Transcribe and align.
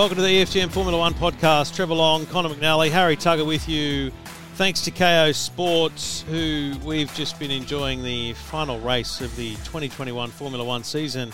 Welcome 0.00 0.16
to 0.16 0.22
the 0.22 0.28
EFTM 0.28 0.70
Formula 0.70 0.96
One 0.96 1.12
podcast. 1.12 1.76
Trevor 1.76 1.92
Long, 1.92 2.24
Conor 2.24 2.48
McNally, 2.48 2.90
Harry 2.90 3.16
Tucker 3.16 3.44
with 3.44 3.68
you. 3.68 4.10
Thanks 4.54 4.80
to 4.86 4.90
Kayo 4.90 5.34
Sports, 5.34 6.22
who 6.22 6.72
we've 6.86 7.12
just 7.12 7.38
been 7.38 7.50
enjoying 7.50 8.02
the 8.02 8.32
final 8.32 8.80
race 8.80 9.20
of 9.20 9.36
the 9.36 9.50
2021 9.56 10.30
Formula 10.30 10.64
One 10.64 10.84
season, 10.84 11.30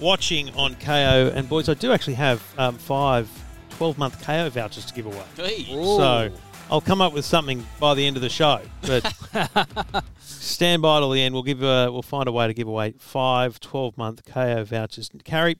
watching 0.00 0.48
on 0.54 0.76
Kayo. 0.76 1.30
And 1.34 1.46
boys, 1.46 1.68
I 1.68 1.74
do 1.74 1.92
actually 1.92 2.14
have 2.14 2.42
um, 2.56 2.78
five 2.78 3.28
12 3.72 3.98
month 3.98 4.24
Kayo 4.24 4.48
vouchers 4.48 4.86
to 4.86 4.94
give 4.94 5.04
away. 5.04 5.66
So 5.66 6.30
I'll 6.70 6.80
come 6.80 7.02
up 7.02 7.12
with 7.12 7.26
something 7.26 7.66
by 7.78 7.92
the 7.92 8.06
end 8.06 8.16
of 8.16 8.22
the 8.22 8.30
show. 8.30 8.62
But 8.80 9.14
stand 10.20 10.80
by 10.80 11.00
till 11.00 11.10
the 11.10 11.20
end. 11.20 11.34
We'll 11.34 11.42
give 11.42 11.62
uh, 11.62 11.90
we'll 11.92 12.00
find 12.00 12.28
a 12.28 12.32
way 12.32 12.46
to 12.46 12.54
give 12.54 12.66
away 12.66 12.94
five 12.96 13.60
12 13.60 13.98
month 13.98 14.24
Kayo 14.24 14.64
vouchers. 14.64 15.10
Kayo 15.10 15.56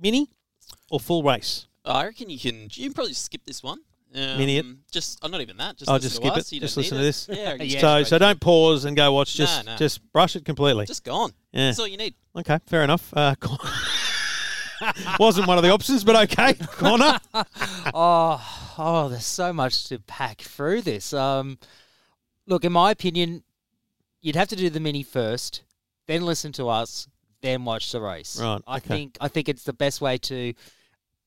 mini 0.00 0.30
or 0.90 1.00
full 1.00 1.22
race? 1.22 1.66
I 1.84 2.06
reckon 2.06 2.30
you 2.30 2.38
can. 2.38 2.68
You 2.72 2.84
can 2.88 2.94
probably 2.94 3.12
skip 3.14 3.42
this 3.44 3.62
one. 3.62 3.78
Um, 4.14 4.38
Minute. 4.38 4.64
Just, 4.90 5.18
oh, 5.22 5.28
not 5.28 5.40
even 5.40 5.56
that. 5.58 5.76
Just 5.76 5.90
I'll 5.90 5.98
just 5.98 6.16
to 6.16 6.22
skip 6.22 6.34
us. 6.36 6.50
it. 6.50 6.54
You 6.54 6.60
Just 6.60 6.76
listen 6.76 6.96
to 6.96 7.02
this. 7.04 7.28
Yeah. 7.30 7.54
Yeah. 7.60 7.80
so 7.80 8.02
so 8.04 8.18
don't 8.18 8.40
pause 8.40 8.84
and 8.84 8.96
go 8.96 9.12
watch. 9.12 9.34
Just 9.34 9.66
No, 9.66 9.72
no. 9.72 9.78
just 9.78 10.00
brush 10.12 10.36
it 10.36 10.44
completely. 10.44 10.86
Just 10.86 11.04
gone. 11.04 11.32
yeah. 11.52 11.66
That's 11.66 11.78
all 11.78 11.86
you 11.88 11.96
need. 11.96 12.14
Okay, 12.36 12.58
fair 12.66 12.82
enough. 12.82 13.12
Uh, 13.14 13.34
Con- 13.40 13.58
wasn't 15.18 15.46
one 15.48 15.56
of 15.58 15.64
the 15.64 15.70
options, 15.70 16.04
but 16.04 16.16
okay, 16.30 16.54
Conor. 16.72 17.18
Oh, 17.94 18.74
oh, 18.78 19.08
there's 19.08 19.26
so 19.26 19.52
much 19.52 19.88
to 19.88 19.98
pack 20.00 20.40
through 20.42 20.82
this. 20.82 21.12
Um, 21.12 21.58
look, 22.46 22.64
in 22.64 22.72
my 22.72 22.90
opinion, 22.90 23.42
you'd 24.20 24.36
have 24.36 24.48
to 24.48 24.56
do 24.56 24.68
the 24.70 24.80
mini 24.80 25.02
first, 25.02 25.62
then 26.06 26.22
listen 26.22 26.52
to 26.52 26.68
us, 26.68 27.08
then 27.42 27.64
watch 27.64 27.90
the 27.92 28.00
race. 28.00 28.40
Right, 28.40 28.60
I 28.66 28.76
okay. 28.76 28.88
think 28.88 29.18
I 29.20 29.28
think 29.28 29.48
it's 29.48 29.64
the 29.64 29.72
best 29.72 30.00
way 30.00 30.18
to 30.18 30.52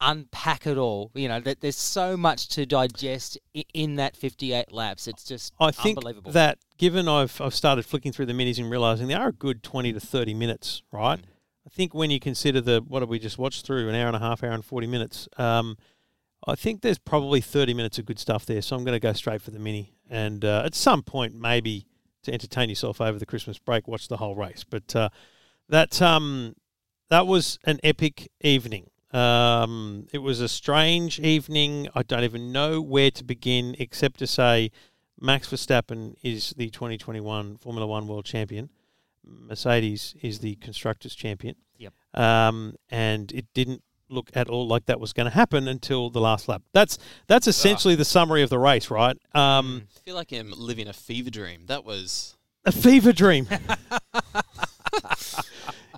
unpack 0.02 0.66
it 0.68 0.78
all. 0.78 1.12
You 1.14 1.28
know, 1.28 1.40
that 1.40 1.62
there's 1.62 1.78
so 1.78 2.18
much 2.18 2.48
to 2.50 2.66
digest 2.66 3.38
in 3.74 3.96
that 3.96 4.16
58 4.16 4.72
laps. 4.72 5.08
It's 5.08 5.24
just 5.24 5.54
I 5.60 5.72
think 5.72 5.98
unbelievable. 5.98 6.32
that 6.32 6.60
given 6.78 7.08
I've 7.08 7.40
I've 7.42 7.56
started 7.56 7.86
flicking 7.86 8.12
through 8.12 8.28
the 8.28 8.34
minis 8.34 8.58
and 8.60 8.70
realizing 8.70 9.08
they 9.08 9.14
are 9.14 9.30
a 9.30 9.34
good 9.34 9.64
twenty 9.64 9.94
to 9.94 10.00
thirty 10.00 10.34
minutes, 10.34 10.84
right? 10.92 11.20
I 11.66 11.70
think 11.70 11.94
when 11.94 12.10
you 12.10 12.20
consider 12.20 12.62
the 12.62 12.84
what 12.88 13.02
have 13.02 13.10
we 13.10 13.20
just 13.20 13.38
watched 13.38 13.66
through 13.66 13.90
an 13.90 13.96
hour 13.96 14.08
and 14.08 14.16
a 14.16 14.20
half, 14.20 14.44
hour 14.44 14.52
and 14.52 14.66
forty 14.66 14.88
minutes, 14.88 15.28
um, 15.38 15.78
I 16.48 16.56
think 16.56 16.82
there's 16.82 16.98
probably 16.98 17.42
thirty 17.42 17.74
minutes 17.74 18.00
of 18.00 18.06
good 18.06 18.20
stuff 18.20 18.46
there. 18.46 18.62
So 18.62 18.76
I'm 18.76 18.84
going 18.84 18.96
to 18.96 19.00
go 19.00 19.14
straight 19.14 19.42
for 19.42 19.52
the 19.52 19.60
mini, 19.60 19.94
and 20.10 20.44
uh, 20.44 20.64
at 20.66 20.74
some 20.74 21.04
point 21.04 21.36
maybe 21.36 21.86
to 22.24 22.34
entertain 22.34 22.70
yourself 22.70 23.00
over 23.00 23.18
the 23.20 23.26
Christmas 23.26 23.58
break, 23.60 23.88
watch 23.88 24.08
the 24.08 24.18
whole 24.18 24.36
race. 24.36 24.64
But 24.68 24.96
uh, 24.96 25.10
that 25.68 26.02
um, 26.02 26.56
that 27.10 27.28
was 27.28 27.60
an 27.66 27.80
epic 27.84 28.30
evening. 28.42 28.89
Um, 29.12 30.08
it 30.14 30.20
was 30.20 30.40
a 30.40 30.48
strange 30.48 31.20
evening. 31.20 31.88
I 31.96 32.04
don't 32.04 32.24
even 32.24 32.52
know 32.52 32.82
where 32.82 33.12
to 33.12 33.24
begin, 33.24 33.76
except 33.80 34.20
to 34.20 34.28
say 34.28 34.72
Max 35.20 35.50
Verstappen 35.50 36.16
is 36.24 36.54
the 36.58 36.70
2021 36.70 37.58
Formula 37.58 37.88
One 37.88 38.08
World 38.08 38.26
Champion. 38.26 38.70
Mercedes 39.24 40.16
is 40.22 40.40
the 40.40 40.56
constructors 40.56 41.16
champion. 41.16 41.56
Yep. 41.78 41.94
Um, 42.14 42.76
and 42.90 43.32
it 43.32 43.46
didn't 43.54 43.84
look 44.10 44.32
at 44.34 44.50
all 44.50 44.68
like 44.68 44.86
that 44.88 45.00
was 45.00 45.14
going 45.14 45.26
to 45.26 45.36
happen 45.36 45.68
until 45.68 46.10
the 46.10 46.20
last 46.20 46.48
lap. 46.48 46.64
That's 46.74 46.98
that's 47.28 47.48
essentially 47.48 47.96
the 47.96 48.06
summary 48.06 48.42
of 48.42 48.50
the 48.50 48.58
race, 48.58 48.90
right? 48.90 49.16
Um, 49.36 49.88
I 49.96 50.00
feel 50.00 50.16
like 50.16 50.32
I'm 50.32 50.52
living 50.52 50.88
a 50.88 50.94
fever 50.94 51.30
dream. 51.30 51.66
That 51.68 51.86
was. 51.86 52.36
a 52.66 52.72
fever 52.72 53.14
dream. 53.14 53.48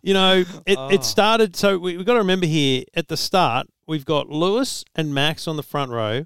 you 0.02 0.14
know, 0.14 0.44
it, 0.66 0.78
Oh. 0.78 0.90
it 0.90 1.04
started. 1.04 1.56
So 1.56 1.78
we, 1.78 1.98
we've 1.98 2.06
got 2.06 2.14
to 2.14 2.20
remember 2.20 2.46
here 2.48 2.84
at 2.94 3.08
the 3.08 3.18
start, 3.18 3.68
we've 3.88 4.06
got 4.06 4.30
Lewis 4.30 4.84
and 4.96 5.14
Max 5.14 5.48
on 5.48 5.56
the 5.58 5.64
front 5.64 5.92
row, 5.92 6.26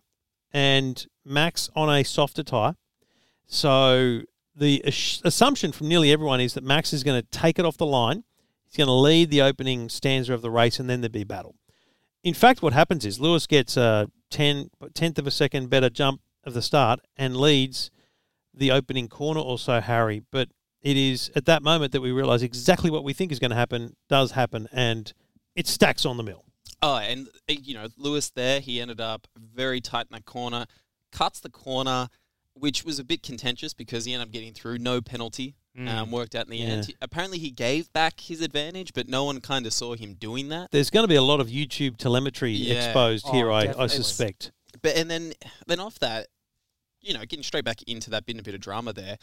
and 0.54 1.06
Max 1.26 1.70
on 1.76 1.90
a 1.90 2.04
softer 2.04 2.44
tyre. 2.44 2.76
So 3.46 4.22
the 4.56 4.84
ass- 4.86 5.22
assumption 5.24 5.72
from 5.72 5.88
nearly 5.88 6.12
everyone 6.12 6.40
is 6.42 6.54
that 6.54 6.64
Max 6.64 6.94
is 6.94 7.04
going 7.04 7.22
to 7.22 7.28
take 7.30 7.60
it 7.60 7.66
off 7.66 7.78
the 7.78 7.86
line. 7.86 8.24
He's 8.66 8.78
going 8.78 8.88
to 8.88 8.94
lead 8.94 9.30
the 9.30 9.42
opening 9.42 9.90
stanza 9.90 10.34
of 10.34 10.42
the 10.42 10.52
race, 10.52 10.80
and 10.80 10.90
then 10.90 11.02
there'll 11.02 11.12
be 11.12 11.24
battle. 11.24 11.56
In 12.24 12.34
fact, 12.34 12.62
what 12.62 12.74
happens 12.74 13.06
is 13.06 13.20
Lewis 13.20 13.46
gets 13.46 13.78
a 13.78 14.08
10, 14.32 14.70
tenth 14.94 15.20
of 15.20 15.28
a 15.28 15.32
second 15.32 15.70
better 15.70 15.90
jump 15.90 16.22
of 16.44 16.54
the 16.54 16.62
start 16.62 17.00
and 17.16 17.38
leads 17.38 17.92
the 18.54 18.72
opening 18.72 19.08
corner 19.08 19.40
also 19.40 19.80
Harry. 19.80 20.24
But 20.32 20.50
it 20.86 20.96
is 20.96 21.32
at 21.36 21.46
that 21.46 21.64
moment 21.64 21.92
that 21.94 22.02
we 22.02 22.12
realise 22.12 22.42
exactly 22.44 22.90
what 22.92 23.04
we 23.04 23.12
think 23.12 23.32
is 23.32 23.40
going 23.40 23.50
to 23.52 23.58
happen 23.58 23.96
does 24.08 24.32
happen, 24.32 24.70
and 24.72 25.12
it 25.56 25.68
stacks 25.68 26.06
on 26.06 26.16
the 26.18 26.24
mill. 26.24 26.46
Oh, 26.82 26.98
and 26.98 27.28
uh, 27.50 27.54
you 27.62 27.74
know, 27.74 27.88
Lewis 27.98 28.30
there, 28.30 28.60
he 28.60 28.80
ended 28.80 29.02
up 29.02 29.28
very 29.36 29.82
tight 29.82 30.06
in 30.12 30.14
that 30.16 30.26
corner, 30.26 30.66
cuts 31.12 31.40
the 31.40 31.50
corner, 31.50 32.08
which 32.54 32.86
was 32.86 33.00
a 33.00 33.04
bit 33.04 33.24
contentious 33.24 33.74
because 33.74 34.06
he 34.06 34.14
ended 34.14 34.28
up 34.28 34.32
getting 34.32 34.54
through, 34.54 34.78
no 34.78 35.02
penalty. 35.02 35.56
Um, 35.78 36.10
worked 36.10 36.36
out 36.36 36.46
in 36.46 36.52
the 36.52 36.58
Yeah. 36.58 36.66
end. 36.68 36.86
He- 36.86 36.96
apparently, 37.02 37.38
he 37.38 37.52
gave 37.52 37.92
back 37.92 38.22
his 38.22 38.40
advantage, 38.40 38.94
but 38.94 39.10
no 39.10 39.26
one 39.26 39.42
kind 39.42 39.66
of 39.66 39.74
saw 39.74 39.94
him 39.94 40.14
doing 40.14 40.48
that. 40.48 40.72
There's 40.72 40.90
going 40.90 41.04
to 41.04 41.08
be 41.10 41.16
a 41.16 41.22
lot 41.22 41.42
of 41.42 41.48
YouTube 41.50 41.98
telemetry 41.98 42.54
Yeah. 42.54 42.76
exposed 42.76 43.26
Oh, 43.28 43.34
here, 43.34 43.52
I, 43.52 43.74
I 43.78 43.88
suspect. 43.88 44.54
But 44.82 44.96
and 44.96 45.12
then 45.12 45.34
then 45.68 45.82
off 45.82 46.00
that, 46.00 46.28
you 47.02 47.14
know, 47.14 47.20
getting 47.26 47.44
straight 47.44 47.66
back 47.66 47.82
into 47.88 48.10
that 48.12 48.26
bit, 48.26 48.40
a 48.40 48.42
bit 48.44 48.56
of 48.56 48.62
drama 48.62 48.94
there. 48.94 49.18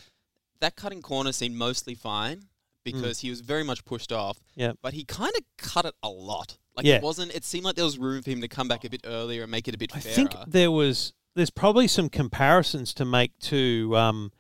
That 0.63 0.77
cutting 0.77 1.03
corner 1.03 1.33
seemed 1.33 1.57
mostly 1.57 1.95
fine 1.95 2.45
because 2.85 3.21
he 3.21 3.31
was 3.31 3.41
very 3.41 3.63
much 3.65 3.85
pushed 3.85 4.11
off. 4.13 4.39
Mm. 4.39 4.43
Yeah. 4.55 4.73
But 4.81 4.95
he 4.95 5.05
kind 5.05 5.33
of 5.37 5.43
cut 5.59 5.85
it 5.85 5.95
a 6.03 6.09
lot. 6.09 6.57
Like 6.77 6.87
Yeah. 6.87 6.97
it 6.97 7.03
wasn't. 7.03 7.35
It 7.35 7.45
seemed 7.45 7.65
like 7.65 7.75
there 7.77 7.85
was 7.85 7.99
room 7.99 8.23
for 8.23 8.31
him 8.31 8.41
to 8.41 8.49
come 8.49 8.67
back 8.69 8.85
a 8.85 8.91
bit 8.91 9.03
earlier 9.05 9.43
and 9.43 9.51
make 9.51 9.69
it 9.69 9.75
a 9.75 9.79
bit 9.79 9.95
I 9.95 10.01
fairer. 10.01 10.15
think 10.15 10.31
there 10.47 10.71
was 10.71 11.13
there's 11.35 11.51
probably 11.51 11.87
some 11.89 12.09
comparisons 12.09 12.95
to 12.95 13.05
make 13.05 13.39
to 13.41 13.97
um, 13.97 14.33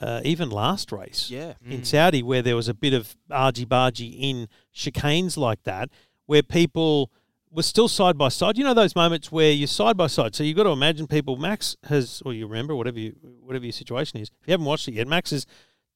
uh, 0.00 0.20
even 0.24 0.50
last 0.50 0.90
race. 0.92 1.30
yeah. 1.30 1.54
in 1.64 1.84
Saudi 1.84 2.22
where 2.22 2.42
there 2.42 2.56
was 2.56 2.68
a 2.68 2.74
bit 2.74 2.92
of 2.94 3.16
argy 3.30 3.66
bargy 3.66 4.16
in 4.18 4.48
chicanes 4.74 5.36
like 5.36 5.62
that, 5.64 5.90
where 6.26 6.42
people 6.42 7.10
were 7.52 7.62
still 7.62 7.88
side 7.88 8.16
by 8.16 8.28
side. 8.28 8.56
You 8.56 8.64
know 8.64 8.74
those 8.74 8.94
moments 8.94 9.32
where 9.32 9.50
you're 9.50 9.66
side 9.66 9.96
by 9.96 10.06
side. 10.06 10.34
So 10.34 10.44
you've 10.44 10.56
got 10.56 10.64
to 10.64 10.70
imagine 10.70 11.06
people. 11.06 11.36
Max 11.36 11.76
has, 11.84 12.22
or 12.24 12.32
you 12.32 12.46
remember 12.46 12.74
whatever 12.74 12.98
you 12.98 13.16
whatever 13.42 13.64
your 13.64 13.72
situation 13.72 14.20
is. 14.20 14.28
If 14.40 14.48
you 14.48 14.52
haven't 14.52 14.66
watched 14.66 14.88
it 14.88 14.94
yet, 14.94 15.08
Max 15.08 15.30
has 15.30 15.46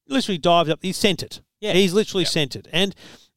literally 0.09 0.39
dived 0.39 0.71
up. 0.71 0.81
He's 0.83 0.97
sent 0.97 1.23
it. 1.23 1.41
Yeah. 1.61 1.73
he's 1.73 1.95
literally 1.95 2.25
Yep. 2.25 2.33
sent 2.33 2.57
it, 2.57 2.69
and 2.73 2.95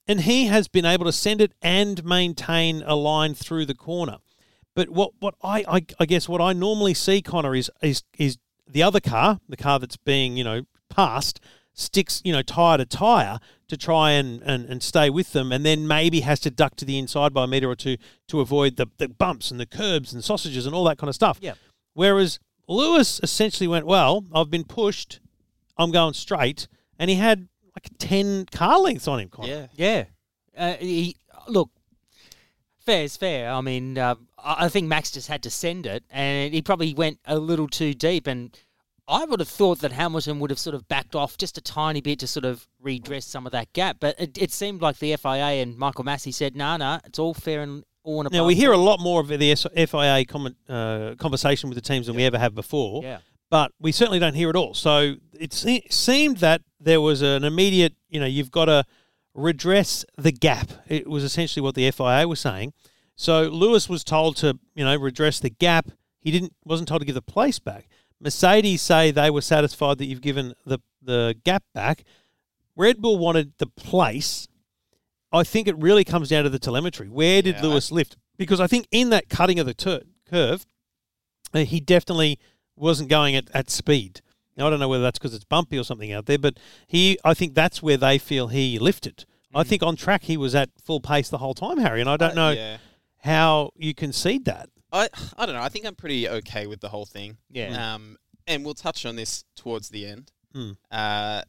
and 0.08 0.22
he 0.22 0.48
has 0.48 0.68
been 0.68 0.86
able 0.86 1.06
to 1.06 1.12
send 1.12 1.42
it 1.42 1.54
and 1.62 2.04
maintain 2.04 2.84
a 2.86 2.96
line 2.96 3.34
through 3.34 3.66
the 3.66 3.76
corner. 3.76 4.18
But 4.76 4.90
what, 4.90 5.12
what 5.20 5.36
I, 5.42 5.64
I 5.68 5.86
I 6.00 6.06
guess 6.06 6.28
what 6.30 6.42
I 6.42 6.54
normally 6.54 6.94
see, 6.94 7.22
Conor, 7.22 7.56
is 7.56 7.70
is 7.82 8.04
is 8.18 8.38
the 8.68 8.84
other 8.84 9.00
car, 9.00 9.40
the 9.48 9.58
car 9.58 9.80
that's 9.80 9.98
being 9.98 10.38
you 10.38 10.44
know 10.44 10.64
passed, 10.90 11.40
sticks 11.74 12.22
you 12.26 12.34
know 12.34 12.42
tire 12.42 12.78
to 12.78 12.86
tire 12.86 13.40
to 13.68 13.78
try 13.78 14.12
and, 14.12 14.42
and, 14.44 14.66
and 14.66 14.82
stay 14.82 15.10
with 15.10 15.34
them, 15.34 15.52
and 15.52 15.66
then 15.66 15.88
maybe 15.88 16.22
has 16.22 16.40
to 16.40 16.50
duck 16.50 16.76
to 16.78 16.86
the 16.86 16.98
inside 16.98 17.34
by 17.34 17.44
a 17.44 17.48
meter 17.48 17.70
or 17.70 17.76
two 17.76 17.98
to 18.28 18.40
avoid 18.40 18.78
the, 18.78 18.88
the 18.98 19.10
bumps 19.10 19.52
and 19.52 19.60
the 19.60 19.66
curbs 19.66 20.14
and 20.14 20.24
sausages 20.24 20.66
and 20.66 20.74
all 20.74 20.86
that 20.86 20.98
kind 20.98 21.10
of 21.10 21.16
stuff. 21.16 21.38
Yeah. 21.42 21.56
Whereas 21.94 22.40
Lewis 22.68 23.20
essentially 23.24 23.68
went, 23.68 23.86
well, 23.86 24.26
I've 24.34 24.50
been 24.50 24.64
pushed, 24.64 25.20
I'm 25.78 25.92
going 25.92 26.14
straight, 26.14 26.68
and 26.98 27.10
he 27.10 27.18
had 27.18 27.48
like 27.76 27.90
ten 27.98 28.46
car 28.46 28.80
lengths 28.80 29.08
on 29.08 29.20
him. 29.20 29.30
Conor. 29.30 29.48
Yeah. 29.48 29.68
Yeah. 29.76 30.04
Uh, 30.58 30.74
he, 30.78 31.16
look, 31.48 31.70
fair 32.80 33.04
is 33.04 33.18
fair. 33.18 33.52
I 33.52 33.62
mean, 33.62 33.98
uh, 33.98 34.16
I 34.38 34.66
I 34.66 34.70
think 34.70 34.88
Max 34.88 35.12
just 35.12 35.28
had 35.28 35.44
to 35.44 35.50
send 35.50 35.86
it, 35.86 36.04
and 36.10 36.54
he 36.54 36.62
probably 36.62 36.94
went 36.94 37.20
a 37.26 37.38
little 37.38 37.68
too 37.68 37.94
deep. 37.94 38.28
And 38.28 38.58
I 39.08 39.26
would 39.26 39.40
have 39.40 39.48
thought 39.50 39.80
that 39.80 39.94
Hamilton 39.94 40.40
would 40.40 40.50
have 40.50 40.60
sort 40.60 40.76
of 40.76 40.88
backed 40.88 41.16
off 41.16 41.38
just 41.38 41.58
a 41.58 41.62
tiny 41.62 42.02
bit 42.02 42.20
to 42.20 42.28
sort 42.28 42.46
of 42.46 42.68
redress 42.82 43.26
some 43.26 43.46
of 43.46 43.52
that 43.54 43.72
gap. 43.74 43.98
But 44.00 44.20
it, 44.20 44.38
it 44.38 44.52
seemed 44.52 44.82
like 44.82 45.00
the 45.00 45.16
FIA 45.16 45.62
and 45.62 45.78
Michael 45.78 46.04
Masi 46.04 46.34
said, 46.34 46.56
"No, 46.56 46.66
nah, 46.66 46.78
no, 46.78 46.86
nah, 46.86 47.00
it's 47.06 47.20
all 47.20 47.34
fair 47.34 47.62
and 47.62 47.84
all 48.04 48.22
and 48.22 48.32
Now 48.32 48.46
we 48.46 48.56
hear 48.56 48.72
a 48.72 48.78
lot 48.78 49.00
more 49.00 49.22
of 49.22 49.28
the 49.28 49.56
FIA 49.56 50.26
comment, 50.26 50.58
uh, 50.68 51.16
conversation 51.18 51.70
with 51.70 51.76
the 51.76 51.82
teams 51.82 52.08
than 52.08 52.16
we 52.16 52.24
ever 52.26 52.38
have 52.38 52.56
before. 52.56 53.04
Yeah. 53.04 53.20
but 53.50 53.72
we 53.80 53.92
certainly 53.92 54.20
don't 54.20 54.34
hear 54.34 54.50
it 54.50 54.56
all. 54.56 54.74
So 54.74 55.16
it 55.40 55.54
se- 55.54 55.88
seemed 55.90 56.38
that 56.38 56.62
there 56.80 57.00
was 57.00 57.22
an 57.22 57.44
immediate, 57.44 57.94
you 58.10 58.20
know, 58.20 58.26
you've 58.26 58.52
got 58.52 58.66
to 58.66 58.84
redress 59.34 60.04
the 60.18 60.32
gap. 60.32 60.70
It 60.88 61.08
was 61.08 61.24
essentially 61.24 61.62
what 61.62 61.76
the 61.76 61.90
FIA 61.92 62.28
was 62.28 62.40
saying. 62.40 62.74
So 63.16 63.44
Lewis 63.44 63.88
was 63.88 64.04
told 64.04 64.36
to, 64.38 64.60
you 64.76 64.84
know, 64.84 64.96
redress 64.98 65.40
the 65.40 65.50
gap. 65.50 65.90
He 66.20 66.32
didn't 66.32 66.54
wasn't 66.66 66.90
told 66.90 67.02
to 67.02 67.06
give 67.06 67.16
the 67.16 67.22
place 67.22 67.60
back. 67.60 67.88
Mercedes 68.20 68.82
say 68.82 69.12
they 69.12 69.30
were 69.30 69.42
satisfied 69.42 69.98
that 70.00 70.06
you've 70.06 70.22
given 70.22 70.54
the 70.66 70.80
the 71.02 71.36
gap 71.44 71.64
back. 71.74 72.04
Red 72.76 73.02
Bull 73.02 73.18
wanted 73.18 73.54
the 73.58 73.68
place. 73.68 74.48
I 75.32 75.44
think 75.44 75.68
it 75.68 75.78
really 75.78 76.04
comes 76.04 76.30
down 76.30 76.44
to 76.44 76.50
the 76.50 76.60
telemetry. 76.60 77.08
Where 77.10 77.42
did 77.42 77.56
Yeah, 77.58 77.64
Lewis 77.64 77.92
lift? 77.92 78.18
Because 78.38 78.60
I 78.60 78.68
think 78.68 78.88
in 78.92 79.10
that 79.12 79.30
cutting 79.30 79.60
of 79.60 79.66
the 79.66 79.74
tur- 79.74 80.04
curve, 80.30 80.66
uh, 81.54 81.60
he 81.60 81.80
definitely 81.80 82.40
wasn't 82.76 83.10
going 83.10 83.36
at, 83.36 83.50
at 83.54 83.70
speed. 83.70 84.22
Now 84.56 84.68
I 84.68 84.70
don't 84.70 84.80
know 84.80 84.88
whether 84.90 85.04
that's 85.04 85.20
because 85.20 85.34
it's 85.34 85.44
bumpy 85.46 85.78
or 85.78 85.84
something 85.84 86.12
out 86.12 86.26
there, 86.26 86.38
but 86.38 86.58
he, 86.88 87.18
I 87.24 87.34
think 87.34 87.54
that's 87.56 87.82
where 87.82 87.98
they 87.98 88.18
feel 88.18 88.48
he 88.48 88.80
lifted. 88.80 89.26
I 89.56 89.64
think 89.64 89.82
on 89.82 89.96
track 89.96 90.24
he 90.24 90.38
was 90.38 90.54
at 90.56 90.70
full 90.84 91.00
pace 91.00 91.30
the 91.30 91.38
whole 91.40 91.54
time, 91.54 91.78
Harry, 91.80 92.02
and 92.02 92.10
I 92.10 92.18
don't 92.18 92.36
know. 92.36 92.50
Uh, 92.50 92.54
Yeah. 92.54 92.78
how 93.20 93.72
you 93.76 93.94
concede 93.94 94.46
that. 94.46 94.70
I 94.92 95.10
I 95.38 95.46
don't 95.46 95.56
know. 95.56 95.62
I 95.62 95.70
think 95.70 95.86
I'm 95.86 95.96
pretty 95.96 96.28
okay 96.30 96.68
with 96.68 96.80
the 96.82 96.90
whole 96.90 97.06
thing. 97.06 97.38
Yeah. 97.52 97.94
Um, 97.96 98.18
and 98.48 98.64
we'll 98.64 98.74
touch 98.74 99.06
on 99.06 99.16
this 99.16 99.44
towards 99.56 99.90
the 99.90 100.06
end. 100.06 100.32
Hmm. 100.54 100.72
Uh, 100.92 101.42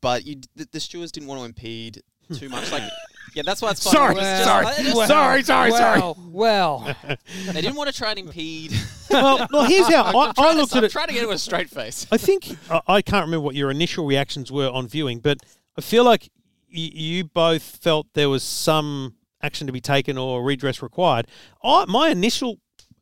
but 0.00 0.24
you, 0.26 0.36
the, 0.56 0.68
the 0.72 0.80
stewards 0.80 1.12
didn't 1.12 1.28
want 1.28 1.40
to 1.40 1.44
impede 1.44 2.02
too 2.34 2.48
much. 2.48 2.70
Like, 2.72 2.82
yeah, 3.34 3.42
that's 3.44 3.62
why 3.62 3.70
it's 3.70 3.82
fun. 3.82 3.92
Sorry, 3.92 4.14
It's 4.14 4.20
just- 4.22 4.44
sorry, 4.44 4.66
I 4.66 4.76
just- 4.82 4.96
Well, 4.96 5.06
sorry, 5.08 5.42
sorry, 5.42 5.70
sorry. 5.72 6.00
well, 6.00 6.16
Well, 6.30 6.96
They 7.52 7.60
didn't 7.60 7.76
want 7.76 7.90
to 7.90 7.96
try 7.96 8.10
and 8.10 8.18
impede. 8.20 8.72
well, 9.10 9.46
well, 9.52 9.64
here's 9.64 9.86
how 9.88 10.02
I, 10.04 10.26
I'm 10.28 10.34
trying 10.34 10.46
I 10.48 10.52
to- 10.52 10.58
looked 10.58 10.72
I'm 10.72 10.78
at 10.78 10.84
it. 10.84 10.90
trying 10.92 11.08
to 11.08 11.14
get 11.14 11.22
it 11.22 11.26
with 11.28 11.36
a 11.36 11.40
straight 11.40 11.70
face. 11.70 12.06
I 12.12 12.16
think 12.16 12.56
I, 12.70 12.80
I 12.86 13.02
can't 13.02 13.24
remember 13.24 13.44
what 13.44 13.54
your 13.54 13.70
initial 13.70 14.06
reactions 14.06 14.50
were 14.52 14.68
on 14.70 14.86
viewing, 14.88 15.20
but 15.20 15.38
I 15.76 15.80
feel 15.80 16.04
like 16.04 16.22
y- 16.72 16.90
you 16.92 17.24
both 17.24 17.62
felt 17.62 18.06
there 18.14 18.28
was 18.28 18.42
some 18.42 19.14
action 19.42 19.66
to 19.66 19.72
be 19.72 19.80
taken 19.80 20.18
or 20.18 20.42
redress 20.44 20.82
required. 20.82 21.26
I, 21.64 21.84
my 21.86 22.08
initial 22.10 22.58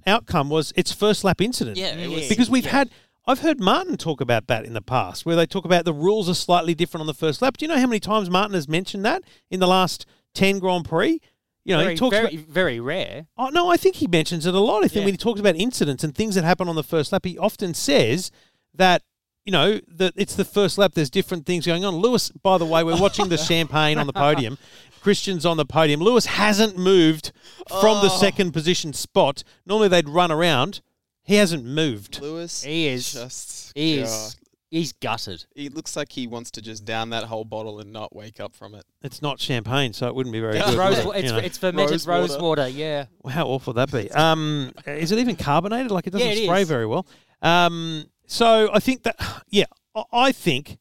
outcome 0.07 0.49
was 0.49 0.73
it's 0.77 0.93
first 0.93 1.25
lap 1.25 1.41
incident. 1.41 1.77
Yeah, 1.77 1.95
it 1.95 2.11
was 2.11 2.29
because 2.29 2.51
we've 2.51 2.65
yeah. 2.65 2.71
had. 2.71 2.91
I've 3.27 3.41
heard 3.41 3.61
Martin 3.61 3.99
talk 3.99 4.23
about 4.23 4.47
that 4.47 4.65
in 4.65 4.73
the 4.73 4.81
past, 4.81 5.27
where 5.27 5.37
they 5.37 5.45
talk 5.45 5.67
about 5.67 5.85
the 5.85 5.93
rules 5.93 6.31
are 6.31 6.35
slightly 6.35 6.75
different 6.75 7.03
on 7.03 7.07
the 7.07 7.15
first 7.15 7.43
lap. 7.43 7.59
Do 7.59 7.65
you 7.67 7.69
know 7.69 7.79
how 7.79 7.87
many 7.87 8.01
times 8.01 8.31
Martin 8.31 8.55
has 8.55 8.67
mentioned 8.67 9.05
that 9.05 9.23
in 9.51 9.61
the 9.61 9.67
last 9.67 10.07
ten 10.35 10.59
Grand 10.59 10.87
Prix? 10.87 11.21
You 11.65 11.77
know, 11.77 11.83
very, 11.83 11.93
he 11.93 11.99
talks 11.99 12.17
very, 12.17 12.35
about. 12.35 12.47
very 12.47 12.81
rare. 12.81 13.27
Oh 13.37 13.49
no, 13.49 13.71
I 13.71 13.77
think 13.77 13.97
he 13.97 14.07
mentions 14.07 14.47
it 14.47 14.55
a 14.55 14.59
lot. 14.61 14.79
I 14.79 14.89
think 14.89 15.01
Yeah. 15.01 15.05
when 15.05 15.15
he 15.15 15.19
talks 15.19 15.41
about 15.41 15.57
incidents 15.57 16.03
and 16.03 16.15
things 16.15 16.35
that 16.37 16.45
happen 16.45 16.67
on 16.67 16.77
the 16.77 16.83
first 16.83 17.13
lap, 17.13 17.27
he 17.27 17.37
often 17.37 17.75
says 17.75 18.31
that 18.73 19.03
you 19.45 19.53
know 19.53 19.81
that 19.89 20.15
it's 20.17 20.35
the 20.35 20.47
first 20.47 20.79
lap. 20.79 20.93
There's 20.95 21.11
different 21.11 21.45
things 21.45 21.67
going 21.67 21.85
on. 21.85 21.97
Lewis, 21.97 22.31
by 22.31 22.57
the 22.57 22.65
way, 22.65 22.83
we're 22.85 22.99
watching 22.99 23.29
the 23.29 23.37
champagne 23.51 23.99
on 23.99 24.07
the 24.07 24.15
podium. 24.15 24.57
Christian's 25.01 25.45
on 25.47 25.57
the 25.57 25.65
podium. 25.67 26.01
Lewis 26.01 26.27
hasn't 26.27 26.77
moved 26.79 27.33
from 27.69 28.01
the 28.03 28.11
Oh. 28.13 28.19
second 28.19 28.53
position 28.53 28.93
spot. 28.93 29.43
Normally 29.67 29.89
they'd 29.89 30.09
run 30.09 30.31
around. 30.31 30.81
He 31.25 31.35
hasn't 31.37 31.65
moved. 31.65 32.21
Lewis, 32.21 32.63
He 32.63 32.87
is- 32.89 33.13
just 33.13 33.73
He 33.75 33.99
is. 33.99 34.37
He's 34.71 34.93
gutted. 34.93 35.47
He 35.55 35.71
looks 35.71 35.97
like 35.97 36.13
he 36.13 36.27
wants 36.27 36.51
to 36.51 36.61
just 36.61 36.85
down 36.85 37.09
that 37.11 37.25
whole 37.25 37.45
bottle 37.45 37.81
and 37.81 37.91
not 37.91 38.15
wake 38.15 38.39
up 38.39 38.55
from 38.55 38.75
it. 38.75 38.85
It's 39.03 39.23
not 39.23 39.41
champagne, 39.41 39.95
so 39.95 40.09
it 40.09 40.15
wouldn't 40.15 40.33
be 40.35 40.41
very 40.41 40.59
good. 40.59 40.75
Rose, 40.77 40.99
it? 40.99 41.07
it's, 41.07 41.23
You 41.25 41.33
know. 41.33 41.39
it's 41.39 41.57
fermented 41.59 41.91
Rose 41.93 42.07
rose, 42.07 42.31
water. 42.33 42.43
water. 42.43 42.69
Yeah. 42.69 43.07
How 43.31 43.47
awful 43.47 43.73
would 43.73 43.79
that 43.89 43.91
be? 43.91 44.11
Um, 44.11 44.73
is 44.87 45.11
it 45.11 45.19
even 45.19 45.37
carbonated? 45.37 45.91
Like 45.91 46.07
it 46.07 46.11
doesn't 46.11 46.27
Yeah, 46.27 46.35
it 46.35 46.45
spray 46.45 46.63
is. 46.63 46.69
very 46.69 46.85
well. 46.85 47.07
Um, 47.41 48.07
so 48.27 48.69
I 48.73 48.79
think 48.81 49.05
that, 49.05 49.17
yeah, 49.49 49.65
I- 49.95 50.05
I 50.13 50.33
think 50.33 50.69
that 50.69 50.77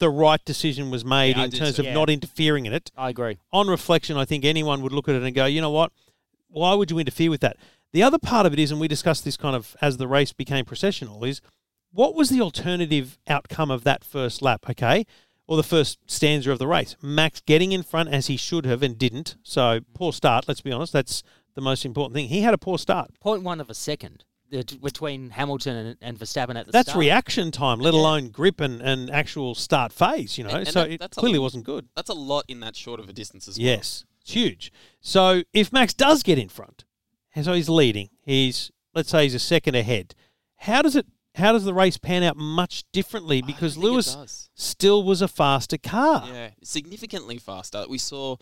the 0.00 0.10
right 0.10 0.44
decision 0.44 0.90
was 0.90 1.04
made 1.04 1.36
Yeah, 1.36 1.44
in 1.44 1.50
terms 1.52 1.76
too. 1.76 1.82
of 1.82 1.86
Yeah. 1.86 1.94
not 1.94 2.10
interfering 2.10 2.66
in 2.66 2.72
it. 2.72 2.90
I 2.96 3.10
agree. 3.10 3.38
On 3.52 3.68
reflection, 3.68 4.16
I 4.16 4.24
think 4.24 4.44
anyone 4.44 4.82
would 4.82 4.92
look 4.92 5.08
at 5.08 5.14
it 5.14 5.22
and 5.22 5.34
go, 5.34 5.44
you 5.46 5.60
know 5.60 5.70
what? 5.70 5.92
Why 6.48 6.74
would 6.74 6.90
you 6.90 6.98
interfere 6.98 7.30
with 7.30 7.40
that? 7.42 7.56
The 7.92 8.02
other 8.02 8.18
part 8.18 8.46
of 8.46 8.52
it 8.52 8.58
is, 8.58 8.70
and 8.70 8.80
we 8.80 8.88
discussed 8.88 9.24
this 9.24 9.36
kind 9.36 9.54
of 9.54 9.76
as 9.80 9.96
the 9.98 10.08
race 10.08 10.32
became 10.32 10.64
processional, 10.64 11.24
is 11.24 11.40
what 11.92 12.14
was 12.14 12.28
the 12.30 12.40
alternative 12.40 13.18
outcome 13.28 13.70
of 13.70 13.84
that 13.84 14.02
first 14.04 14.42
lap? 14.42 14.68
Okay. 14.68 15.06
Or 15.46 15.56
the 15.56 15.62
first 15.64 15.98
stanza 16.06 16.52
of 16.52 16.58
the 16.60 16.68
race. 16.68 16.94
Max 17.02 17.40
getting 17.40 17.72
in 17.72 17.82
front 17.82 18.08
as 18.10 18.28
he 18.28 18.36
should 18.36 18.64
have 18.64 18.82
and 18.84 18.96
didn't. 18.96 19.36
So 19.42 19.80
poor 19.94 20.12
start, 20.12 20.46
let's 20.46 20.60
be 20.60 20.70
honest. 20.70 20.92
That's 20.92 21.22
the 21.54 21.60
most 21.60 21.84
important 21.84 22.14
thing. 22.14 22.28
He 22.28 22.42
had 22.42 22.54
a 22.54 22.58
poor 22.58 22.78
start. 22.78 23.10
Point 23.20 23.42
one 23.42 23.60
of 23.60 23.68
a 23.68 23.74
second 23.74 24.18
t- 24.20 24.24
between 24.50 25.30
Hamilton 25.30 25.76
and, 25.76 25.96
and 26.00 26.18
Verstappen 26.18 26.56
at 26.56 26.66
the 26.66 26.72
That's 26.72 26.90
start. 26.90 27.00
reaction 27.00 27.50
time, 27.50 27.78
let 27.80 27.94
Yeah. 27.94 28.00
alone 28.00 28.28
grip 28.30 28.60
and, 28.60 28.80
and 28.82 29.10
actual 29.10 29.54
start 29.54 29.92
phase, 29.92 30.36
you 30.38 30.44
know. 30.44 30.50
And- 30.50 30.58
and 30.60 30.68
so 30.68 30.80
that- 30.82 30.90
it 30.90 31.00
that's 31.00 31.16
a 31.16 31.20
clearly 31.20 31.36
l- 31.38 31.42
wasn't 31.42 31.64
good. 31.64 31.88
That's 31.94 32.10
a 32.10 32.14
lot 32.14 32.44
in 32.48 32.60
that 32.60 32.76
short 32.76 33.00
of 33.00 33.08
a 33.08 33.12
distance 33.12 33.46
as 33.48 33.58
well. 33.58 33.66
Yes, 33.66 34.04
it's 34.22 34.32
huge. 34.32 34.72
So 35.00 35.42
if 35.52 35.72
Max 35.72 35.94
does 35.94 36.22
get 36.22 36.38
in 36.38 36.48
front, 36.48 36.84
and 37.34 37.44
so 37.44 37.52
he's 37.52 37.68
leading, 37.68 38.10
he's 38.22 38.70
let's 38.94 39.10
say 39.10 39.22
he's 39.24 39.34
a 39.34 39.38
second 39.38 39.76
ahead. 39.76 40.14
How 40.56 40.82
does 40.82 40.96
it? 40.96 41.06
How 41.36 41.52
does 41.52 41.62
the 41.64 41.72
race 41.72 41.96
pan 41.96 42.24
out 42.24 42.36
much 42.36 42.82
differently? 42.92 43.40
Because 43.40 43.76
Lewis 43.78 44.48
still 44.56 45.04
was 45.04 45.22
a 45.22 45.28
faster 45.28 45.78
car. 45.78 46.26
Yeah, 46.26 46.50
significantly 46.64 47.38
faster. 47.38 47.86
We 47.88 47.98
saw 47.98 48.34
i- 48.34 48.36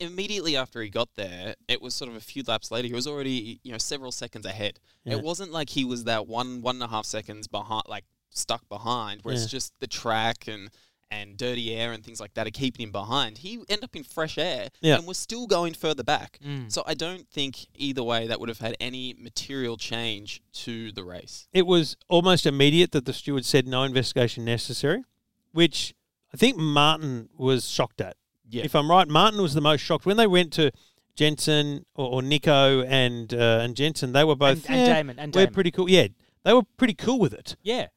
immediately 0.00 0.56
after 0.56 0.80
he 0.82 0.88
got 0.88 1.08
there, 1.16 1.54
it 1.68 1.82
was 1.82 1.94
sort 1.94 2.10
of 2.10 2.16
a 2.16 2.20
few 2.20 2.42
laps 2.46 2.70
later. 2.70 2.88
He 2.88 2.94
was 2.94 3.06
already, 3.06 3.60
you 3.62 3.72
know, 3.72 3.78
several 3.78 4.12
seconds 4.12 4.46
ahead. 4.46 4.78
Yeah. 5.04 5.14
It 5.14 5.22
wasn't 5.22 5.52
like 5.52 5.70
he 5.70 5.84
was 5.84 6.04
that 6.04 6.26
one, 6.26 6.62
one 6.62 6.76
and 6.76 6.84
a 6.84 6.88
half 6.88 7.04
seconds 7.06 7.48
behind, 7.48 7.84
like 7.88 8.04
stuck 8.30 8.68
behind, 8.68 9.22
where 9.22 9.34
Yeah. 9.34 9.42
it's 9.42 9.50
just 9.50 9.72
the 9.80 9.86
track 9.86 10.46
and 10.48 10.70
and 11.10 11.36
dirty 11.36 11.74
air 11.74 11.92
and 11.92 12.02
things 12.02 12.20
like 12.20 12.32
that 12.32 12.46
are 12.46 12.50
keeping 12.50 12.84
him 12.84 12.90
behind. 12.90 13.36
He 13.36 13.56
ended 13.68 13.84
up 13.84 13.94
in 13.94 14.02
fresh 14.02 14.38
air 14.38 14.70
Yeah. 14.80 14.96
and 14.96 15.06
was 15.06 15.18
still 15.18 15.46
going 15.46 15.74
further 15.74 16.02
back. 16.02 16.38
Mm. 16.42 16.72
So 16.72 16.82
I 16.86 16.94
don't 16.94 17.28
think 17.28 17.66
either 17.74 18.02
way 18.02 18.26
that 18.28 18.40
would 18.40 18.48
have 18.48 18.60
had 18.60 18.74
any 18.80 19.12
material 19.18 19.76
change 19.76 20.40
to 20.64 20.90
the 20.90 21.04
race. 21.04 21.48
It 21.52 21.66
was 21.66 21.98
almost 22.08 22.46
immediate 22.46 22.92
that 22.92 23.04
the 23.04 23.12
steward 23.12 23.44
said 23.44 23.68
no 23.68 23.82
investigation 23.82 24.46
necessary, 24.46 25.02
which 25.50 25.92
I 26.32 26.38
think 26.38 26.56
Martin 26.56 27.28
was 27.36 27.68
shocked 27.68 28.00
at. 28.00 28.16
Yeah. 28.52 28.64
If 28.64 28.74
I'm 28.74 28.90
right, 28.90 29.08
Martin 29.08 29.40
was 29.40 29.54
the 29.54 29.60
most 29.60 29.80
shocked 29.80 30.06
when 30.06 30.16
they 30.16 30.26
went 30.26 30.52
to 30.54 30.70
Jensen 31.16 31.84
or, 31.94 32.14
or 32.14 32.22
Nico 32.22 32.82
and 32.82 33.32
uh, 33.32 33.60
and 33.62 33.74
Jensen. 33.74 34.12
They 34.12 34.24
were 34.24 34.36
both 34.36 34.68
and, 34.68 34.78
and 34.78 34.88
"Yeah, 34.88 34.94
Damon. 34.94 35.18
And 35.18 35.34
we're 35.34 35.42
Damon. 35.42 35.54
pretty 35.54 35.70
cool. 35.70 35.90
Yeah, 35.90 36.08
they 36.44 36.52
were 36.52 36.62
pretty 36.76 36.94
cool 36.94 37.18
with 37.18 37.32
it. 37.32 37.56
Yeah. 37.62 37.88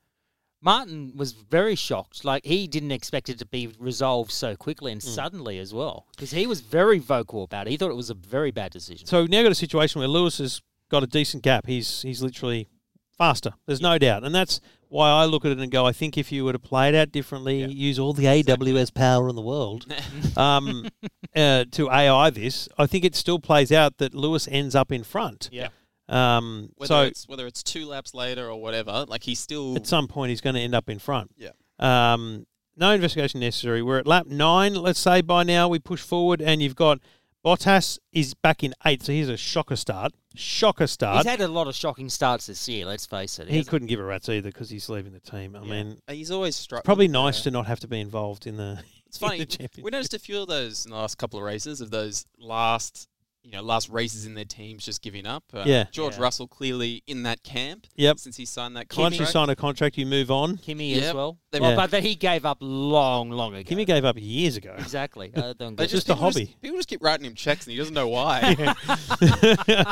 Martin 0.62 1.14
was 1.16 1.34
very 1.34 1.76
shocked. 1.76 2.26
Like 2.26 2.44
he 2.44 2.68
didn't 2.68 2.92
expect 2.92 3.30
it 3.30 3.38
to 3.40 3.46
be 3.46 3.68
resolved 3.78 4.32
so 4.32 4.56
quickly 4.56 4.92
and 4.92 5.02
suddenly 5.04 5.60
as 5.60 5.74
well, 5.74 6.08
because 6.16 6.32
he 6.32 6.48
was 6.48 6.62
very 6.62 6.98
vocal 6.98 7.44
about 7.44 7.68
it. 7.68 7.72
He 7.72 7.78
thought 7.78 7.92
it 7.92 7.96
was 7.96 8.10
a 8.10 8.16
very 8.16 8.50
bad 8.50 8.72
decision. 8.72 9.06
So 9.06 9.22
we've 9.22 9.30
now 9.30 9.44
got 9.44 9.52
a 9.52 9.56
situation 9.56 10.00
where 10.00 10.08
Lewis 10.08 10.40
has 10.40 10.62
got 10.90 11.04
a 11.04 11.08
decent 11.08 11.44
gap. 11.44 11.68
He's 11.68 12.02
he's 12.02 12.24
literally 12.24 12.68
faster. 13.16 13.54
There's 13.68 13.82
no 13.82 14.00
doubt, 14.00 14.24
and 14.24 14.34
that's 14.34 14.60
why 14.96 15.10
I 15.10 15.26
look 15.26 15.46
at 15.46 15.52
it 15.52 15.60
and 15.60 15.70
go. 15.72 15.86
I 15.86 15.92
think 15.92 16.18
if 16.18 16.32
you 16.32 16.46
were 16.46 16.54
to 16.54 16.60
play 16.60 16.90
it 16.90 16.96
out 16.96 17.12
differently, 17.12 17.62
Yeah. 17.62 17.68
use 17.68 18.00
all 18.00 18.14
the 18.14 18.26
AWS 18.26 18.94
power 18.94 19.30
in 19.30 19.36
the 19.36 19.42
world 19.42 19.86
um, 20.38 20.88
uh, 21.36 21.66
to 21.72 21.90
AI 21.92 22.30
this, 22.30 22.68
I 22.78 22.86
think 22.88 23.04
it 23.06 23.16
still 23.16 23.40
plays 23.40 23.72
out 23.72 23.98
that 23.98 24.14
Lewis 24.16 24.48
ends 24.50 24.74
up 24.76 24.92
in 24.92 25.04
front. 25.04 25.50
Yeah. 25.52 25.70
Um, 26.08 26.70
Whether 26.78 26.88
so 26.88 27.02
it's 27.02 27.28
whether 27.28 27.48
it's 27.48 27.64
two 27.64 27.86
laps 27.88 28.14
later 28.14 28.48
or 28.50 28.62
whatever, 28.62 29.06
like 29.08 29.24
he's 29.24 29.40
still 29.40 29.76
at 29.76 29.88
some 29.88 30.08
point 30.08 30.30
he's 30.30 30.42
going 30.42 30.56
to 30.56 30.62
end 30.62 30.76
up 30.76 30.88
in 30.90 31.00
front. 31.00 31.32
Yeah. 31.38 31.52
Um, 31.80 32.46
no 32.78 32.92
investigation 32.92 33.40
necessary. 33.40 33.82
We're 33.82 33.98
at 34.00 34.06
lap 34.08 34.28
nine. 34.28 34.76
Let's 34.76 35.00
say 35.00 35.22
by 35.22 35.44
now 35.44 35.68
we 35.68 35.80
push 35.80 36.02
forward, 36.02 36.42
and 36.42 36.62
you've 36.62 36.76
got 36.76 37.00
Bottas 37.46 38.00
is 38.12 38.34
back 38.34 38.64
in 38.64 38.74
eighth. 38.86 39.04
So 39.06 39.12
here's 39.14 39.30
a 39.30 39.38
shocker 39.38 39.76
start. 39.76 40.14
Shocker 40.34 40.88
start. 40.88 41.18
He's 41.18 41.26
had 41.30 41.42
a 41.42 41.48
lot 41.48 41.68
of 41.68 41.76
shocking 41.76 42.10
starts 42.10 42.48
this 42.48 42.68
year. 42.68 42.88
Let's 42.88 43.06
face 43.06 43.38
it. 43.38 43.48
he 43.48 43.58
hasn't 43.58 43.70
couldn't 43.70 43.88
give 43.88 44.00
a 44.00 44.04
rat's 44.04 44.28
either 44.30 44.50
because 44.50 44.72
he's 44.72 44.90
leaving 44.90 45.14
the 45.14 45.20
team. 45.20 45.56
I 45.56 45.62
Yeah. 45.64 45.70
mean, 45.84 45.98
He's 46.10 46.32
always 46.32 46.56
struck. 46.56 46.84
probably 46.84 47.08
nice 47.08 47.42
uh, 47.42 47.44
to 47.44 47.52
not 47.52 47.68
have 47.68 47.80
to 47.82 47.88
be 47.88 48.00
involved 48.02 48.48
in 48.48 48.58
the. 48.58 48.84
It's 49.06 49.18
funny. 49.20 49.38
the 49.38 49.46
championship. 49.46 49.84
we 49.86 49.92
noticed 49.92 50.16
a 50.16 50.20
few 50.20 50.42
of 50.42 50.48
those 50.48 50.86
in 50.86 50.92
the 50.92 50.98
last 50.98 51.20
couple 51.20 51.38
of 51.38 51.46
races 51.46 51.82
of 51.82 51.92
those 51.92 52.26
last, 52.40 53.08
you 53.46 53.52
know, 53.52 53.62
last 53.62 53.90
races 53.90 54.26
in 54.26 54.34
their 54.34 54.44
teams 54.44 54.84
just 54.84 55.04
giving 55.04 55.28
up. 55.28 55.44
Uh, 55.54 55.64
Yeah. 55.68 55.86
George 55.92 56.16
Yeah. 56.16 56.22
Russell 56.24 56.48
clearly 56.48 57.04
in 57.06 57.22
that 57.24 57.44
camp 57.44 57.86
Yep. 57.96 58.18
since 58.18 58.38
he 58.38 58.44
signed 58.46 58.76
that 58.76 58.90
contract. 58.90 59.12
Once 59.12 59.20
you 59.20 59.26
sign 59.32 59.50
a 59.50 59.56
contract, 59.56 59.98
you 60.00 60.08
move 60.08 60.32
on. 60.32 60.58
Kimi 60.58 60.96
as 60.96 61.14
well. 61.14 61.38
They- 61.52 61.60
Well, 61.60 61.78
Yeah. 61.78 61.86
but 61.88 62.02
he 62.04 62.16
gave 62.16 62.44
up 62.44 62.58
long, 62.60 63.30
long 63.30 63.54
ago. 63.54 63.64
Kimi 63.70 63.86
gave 63.86 64.04
up 64.04 64.16
years 64.20 64.58
ago. 64.58 64.74
exactly. 64.80 65.32
Uh, 65.36 65.54
don't 65.54 65.76
They 65.78 65.84
get- 65.84 65.92
just 65.92 66.10
a 66.10 66.14
people 66.16 66.24
hobby. 66.32 66.56
people 66.62 66.78
just 66.78 66.90
keep 66.90 67.04
writing 67.04 67.26
him 67.26 67.36
checks 67.36 67.66
and 67.66 67.72
he 67.74 67.78
doesn't 67.78 67.94
know 67.94 68.08
why. 68.08 68.56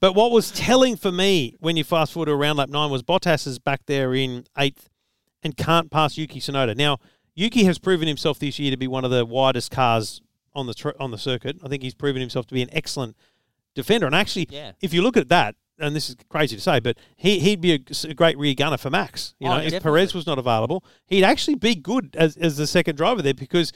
but 0.00 0.14
what 0.14 0.30
was 0.30 0.50
telling 0.50 0.96
for 0.96 1.10
me 1.10 1.56
when 1.60 1.76
you 1.76 1.84
fast 1.84 2.12
forward 2.12 2.26
to 2.26 2.32
around 2.32 2.56
lap 2.58 2.68
nine 2.68 2.90
was 2.90 3.02
Bottas 3.02 3.46
is 3.46 3.58
back 3.58 3.86
there 3.86 4.14
in 4.14 4.44
eighth 4.58 4.88
and 5.42 5.56
can't 5.56 5.90
pass 5.90 6.18
Yuki 6.18 6.38
Tsunoda. 6.40 6.76
Now, 6.76 6.98
Yuki 7.34 7.64
has 7.64 7.78
proven 7.78 8.06
himself 8.06 8.38
this 8.38 8.58
year 8.58 8.70
to 8.70 8.76
be 8.76 8.86
one 8.86 9.04
of 9.04 9.10
the 9.10 9.24
widest 9.24 9.70
cars 9.70 10.20
on 10.54 10.66
the 10.66 10.74
tr- 10.74 10.90
on 10.98 11.10
the 11.10 11.18
circuit. 11.18 11.58
I 11.64 11.68
think 11.68 11.82
he's 11.82 11.94
proven 11.94 12.20
himself 12.20 12.46
to 12.48 12.54
be 12.54 12.62
an 12.62 12.68
excellent 12.72 13.16
defender. 13.74 14.06
And 14.06 14.14
actually, 14.14 14.48
Yeah. 14.50 14.72
if 14.80 14.92
you 14.92 15.02
look 15.02 15.16
at 15.16 15.28
that, 15.28 15.54
and 15.78 15.96
this 15.96 16.10
is 16.10 16.16
crazy 16.28 16.56
to 16.56 16.62
say, 16.62 16.78
but 16.80 16.98
he, 17.16 17.38
he'd 17.38 17.60
be 17.60 17.72
a, 18.04 18.14
great 18.14 18.36
rear 18.36 18.54
gunner 18.54 18.76
for 18.76 18.90
Max. 18.90 19.34
You 19.38 19.46
Oh, 19.48 19.52
know, 19.52 19.56
if 19.58 19.64
definitely. 19.70 19.80
Perez 19.98 20.14
was 20.14 20.26
not 20.26 20.38
available, 20.38 20.84
he'd 21.06 21.24
actually 21.24 21.54
be 21.54 21.74
good 21.74 22.14
as, 22.18 22.36
as 22.36 22.56
the 22.56 22.66
second 22.66 22.96
driver 22.96 23.22
there 23.22 23.34
because 23.34 23.72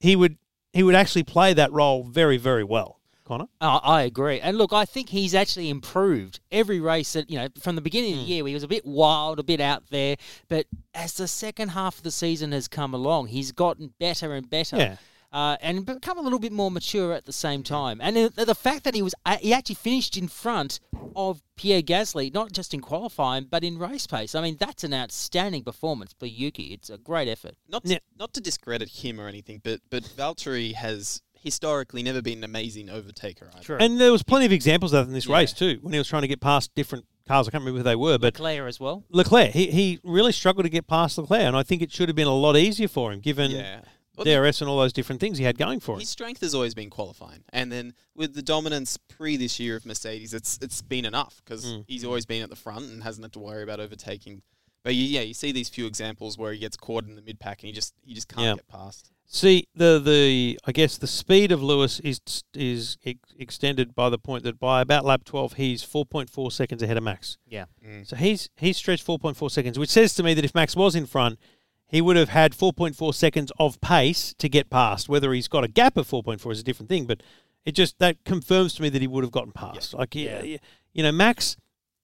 he 0.00 0.16
would 0.16 0.36
he 0.72 0.82
would 0.82 0.96
actually 0.96 1.22
play 1.22 1.52
that 1.54 1.70
role 1.72 2.02
very 2.04 2.36
very 2.36 2.64
well. 2.64 3.00
Conor, 3.24 3.46
Oh, 3.62 3.80
I 3.82 4.02
agree. 4.02 4.38
And 4.40 4.58
look, 4.58 4.74
I 4.74 4.84
think 4.84 5.08
he's 5.08 5.34
actually 5.34 5.70
improved 5.70 6.40
every 6.52 6.78
race 6.78 7.14
that, 7.14 7.30
you 7.30 7.38
know, 7.38 7.48
from 7.58 7.74
the 7.74 7.80
beginning 7.80 8.12
Hmm. 8.14 8.18
of 8.20 8.26
the 8.26 8.32
year, 8.34 8.46
he 8.46 8.52
was 8.52 8.62
a 8.64 8.68
bit 8.68 8.84
wild, 8.84 9.38
a 9.38 9.42
bit 9.42 9.60
out 9.62 9.84
there. 9.88 10.16
But 10.48 10.66
as 10.92 11.14
the 11.14 11.26
second 11.26 11.70
half 11.70 11.96
of 11.96 12.02
the 12.02 12.10
season 12.10 12.52
has 12.52 12.68
come 12.68 12.92
along, 12.92 13.28
he's 13.28 13.50
gotten 13.52 13.94
better 13.98 14.34
and 14.34 14.50
better. 14.50 14.76
Yeah. 14.76 14.96
Uh, 15.34 15.56
and 15.60 15.84
become 15.84 16.16
a 16.16 16.20
little 16.22 16.38
bit 16.38 16.52
more 16.52 16.70
mature 16.70 17.12
at 17.12 17.24
the 17.24 17.32
same 17.32 17.64
time, 17.64 17.98
and 18.00 18.14
the, 18.16 18.44
the 18.44 18.54
fact 18.54 18.84
that 18.84 18.94
he 18.94 19.02
was 19.02 19.14
he 19.40 19.52
actually 19.52 19.74
finished 19.74 20.16
in 20.16 20.28
front 20.28 20.78
of 21.16 21.42
Pierre 21.56 21.82
Gasly, 21.82 22.32
not 22.32 22.52
just 22.52 22.72
in 22.72 22.78
qualifying 22.80 23.48
but 23.50 23.64
in 23.64 23.76
race 23.76 24.06
pace. 24.06 24.36
I 24.36 24.40
mean, 24.40 24.56
that's 24.60 24.84
an 24.84 24.94
outstanding 24.94 25.64
performance 25.64 26.14
for 26.16 26.26
Yuki. 26.26 26.66
It's 26.72 26.88
a 26.88 26.98
great 26.98 27.26
effort. 27.26 27.56
not 27.68 27.82
Yeah. 27.84 27.96
to, 27.96 28.02
not 28.16 28.32
to 28.34 28.40
discredit 28.40 28.88
him 28.88 29.20
or 29.20 29.26
anything, 29.26 29.60
but 29.64 29.80
but 29.90 30.04
Valtteri 30.04 30.74
has 30.74 31.20
historically 31.42 32.02
never 32.04 32.22
been 32.22 32.38
an 32.38 32.44
amazing 32.44 32.86
overtaker. 32.86 33.48
Either. 33.54 33.62
True. 33.62 33.76
And 33.80 34.00
there 34.00 34.12
was 34.12 34.22
plenty 34.22 34.46
of 34.46 34.52
examples 34.52 34.92
of 34.92 35.04
that 35.04 35.08
in 35.08 35.14
this 35.14 35.26
Yeah. 35.26 35.34
race 35.36 35.52
too, 35.52 35.78
when 35.82 35.92
he 35.92 35.98
was 35.98 36.06
trying 36.08 36.22
to 36.22 36.28
get 36.28 36.40
past 36.40 36.72
different 36.76 37.06
cars. 37.26 37.48
I 37.48 37.50
can't 37.50 37.62
remember 37.62 37.78
who 37.78 37.82
they 37.84 37.96
were, 37.96 38.18
but 38.18 38.34
Claire 38.34 38.66
as 38.68 38.78
well. 38.78 39.02
Leclerc, 39.10 39.50
he, 39.50 39.66
he 39.72 39.98
really 40.04 40.32
struggled 40.32 40.64
to 40.64 40.70
get 40.70 40.86
past 40.86 41.18
Leclerc, 41.18 41.42
and 41.42 41.56
I 41.56 41.62
think 41.62 41.82
it 41.82 41.90
should 41.92 42.08
have 42.08 42.16
been 42.16 42.26
a 42.28 42.34
lot 42.34 42.56
easier 42.56 42.88
for 42.88 43.12
him, 43.12 43.20
given 43.20 43.50
Yeah. 43.50 43.80
Well, 44.16 44.24
DRS 44.24 44.60
and 44.60 44.70
all 44.70 44.78
those 44.78 44.92
different 44.92 45.20
things 45.20 45.38
he 45.38 45.44
had 45.44 45.58
going 45.58 45.80
for 45.80 45.94
him. 45.94 46.00
His 46.00 46.08
strength 46.08 46.40
has 46.42 46.54
always 46.54 46.74
been 46.74 46.90
qualifying, 46.90 47.42
and 47.52 47.72
then 47.72 47.94
with 48.14 48.34
the 48.34 48.42
dominance 48.42 48.96
pre 48.96 49.36
this 49.36 49.58
year 49.58 49.76
of 49.76 49.84
Mercedes, 49.86 50.32
it's 50.34 50.58
it's 50.62 50.82
been 50.82 51.04
enough 51.04 51.40
because 51.44 51.64
Mm. 51.64 51.84
he's 51.88 52.04
always 52.04 52.24
been 52.26 52.42
at 52.42 52.50
the 52.50 52.56
front 52.56 52.84
and 52.86 53.02
hasn't 53.02 53.24
had 53.24 53.32
to 53.32 53.38
worry 53.40 53.62
about 53.62 53.80
overtaking. 53.80 54.42
But 54.84 54.94
you, 54.94 55.04
yeah, 55.04 55.22
you 55.22 55.32
see 55.34 55.50
these 55.50 55.68
few 55.70 55.86
examples 55.86 56.36
where 56.36 56.52
he 56.52 56.58
gets 56.58 56.76
caught 56.76 57.04
in 57.06 57.14
the 57.16 57.22
mid 57.22 57.40
pack 57.40 57.62
and 57.62 57.68
he 57.68 57.72
just 57.72 57.94
he 58.02 58.12
just 58.14 58.28
can't 58.28 58.42
Yeah. 58.44 58.54
get 58.56 58.68
past. 58.68 59.10
See 59.26 59.66
the 59.74 59.98
the 59.98 60.60
I 60.66 60.72
guess 60.72 60.98
the 60.98 61.06
speed 61.06 61.50
of 61.50 61.62
Lewis 61.62 61.98
is 62.00 62.20
is 62.54 62.98
ex- 63.06 63.32
extended 63.38 63.94
by 63.94 64.10
the 64.10 64.18
point 64.18 64.44
that 64.44 64.60
by 64.60 64.82
about 64.82 65.04
lap 65.06 65.24
twelve 65.24 65.54
he's 65.54 65.82
four 65.82 66.04
point 66.04 66.28
four 66.28 66.50
seconds 66.52 66.82
ahead 66.82 66.98
of 66.98 67.02
Max. 67.02 67.38
Yeah. 67.48 67.64
So 68.04 68.14
he's 68.16 68.50
he's 68.58 68.76
stretched 68.76 69.02
four 69.02 69.18
point 69.18 69.38
four 69.38 69.48
seconds, 69.48 69.78
which 69.78 69.88
says 69.90 70.14
to 70.16 70.22
me 70.22 70.34
that 70.34 70.44
if 70.44 70.54
Max 70.54 70.76
was 70.76 70.94
in 70.94 71.06
front, 71.06 71.38
he 71.86 72.00
would 72.00 72.16
have 72.16 72.30
had 72.30 72.54
four 72.54 72.72
point 72.72 72.96
four 72.96 73.12
seconds 73.12 73.52
of 73.58 73.80
pace 73.80 74.34
to 74.38 74.48
get 74.48 74.70
past. 74.70 75.08
Whether 75.08 75.32
he's 75.32 75.48
got 75.48 75.64
a 75.64 75.68
gap 75.68 75.96
of 75.96 76.06
four 76.06 76.22
point 76.22 76.40
four 76.40 76.52
is 76.52 76.60
a 76.60 76.64
different 76.64 76.88
thing, 76.88 77.06
but 77.06 77.22
it 77.64 77.72
just 77.72 77.98
that 77.98 78.24
confirms 78.24 78.74
to 78.74 78.82
me 78.82 78.88
that 78.88 79.00
he 79.00 79.08
would 79.08 79.24
have 79.24 79.32
gotten 79.32 79.52
past. 79.52 79.94
Like 79.94 80.14
yeah, 80.14 80.42
yeah, 80.42 80.58
you 80.92 81.02
know, 81.02 81.12
Max 81.12 81.56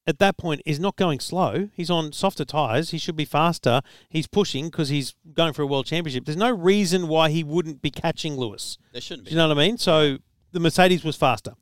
at 0.06 0.18
that 0.18 0.36
point 0.36 0.62
is 0.64 0.80
not 0.80 0.96
going 0.96 1.20
slow. 1.20 1.68
He's 1.74 1.90
on 1.90 2.12
softer 2.12 2.44
tires. 2.44 2.90
He 2.90 2.98
should 2.98 3.16
be 3.16 3.24
faster. 3.24 3.82
He's 4.08 4.26
pushing 4.26 4.66
because 4.66 4.88
he's 4.88 5.14
going 5.34 5.52
for 5.52 5.62
a 5.62 5.66
world 5.66 5.86
championship. 5.86 6.24
There's 6.24 6.36
no 6.36 6.50
reason 6.50 7.06
why 7.06 7.30
he 7.30 7.44
wouldn't 7.44 7.82
be 7.82 7.90
catching 7.90 8.36
Lewis. 8.36 8.78
There 8.92 9.00
shouldn't 9.00 9.26
be. 9.26 9.30
Do 9.30 9.34
you 9.34 9.38
know 9.38 9.48
what 9.48 9.58
I 9.58 9.66
mean? 9.66 9.78
So 9.78 10.18
the 10.52 10.60
Mercedes 10.60 11.04
was 11.04 11.16
faster. 11.16 11.54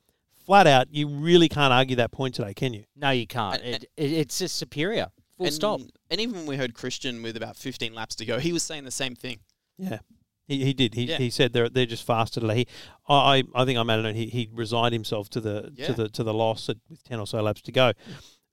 Flat 0.46 0.66
out, 0.66 0.86
you 0.90 1.08
really 1.08 1.48
can't 1.48 1.74
argue 1.74 1.96
that 1.96 2.10
point 2.10 2.34
today, 2.34 2.54
can 2.54 2.72
you? 2.72 2.84
No, 2.96 3.10
you 3.10 3.26
can't. 3.26 3.62
It, 3.62 3.84
it, 3.98 4.12
it's 4.12 4.38
just 4.38 4.56
superior. 4.56 5.08
Full 5.38 5.46
and, 5.46 5.54
stop. 5.54 5.80
And 6.10 6.20
even 6.20 6.34
when 6.36 6.46
we 6.46 6.56
heard 6.56 6.74
Christian 6.74 7.22
with 7.22 7.36
about 7.36 7.56
15 7.56 7.94
laps 7.94 8.14
to 8.16 8.24
go, 8.26 8.38
he 8.38 8.52
was 8.52 8.62
saying 8.62 8.84
the 8.84 8.90
same 8.90 9.14
thing. 9.14 9.38
Yeah. 9.78 10.00
He, 10.46 10.64
he 10.64 10.72
did. 10.74 10.94
He, 10.94 11.04
Yeah. 11.04 11.18
he 11.18 11.30
said 11.30 11.52
they're 11.52 11.68
they're 11.68 11.86
just 11.86 12.04
faster 12.06 12.40
today. 12.40 12.56
He, 12.56 12.66
I 13.08 13.44
I 13.54 13.64
think 13.64 13.78
I 13.78 13.82
made 13.82 13.98
a 14.00 14.02
note. 14.02 14.14
He 14.16 14.26
he 14.26 14.48
resigned 14.52 14.92
himself 14.94 15.28
to 15.30 15.40
the 15.40 15.72
Yeah. 15.74 15.86
to 15.86 15.92
the 15.92 16.08
to 16.10 16.22
the 16.24 16.34
loss 16.34 16.68
at, 16.68 16.76
with 16.90 17.02
ten 17.04 17.20
or 17.20 17.26
so 17.26 17.40
laps 17.42 17.60
to 17.62 17.72
go. 17.72 17.92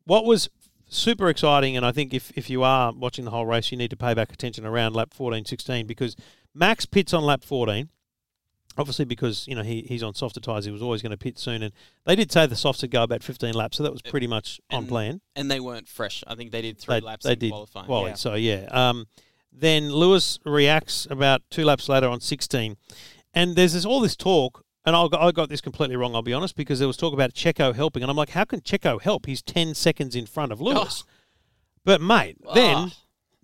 What 0.06 0.26
was 0.26 0.50
super 0.88 1.30
exciting, 1.30 1.76
and 1.78 1.86
I 1.86 1.92
think 1.92 2.14
if 2.14 2.32
if 2.38 2.50
you 2.50 2.64
are 2.64 2.92
watching 2.94 3.26
the 3.26 3.32
whole 3.32 3.46
race, 3.46 3.72
you 3.72 3.78
need 3.78 3.90
to 3.92 3.98
pay 3.98 4.14
back 4.14 4.32
attention 4.32 4.66
around 4.66 4.94
lap 4.94 5.14
14, 5.14 5.46
16, 5.46 5.88
because 5.88 6.16
Max 6.54 6.86
pits 6.86 7.14
on 7.14 7.24
lap 7.24 7.44
fourteen. 7.44 7.90
Obviously, 8.78 9.06
because 9.06 9.48
you 9.48 9.56
know 9.56 9.64
he, 9.64 9.82
he's 9.84 10.04
on 10.04 10.14
softer 10.14 10.40
tyres, 10.40 10.66
he 10.66 10.72
was 10.72 10.82
always 10.82 11.02
going 11.02 11.12
to 11.12 11.18
pit 11.18 11.38
soon, 11.40 11.64
and 11.64 11.74
they 12.06 12.16
did 12.16 12.32
say 12.32 12.46
the 12.46 12.56
softs 12.56 12.82
would 12.82 12.92
go 12.92 13.04
about 13.04 13.24
fifteen 13.24 13.54
laps, 13.54 13.78
so 13.78 13.84
that 13.84 13.92
was 13.94 14.02
pretty 14.02 14.28
much 14.28 14.60
on 14.72 14.80
And 14.80 14.88
plan. 14.90 15.22
And 15.36 15.50
they 15.50 15.60
weren't 15.60 15.88
fresh. 15.88 16.24
I 16.28 16.36
think 16.36 16.52
they 16.52 16.62
did 16.62 16.78
three 16.78 16.96
They, 16.96 17.02
laps 17.02 17.26
they 17.26 17.34
in 17.34 17.40
did 17.40 17.52
qualifying. 17.52 18.08
Yeah. 18.08 18.14
so 18.16 18.34
yeah. 18.36 18.68
Um, 18.72 19.08
then 19.58 19.90
Lewis 19.90 20.38
reacts 20.44 21.08
about 21.10 21.42
two 21.50 21.64
laps 21.64 21.88
later 21.88 22.10
on 22.10 22.20
16. 22.20 22.76
And 23.34 23.56
there's 23.56 23.72
this, 23.72 23.86
all 23.86 24.02
this 24.02 24.16
talk, 24.18 24.66
and 24.86 24.96
I 24.98 25.08
got, 25.08 25.22
I 25.22 25.32
got 25.32 25.48
this 25.48 25.62
completely 25.62 25.96
wrong, 25.96 26.14
I'll 26.14 26.22
be 26.22 26.34
honest, 26.34 26.58
because 26.58 26.80
there 26.80 26.88
was 26.90 26.98
talk 26.98 27.14
about 27.14 27.34
Checo 27.34 27.74
helping. 27.74 28.04
And 28.04 28.10
I'm 28.10 28.18
like, 28.18 28.32
how 28.32 28.44
can 28.44 28.60
Checo 28.60 29.02
help? 29.02 29.26
He's 29.26 29.42
10 29.42 29.74
seconds 29.74 30.14
in 30.14 30.26
front 30.26 30.52
of 30.52 30.60
Lewis. 30.60 31.06
But, 31.86 32.02
mate, 32.02 32.38
then 32.54 32.76
Ah. 32.78 32.94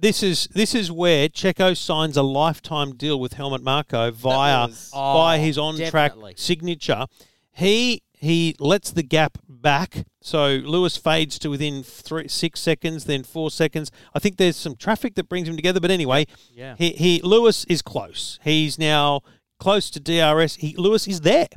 This 0.02 0.22
is 0.24 0.48
this 0.54 0.76
is 0.76 0.92
where 0.92 1.30
Checo 1.30 1.76
signs 1.78 2.18
a 2.18 2.24
lifetime 2.24 2.96
deal 2.96 3.20
with 3.20 3.34
Helmut 3.34 3.62
Marko 3.64 4.12
via 4.12 4.68
was- 4.68 4.90
via 4.94 5.38
Oh, 5.40 5.42
his 5.42 5.58
on 5.58 5.78
track 5.78 6.14
signature. 6.36 7.06
He 7.54 8.02
he 8.14 8.56
lets 8.60 8.92
the 8.92 9.02
gap 9.04 9.40
back, 9.50 10.06
so 10.22 10.62
Lewis 10.64 10.96
fades 10.96 11.40
to 11.40 11.50
within 11.50 11.82
three, 11.82 12.28
six 12.28 12.60
seconds, 12.60 13.06
then 13.06 13.24
four 13.24 13.50
seconds. 13.50 13.90
I 14.14 14.20
think 14.20 14.38
there's 14.38 14.56
some 14.58 14.76
traffic 14.76 15.16
that 15.16 15.28
brings 15.28 15.48
him 15.48 15.56
together, 15.56 15.80
but 15.80 15.90
anyway, 15.90 16.28
Yeah. 16.54 16.76
he, 16.78 16.90
he 16.92 17.22
Lewis 17.24 17.66
is 17.66 17.82
close. 17.82 18.38
He's 18.44 18.78
now 18.78 19.22
close 19.60 19.90
to 19.92 20.00
DRS. 20.00 20.56
He 20.58 20.76
Lewis 20.78 21.08
is 21.08 21.22
there. 21.22 21.48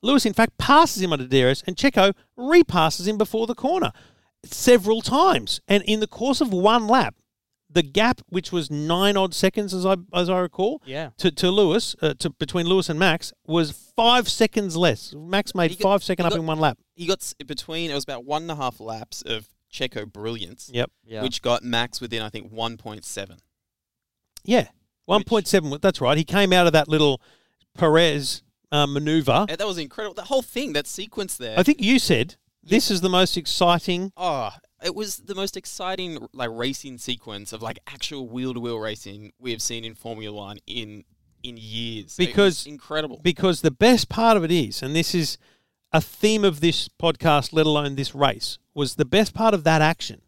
Lewis, 0.00 0.24
in 0.26 0.32
fact, 0.32 0.58
passes 0.58 1.02
him 1.02 1.12
under 1.12 1.26
DRS, 1.26 1.62
and 1.66 1.76
Checo 1.76 2.12
repasses 2.36 3.06
him 3.08 3.18
before 3.18 3.46
the 3.48 3.54
corner 3.56 3.92
several 4.44 5.00
times. 5.02 5.60
And 5.68 5.82
in 5.84 6.00
the 6.00 6.06
course 6.08 6.40
of 6.40 6.52
one 6.52 6.86
lap, 6.88 7.14
the 7.72 7.82
gap, 7.82 8.20
which 8.28 8.52
was 8.52 8.70
nine 8.70 9.16
odd 9.16 9.34
seconds, 9.34 9.72
as 9.72 9.86
I 9.86 9.96
as 10.12 10.28
I 10.28 10.38
recall, 10.40 10.82
Yeah. 10.84 11.10
to, 11.18 11.30
to 11.30 11.50
Lewis, 11.50 11.96
uh, 12.02 12.14
to 12.18 12.30
between 12.30 12.66
Lewis 12.66 12.88
and 12.88 12.98
Max, 12.98 13.32
was 13.46 13.70
five 13.96 14.28
seconds 14.28 14.76
less. 14.76 15.14
Max 15.14 15.54
made 15.54 15.70
got- 15.78 15.80
five 15.82 16.04
second 16.04 16.26
up 16.26 16.32
got- 16.32 16.38
in 16.40 16.46
one 16.46 16.58
lap. 16.58 16.78
He 16.94 17.06
got 17.06 17.32
between, 17.46 17.90
it 17.90 17.94
was 17.94 18.04
about 18.04 18.24
one 18.24 18.42
and 18.42 18.50
a 18.50 18.56
half 18.56 18.78
laps 18.80 19.22
of 19.22 19.48
Checo 19.72 20.10
brilliance, 20.10 20.70
Yep. 20.72 20.90
Yeah. 21.06 21.22
which 21.22 21.40
got 21.40 21.62
Max 21.62 22.00
within, 22.00 22.20
I 22.20 22.28
think, 22.28 22.52
1.7. 22.52 23.38
Yeah, 24.44 24.68
one 25.06 25.24
point 25.24 25.46
seven. 25.48 25.76
That's 25.80 26.00
right. 26.00 26.18
He 26.18 26.24
came 26.24 26.52
out 26.52 26.66
of 26.66 26.72
that 26.74 26.88
little 26.88 27.22
Perez 27.74 28.42
uh, 28.70 28.86
maneuver. 28.86 29.46
And 29.48 29.58
that 29.58 29.66
was 29.66 29.78
incredible. 29.78 30.14
The 30.14 30.24
whole 30.24 30.42
thing, 30.42 30.72
that 30.74 30.86
sequence 30.86 31.36
there. 31.36 31.58
I 31.58 31.62
think 31.62 31.80
you 31.80 31.98
said 31.98 32.36
this 32.62 32.90
is 32.90 33.00
the 33.00 33.08
most 33.08 33.36
exciting. 33.36 34.12
Oh, 34.16 34.50
it 34.84 34.94
was 34.94 35.18
the 35.18 35.34
most 35.34 35.56
exciting 35.56 36.26
like 36.32 36.50
racing 36.52 36.98
sequence 36.98 37.52
of 37.52 37.62
like 37.62 37.78
actual 37.86 38.28
wheel 38.28 38.52
to 38.54 38.60
wheel 38.60 38.78
racing 38.78 39.32
we 39.38 39.50
have 39.52 39.62
seen 39.62 39.84
in 39.84 39.94
Formula 39.94 40.34
One 40.36 40.58
in 40.66 41.04
in 41.42 41.56
years. 41.56 42.16
It 42.18 42.18
was 42.18 42.26
Because- 42.26 42.66
incredible. 42.66 43.20
because 43.22 43.60
the 43.62 43.70
best 43.72 44.08
part 44.08 44.36
of 44.36 44.44
it 44.44 44.50
is, 44.52 44.82
and 44.82 44.94
this 44.94 45.14
is 45.14 45.38
a 45.92 46.00
theme 46.00 46.44
of 46.44 46.60
this 46.60 46.88
podcast, 46.88 47.52
let 47.52 47.66
alone 47.66 47.96
this 47.96 48.14
race, 48.14 48.58
was 48.74 48.94
the 48.94 49.04
best 49.04 49.34
part 49.34 49.52
of 49.52 49.64
that 49.64 49.82
action 49.82 50.22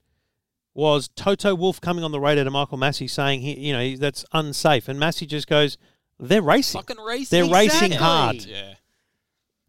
was 0.74 1.08
Toto 1.14 1.54
Wolff 1.54 1.80
coming 1.80 2.02
on 2.02 2.10
the 2.10 2.18
radio 2.18 2.42
to 2.42 2.50
Michael 2.50 2.78
Masi 2.78 3.08
saying, 3.08 3.42
he, 3.42 3.58
you 3.68 3.72
know, 3.72 3.96
that's 3.96 4.24
unsafe, 4.32 4.88
and 4.88 4.98
Masi 5.00 5.26
just 5.26 5.46
goes, 5.46 5.78
"They're 6.18 6.42
racing." 6.42 6.80
Fucking 6.80 7.02
racing. 7.04 7.28
They're 7.44 7.52
racing 7.54 7.92
hard. 7.92 8.44
Yeah. 8.44 8.74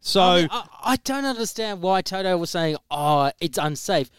So 0.00 0.20
I, 0.20 0.36
mean, 0.40 0.48
I, 0.50 0.66
I 0.84 0.96
don't 0.96 1.24
understand 1.24 1.80
why 1.80 2.02
Toto 2.02 2.36
was 2.36 2.50
saying, 2.50 2.76
"Oh, 2.90 3.30
it's 3.40 3.56
unsafe." 3.56 4.10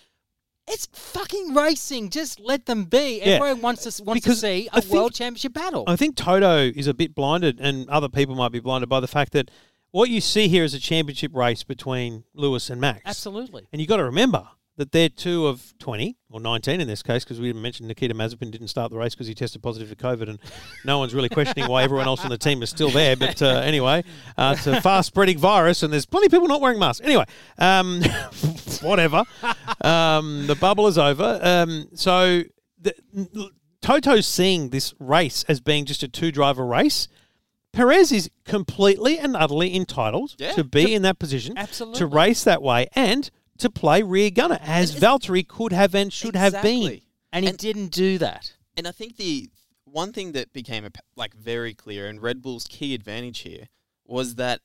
It's 0.67 0.87
fucking 0.91 1.53
racing. 1.53 2.09
Just 2.09 2.39
let 2.39 2.65
them 2.65 2.85
be. 2.85 3.19
Yeah. 3.19 3.25
Everyone 3.33 3.61
wants 3.61 3.83
to 3.83 4.03
wants 4.03 4.21
Because 4.23 4.41
to 4.41 4.47
see 4.47 4.69
a 4.73 4.81
think- 4.81 4.93
world 4.93 5.13
championship 5.13 5.53
battle. 5.53 5.83
I 5.87 5.95
think 5.95 6.15
Toto 6.15 6.57
is 6.75 6.87
a 6.87 6.93
bit 6.93 7.15
blinded, 7.15 7.59
and 7.59 7.89
other 7.89 8.09
people 8.09 8.35
might 8.35 8.51
be 8.51 8.59
blinded 8.59 8.89
by 8.89 8.99
the 8.99 9.07
fact 9.07 9.31
that 9.33 9.49
what 9.91 10.09
you 10.09 10.19
see 10.21 10.47
here 10.49 10.63
is 10.65 10.73
a 10.73 10.79
championship 10.79 11.33
race 11.33 11.63
between 11.63 12.25
Lewis 12.33 12.69
and 12.69 12.81
Max. 12.81 13.01
Absolutely. 13.05 13.67
And 13.71 13.81
you 13.81 13.87
got 13.87 13.97
to 13.97 14.03
remember 14.03 14.47
that 14.77 14.91
they're 14.91 15.09
two 15.09 15.47
of 15.47 15.73
20, 15.79 16.15
or 16.29 16.39
19 16.39 16.79
in 16.79 16.87
this 16.87 17.01
case, 17.03 17.23
because 17.23 17.39
we 17.39 17.47
didn't 17.47 17.61
mention 17.61 17.87
Nikita 17.87 18.13
Mazepin 18.13 18.51
didn't 18.51 18.67
start 18.69 18.91
the 18.91 18.97
race 18.97 19.13
because 19.15 19.27
he 19.27 19.33
tested 19.33 19.61
positive 19.63 19.89
for 19.89 19.95
COVID, 19.95 20.29
and 20.29 20.39
no 20.85 20.99
one's 20.99 21.13
really 21.13 21.29
questioning 21.29 21.67
why 21.69 21.83
everyone 21.83 22.05
else 22.07 22.23
on 22.23 22.29
the 22.29 22.37
team 22.37 22.61
is 22.63 22.69
still 22.69 22.91
there. 22.91 23.15
But 23.15 23.41
uh, 23.41 23.47
anyway, 23.63 24.03
uh, 24.37 24.55
it's 24.57 24.67
a 24.67 24.79
fast 24.81 25.07
spreading 25.07 25.37
virus, 25.37 25.83
and 25.83 25.91
there's 25.91 26.05
plenty 26.05 26.27
of 26.27 26.31
people 26.31 26.47
not 26.47 26.61
wearing 26.61 26.79
masks. 26.79 27.03
Anyway, 27.03 27.25
um, 27.57 28.01
whatever. 28.81 29.23
Um, 29.81 30.45
the 30.47 30.55
bubble 30.55 30.87
is 30.87 30.97
over. 30.97 31.39
Um, 31.41 31.89
so 31.95 32.43
the, 32.79 32.93
Toto's 33.81 34.27
seeing 34.27 34.69
this 34.69 34.93
race 34.99 35.43
as 35.47 35.59
being 35.59 35.85
just 35.85 36.03
a 36.03 36.07
two 36.07 36.31
driver 36.31 36.65
race. 36.65 37.07
Perez 37.73 38.11
is 38.11 38.29
completely 38.45 39.19
and 39.19 39.35
utterly 39.35 39.75
entitled 39.75 40.35
Yeah. 40.39 40.53
to 40.53 40.63
be 40.63 40.95
in 40.95 41.03
that 41.03 41.19
position, 41.19 41.57
Absolutely. 41.57 41.99
to 41.99 42.05
race 42.07 42.43
that 42.43 42.61
way, 42.61 42.87
and 42.95 43.29
to 43.59 43.69
play 43.69 44.01
rear 44.03 44.29
gunner, 44.29 44.59
as 44.61 44.93
And 44.95 45.03
Valtteri 45.03 45.47
could 45.47 45.71
have 45.71 45.93
and 45.95 46.11
should 46.11 46.35
have 46.35 46.61
been. 46.61 47.01
And 47.31 47.43
he 47.45 47.49
and- 47.49 47.57
didn't 47.57 47.89
do 47.91 48.17
that. 48.19 48.53
And 48.75 48.87
I 48.87 48.91
think 48.91 49.17
the 49.17 49.49
one 49.85 50.13
thing 50.13 50.33
that 50.33 50.53
became 50.53 50.85
ap- 50.85 50.97
like 51.15 51.33
very 51.33 51.73
clear, 51.73 52.07
and 52.07 52.21
Red 52.21 52.41
Bull's 52.41 52.67
key 52.67 52.93
advantage 52.93 53.39
here 53.39 53.67
was 54.05 54.35
that 54.35 54.61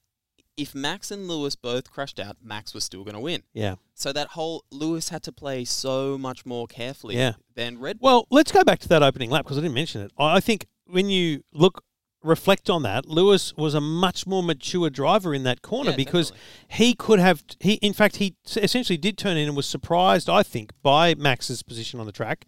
if 0.56 0.75
Max 0.75 1.11
and 1.11 1.26
Lewis 1.28 1.56
both 1.56 1.90
crashed 1.90 2.20
out, 2.20 2.37
Max 2.42 2.75
was 2.75 2.84
still 2.84 3.04
going 3.04 3.14
to 3.14 3.20
win. 3.20 3.42
Yeah. 3.54 3.76
So 3.94 4.12
that 4.12 4.28
whole 4.28 4.64
Lewis 4.70 5.08
had 5.08 5.22
to 5.22 5.32
play 5.32 5.64
so 5.64 6.18
much 6.18 6.44
more 6.44 6.66
carefully 6.66 7.16
Yeah. 7.16 7.32
than 7.54 7.78
Red 7.78 8.00
Bull. 8.00 8.06
Well, 8.11 8.26
let's 8.30 8.52
go 8.52 8.62
back 8.62 8.78
to 8.80 8.88
that 8.88 9.02
opening 9.02 9.30
lap 9.30 9.44
because 9.46 9.56
I 9.56 9.62
didn't 9.62 9.75
mention 9.75 10.02
it. 10.02 10.12
I 10.18 10.37
I 10.37 10.40
think 10.40 10.66
when 10.87 11.08
you 11.08 11.42
look, 11.54 11.82
reflect 12.23 12.71
on 12.71 12.83
that, 12.83 13.07
Lewis 13.09 13.55
was 13.57 13.75
a 13.75 13.81
much 13.81 14.26
more 14.26 14.43
mature 14.43 14.91
driver 14.91 15.35
in 15.35 15.43
that 15.45 15.62
corner 15.62 15.91
Yeah, 15.91 15.97
because 15.97 16.31
definitely. 16.31 16.76
he 16.87 16.95
could 16.95 17.19
have. 17.19 17.43
He, 17.61 17.75
in 17.75 17.93
fact, 17.93 18.17
he 18.17 18.35
essentially 18.57 18.97
did 18.97 19.19
turn 19.19 19.37
in 19.37 19.49
and 19.49 19.57
was 19.57 19.67
surprised, 19.67 20.29
I 20.31 20.43
think, 20.43 20.73
by 20.83 21.14
Max's 21.14 21.62
position 21.62 22.00
on 22.00 22.07
the 22.07 22.12
track, 22.12 22.45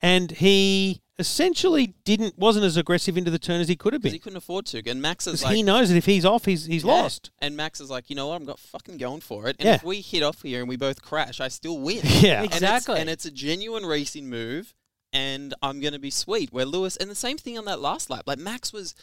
and 0.00 0.30
he 0.30 1.00
essentially 1.18 1.94
didn't 2.04 2.38
wasn't 2.38 2.62
as 2.62 2.76
aggressive 2.76 3.16
into 3.16 3.30
the 3.30 3.38
turn 3.38 3.58
as 3.60 3.68
he 3.68 3.74
could 3.76 3.94
have 3.94 4.02
been 4.02 4.12
he 4.12 4.18
couldn't 4.18 4.36
afford 4.36 4.66
to. 4.66 4.82
And 4.90 5.00
Max 5.00 5.26
is 5.26 5.42
like, 5.42 5.56
he 5.56 5.62
knows 5.62 5.88
that 5.88 5.96
if 5.96 6.04
he's 6.04 6.26
off, 6.26 6.44
he's 6.44 6.66
he's 6.66 6.84
Yeah. 6.84 6.92
lost. 6.92 7.30
And 7.38 7.56
Max 7.56 7.80
is 7.80 7.88
like, 7.90 8.10
you 8.10 8.16
know 8.16 8.28
what? 8.28 8.34
I'm 8.36 8.44
got 8.44 8.58
fucking 8.58 8.98
going 8.98 9.20
for 9.22 9.48
it. 9.48 9.56
And 9.58 9.66
Yeah. 9.66 9.74
if 9.76 9.82
we 9.84 10.02
hit 10.02 10.22
off 10.22 10.42
here 10.42 10.60
and 10.60 10.68
we 10.68 10.76
both 10.76 11.00
crash, 11.02 11.40
I 11.40 11.48
still 11.48 11.78
win. 11.78 12.00
Yeah. 12.04 12.42
And 12.42 12.46
it's- 12.46 12.56
Exactly. 12.60 13.00
And 13.00 13.08
it's, 13.08 13.24
a 13.24 13.30
genuine 13.30 13.86
racing 13.86 14.28
move, 14.28 14.74
and 15.10 15.54
I'm 15.62 15.80
going 15.80 15.94
to 15.94 15.98
be 15.98 16.10
sweet. 16.10 16.52
Where 16.52 16.66
Lewis, 16.66 16.96
and 16.98 17.10
the 17.10 17.14
same 17.14 17.38
thing 17.38 17.56
on 17.56 17.64
that 17.64 17.80
last 17.80 18.10
lap. 18.10 18.24
Like 18.26 18.38
Max 18.38 18.70
was, 18.74 18.94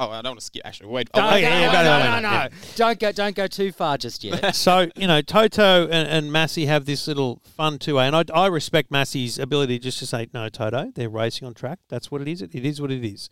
Oh, 0.00 0.10
I 0.10 0.22
don't 0.22 0.30
want 0.30 0.40
to 0.40 0.46
skip. 0.46 0.62
Actually, 0.64 0.88
wait. 0.88 1.12
Don't, 1.12 1.22
oh, 1.22 1.28
yeah, 1.28 1.34
wait, 1.34 1.42
yeah, 1.42 1.50
no, 1.50 1.60
yeah, 1.60 1.82
no, 1.82 1.82
no, 1.82 1.98
no, 1.98 2.14
no, 2.14 2.20
no, 2.20 2.30
yeah. 2.30 2.48
Don't 2.74 2.98
go, 2.98 3.12
don't 3.12 3.36
go 3.36 3.46
too 3.46 3.70
far 3.70 3.98
just 3.98 4.24
yet. 4.24 4.54
so 4.56 4.88
you 4.96 5.06
know, 5.06 5.20
Toto 5.20 5.86
and, 5.88 6.08
and 6.08 6.32
Masi 6.32 6.66
have 6.66 6.86
this 6.86 7.06
little 7.06 7.42
fun 7.44 7.78
two 7.78 7.98
A, 7.98 8.04
and 8.04 8.16
I, 8.16 8.24
I 8.34 8.46
respect 8.46 8.90
Masi's 8.90 9.38
ability 9.38 9.78
just 9.78 9.98
to 9.98 10.06
say 10.06 10.26
no, 10.32 10.48
Toto. 10.48 10.90
They're 10.94 11.10
racing 11.10 11.46
on 11.46 11.52
track. 11.52 11.80
That's 11.90 12.10
what 12.10 12.22
it 12.22 12.28
is. 12.28 12.40
It, 12.40 12.54
it 12.54 12.64
is 12.64 12.80
what 12.80 12.90
it 12.90 13.04
is. 13.04 13.28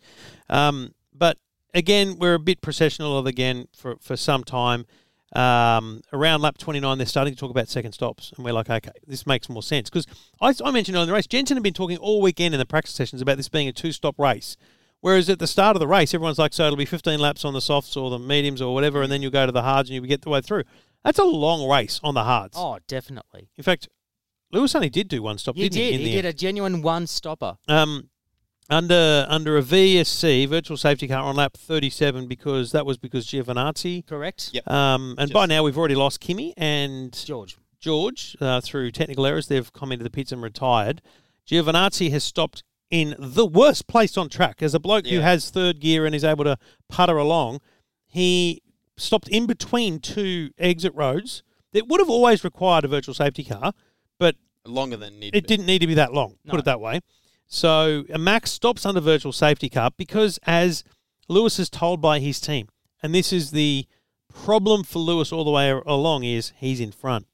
Um, 0.47 0.93
but 1.11 1.39
again, 1.73 2.17
we're 2.19 2.35
a 2.35 2.39
bit 2.39 2.61
processional 2.61 3.17
of 3.17 3.25
again 3.25 3.67
for 3.75 3.95
for 3.99 4.15
some 4.15 4.43
time. 4.43 4.85
Um, 5.35 6.01
around 6.11 6.41
lap 6.41 6.57
29, 6.57 6.97
they're 6.97 7.05
starting 7.05 7.35
to 7.35 7.39
talk 7.39 7.51
about 7.51 7.67
second 7.67 7.93
stops, 7.93 8.31
and 8.35 8.45
we're 8.45 8.53
like, 8.53 8.69
okay, 8.69 8.91
this 9.07 9.25
makes 9.25 9.49
more 9.49 9.61
sense 9.63 9.89
because 9.89 10.05
I, 10.39 10.53
I 10.63 10.71
mentioned 10.71 10.95
earlier 10.95 11.03
in 11.03 11.07
the 11.07 11.13
race, 11.13 11.27
Jensen 11.27 11.57
had 11.57 11.63
been 11.63 11.73
talking 11.73 11.97
all 11.97 12.21
weekend 12.21 12.53
in 12.53 12.59
the 12.59 12.65
practice 12.65 12.93
sessions 12.93 13.21
about 13.21 13.37
this 13.37 13.49
being 13.49 13.67
a 13.67 13.71
two-stop 13.71 14.19
race. 14.19 14.55
Whereas 15.01 15.29
at 15.29 15.39
the 15.39 15.47
start 15.47 15.75
of 15.75 15.79
the 15.79 15.87
race, 15.87 16.13
everyone's 16.13 16.37
like, 16.39 16.53
so 16.53 16.65
it'll 16.65 16.75
be 16.77 16.85
15 16.85 17.19
laps 17.19 17.45
on 17.45 17.53
the 17.53 17.61
softs 17.61 17.95
or 17.95 18.09
the 18.09 18.19
mediums 18.19 18.61
or 18.61 18.73
whatever, 18.73 19.01
and 19.01 19.11
then 19.11 19.21
you'll 19.21 19.31
go 19.31 19.45
to 19.45 19.51
the 19.51 19.61
hards 19.61 19.89
and 19.89 19.95
you 19.95 20.01
get 20.07 20.23
the 20.23 20.29
way 20.29 20.41
through. 20.41 20.63
That's 21.05 21.19
a 21.19 21.23
long 21.23 21.69
race 21.69 22.01
on 22.03 22.13
the 22.15 22.25
hards. 22.25 22.55
Oh, 22.59 22.79
definitely. 22.87 23.49
In 23.57 23.63
fact, 23.63 23.87
Lewis 24.51 24.75
only 24.75 24.89
did 24.89 25.07
do 25.07 25.21
one 25.21 25.37
stop, 25.37 25.55
He 25.55 25.69
didn't 25.69 25.75
he? 25.77 25.91
did. 25.91 25.93
in 25.93 25.99
He 26.01 26.05
the 26.07 26.11
did 26.11 26.25
end? 26.25 26.35
a 26.35 26.37
genuine 26.37 26.81
one 26.81 27.07
stopper. 27.07 27.57
um, 27.69 28.09
under 28.71 29.25
under 29.29 29.57
a 29.57 29.63
VSC 29.63 30.47
virtual 30.47 30.77
safety 30.77 31.07
car 31.07 31.23
on 31.23 31.35
lap 31.35 31.53
37 31.57 32.27
because 32.27 32.71
that 32.71 32.85
was 32.85 32.97
because 32.97 33.25
Giovinazzi. 33.25 34.05
Correct. 34.05 34.51
Yep. 34.53 34.69
Um, 34.69 35.15
and 35.17 35.31
by 35.33 35.45
now 35.47 35.63
we've 35.63 35.77
already 35.77 35.95
lost 35.95 36.19
Kimi 36.19 36.53
and 36.57 37.11
George. 37.25 37.57
George 37.79 38.35
uh, 38.41 38.61
through 38.61 38.91
technical 38.91 39.25
errors. 39.25 39.47
They've 39.47 39.71
come 39.73 39.91
into 39.91 40.03
the 40.03 40.09
pits 40.11 40.31
and 40.31 40.43
retired. 40.43 41.01
Giovinazzi 41.47 42.11
has 42.11 42.23
stopped 42.23 42.63
in 42.89 43.15
the 43.19 43.45
worst 43.45 43.87
place 43.87 44.17
on 44.17 44.29
track. 44.29 44.61
As 44.61 44.73
a 44.73 44.79
bloke 44.79 45.07
who 45.07 45.19
has 45.19 45.49
third 45.49 45.79
gear 45.79 46.05
and 46.05 46.15
is 46.15 46.23
able 46.23 46.43
to 46.43 46.57
putter 46.87 47.17
along, 47.17 47.59
he 48.07 48.61
stopped 48.97 49.27
in 49.29 49.45
between 49.45 49.99
two 49.99 50.51
exit 50.57 50.93
roads 50.95 51.43
that 51.73 51.87
would 51.87 51.99
have 51.99 52.09
always 52.09 52.43
required 52.43 52.85
a 52.85 52.87
virtual 52.87 53.13
safety 53.13 53.43
car, 53.43 53.73
but 54.17 54.35
longer 54.65 54.97
than 54.97 55.19
needed. 55.19 55.37
it 55.37 55.47
didn't 55.47 55.65
need 55.65 55.79
to 55.79 55.87
be 55.87 55.93
that 55.93 56.13
long. 56.13 56.35
Put 56.47 56.59
it 56.59 56.65
that 56.65 56.81
way. 56.81 56.99
So 57.47 58.05
Max 58.17 58.51
stops 58.51 58.85
under 58.85 59.01
virtual 59.01 59.31
safety 59.31 59.69
car 59.69 59.91
because, 59.97 60.39
as 60.43 60.83
Lewis 61.27 61.59
is 61.59 61.69
told 61.69 62.01
by 62.01 62.19
his 62.19 62.39
team, 62.39 62.67
and 63.01 63.13
this 63.13 63.33
is 63.33 63.51
the 63.51 63.85
problem 64.33 64.83
for 64.83 64.99
Lewis 64.99 65.31
all 65.31 65.43
the 65.43 65.51
way 65.51 65.69
along, 65.69 66.23
is 66.23 66.53
he's 66.57 66.79
in 66.79 66.91
front. 66.91 67.27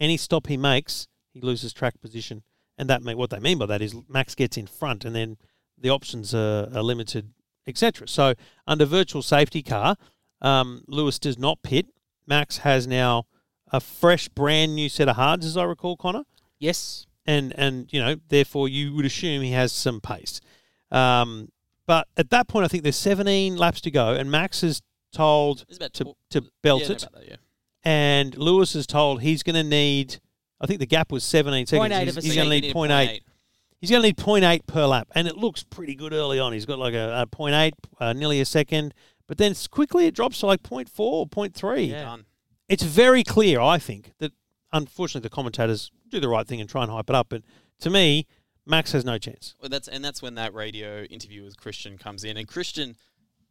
Any 0.00 0.16
stop 0.16 0.48
he 0.48 0.56
makes, 0.56 1.06
he 1.32 1.40
loses 1.40 1.72
track 1.72 2.00
position, 2.00 2.42
and 2.78 2.88
that 2.90 3.02
may, 3.02 3.14
what 3.14 3.30
they 3.30 3.38
mean 3.38 3.58
by 3.58 3.66
that 3.66 3.82
is 3.82 3.94
Max 4.08 4.34
gets 4.34 4.56
in 4.56 4.66
front, 4.66 5.04
and 5.04 5.14
then 5.14 5.36
the 5.78 5.90
options 5.90 6.34
are, 6.34 6.68
are 6.74 6.82
limited, 6.82 7.32
etc. 7.66 8.08
So 8.08 8.34
under 8.66 8.84
virtual 8.84 9.22
safety 9.22 9.62
car, 9.62 9.96
um, 10.40 10.84
Lewis 10.86 11.18
does 11.18 11.38
not 11.38 11.62
pit. 11.62 11.86
Max 12.26 12.58
has 12.58 12.86
now 12.86 13.26
a 13.72 13.80
fresh, 13.80 14.28
brand 14.28 14.74
new 14.74 14.88
set 14.88 15.08
of 15.08 15.16
hards, 15.16 15.44
as 15.44 15.56
I 15.56 15.64
recall, 15.64 15.96
Conor 15.96 16.24
Yes. 16.58 17.06
and 17.26 17.52
and 17.58 17.92
you 17.92 18.00
know 18.00 18.16
therefore 18.28 18.68
you 18.68 18.94
would 18.94 19.04
assume 19.04 19.42
he 19.42 19.52
has 19.52 19.72
some 19.72 20.00
pace. 20.00 20.40
Um, 20.90 21.50
but 21.86 22.08
at 22.16 22.30
that 22.30 22.48
point, 22.48 22.64
I 22.64 22.68
think 22.68 22.82
there's 22.82 22.96
17 22.96 23.56
laps 23.56 23.80
to 23.82 23.90
go, 23.90 24.14
and 24.14 24.30
Max 24.30 24.62
is 24.62 24.80
told 25.12 25.64
to 25.94 26.14
to 26.30 26.44
belt 26.62 26.82
yeah, 26.82 26.92
it, 26.92 27.08
that, 27.12 27.28
yeah. 27.28 27.36
and 27.82 28.36
Lewis 28.36 28.74
is 28.74 28.86
told 28.86 29.22
he's 29.22 29.42
going 29.42 29.56
to 29.56 29.64
need. 29.64 30.20
I 30.60 30.66
think 30.66 30.80
the 30.80 30.86
gap 30.86 31.12
was 31.12 31.24
17 31.24 31.66
seconds. 31.66 31.92
0.8 31.92 32.04
He's, 32.04 32.14
he's 32.24 32.34
going 32.34 32.48
to 32.48 32.50
need 32.54 32.62
need 32.62 32.74
0.8. 32.74 33.20
He's 33.80 33.90
going 33.90 34.02
to 34.02 34.08
need 34.08 34.16
0.8 34.16 34.66
per 34.66 34.86
lap, 34.86 35.08
and 35.14 35.28
it 35.28 35.36
looks 35.36 35.62
pretty 35.62 35.94
good 35.94 36.12
early 36.12 36.38
on. 36.38 36.52
He's 36.52 36.64
got 36.64 36.78
like 36.78 36.94
a, 36.94 37.22
a 37.22 37.26
0.8, 37.26 37.72
uh, 38.00 38.12
nearly 38.14 38.40
a 38.40 38.44
second, 38.46 38.94
but 39.26 39.36
then 39.38 39.54
quickly 39.70 40.06
it 40.06 40.14
drops 40.14 40.40
to 40.40 40.46
like 40.46 40.62
0.4 40.62 41.28
0.3 41.28 41.90
Yeah. 41.90 42.16
It's 42.68 42.82
very 42.82 43.22
clear, 43.22 43.60
I 43.60 43.78
think, 43.78 44.12
that 44.20 44.32
unfortunately 44.72 45.26
the 45.28 45.34
commentators 45.34 45.90
do 46.08 46.18
the 46.18 46.28
right 46.28 46.46
thing 46.46 46.60
and 46.60 46.68
try 46.68 46.82
and 46.82 46.90
hype 46.90 47.10
it 47.10 47.14
up. 47.14 47.28
But 47.28 47.42
to 47.80 47.90
me, 47.90 48.26
Max 48.66 48.92
has 48.92 49.04
no 49.04 49.18
chance. 49.18 49.54
Well, 49.60 49.68
that's 49.68 49.88
and 49.88 50.02
that's 50.04 50.22
when 50.22 50.34
that 50.36 50.54
radio 50.54 51.02
interview 51.04 51.44
with 51.44 51.58
Christian 51.58 51.98
comes 51.98 52.24
in, 52.24 52.36
and 52.38 52.48
Christian, 52.48 52.96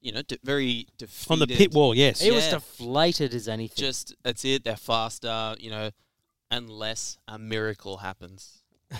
you 0.02 0.12
know, 0.12 0.24
de- 0.24 0.40
very 0.44 0.88
defeated 0.98 1.32
On 1.32 1.40
the 1.40 1.48
pit 1.48 1.72
wall, 1.74 1.94
yes. 1.94 2.24
It 2.24 2.34
was 2.34 2.48
deflated 2.48 3.34
as 3.36 3.48
anything. 3.48 3.76
Just 3.78 4.16
that's 4.24 4.44
it. 4.46 4.64
They're 4.64 4.76
faster, 4.76 5.56
you 5.60 5.70
know, 5.70 5.92
unless 6.54 7.18
a 7.28 7.38
miracle 7.40 7.98
happens. 7.98 8.64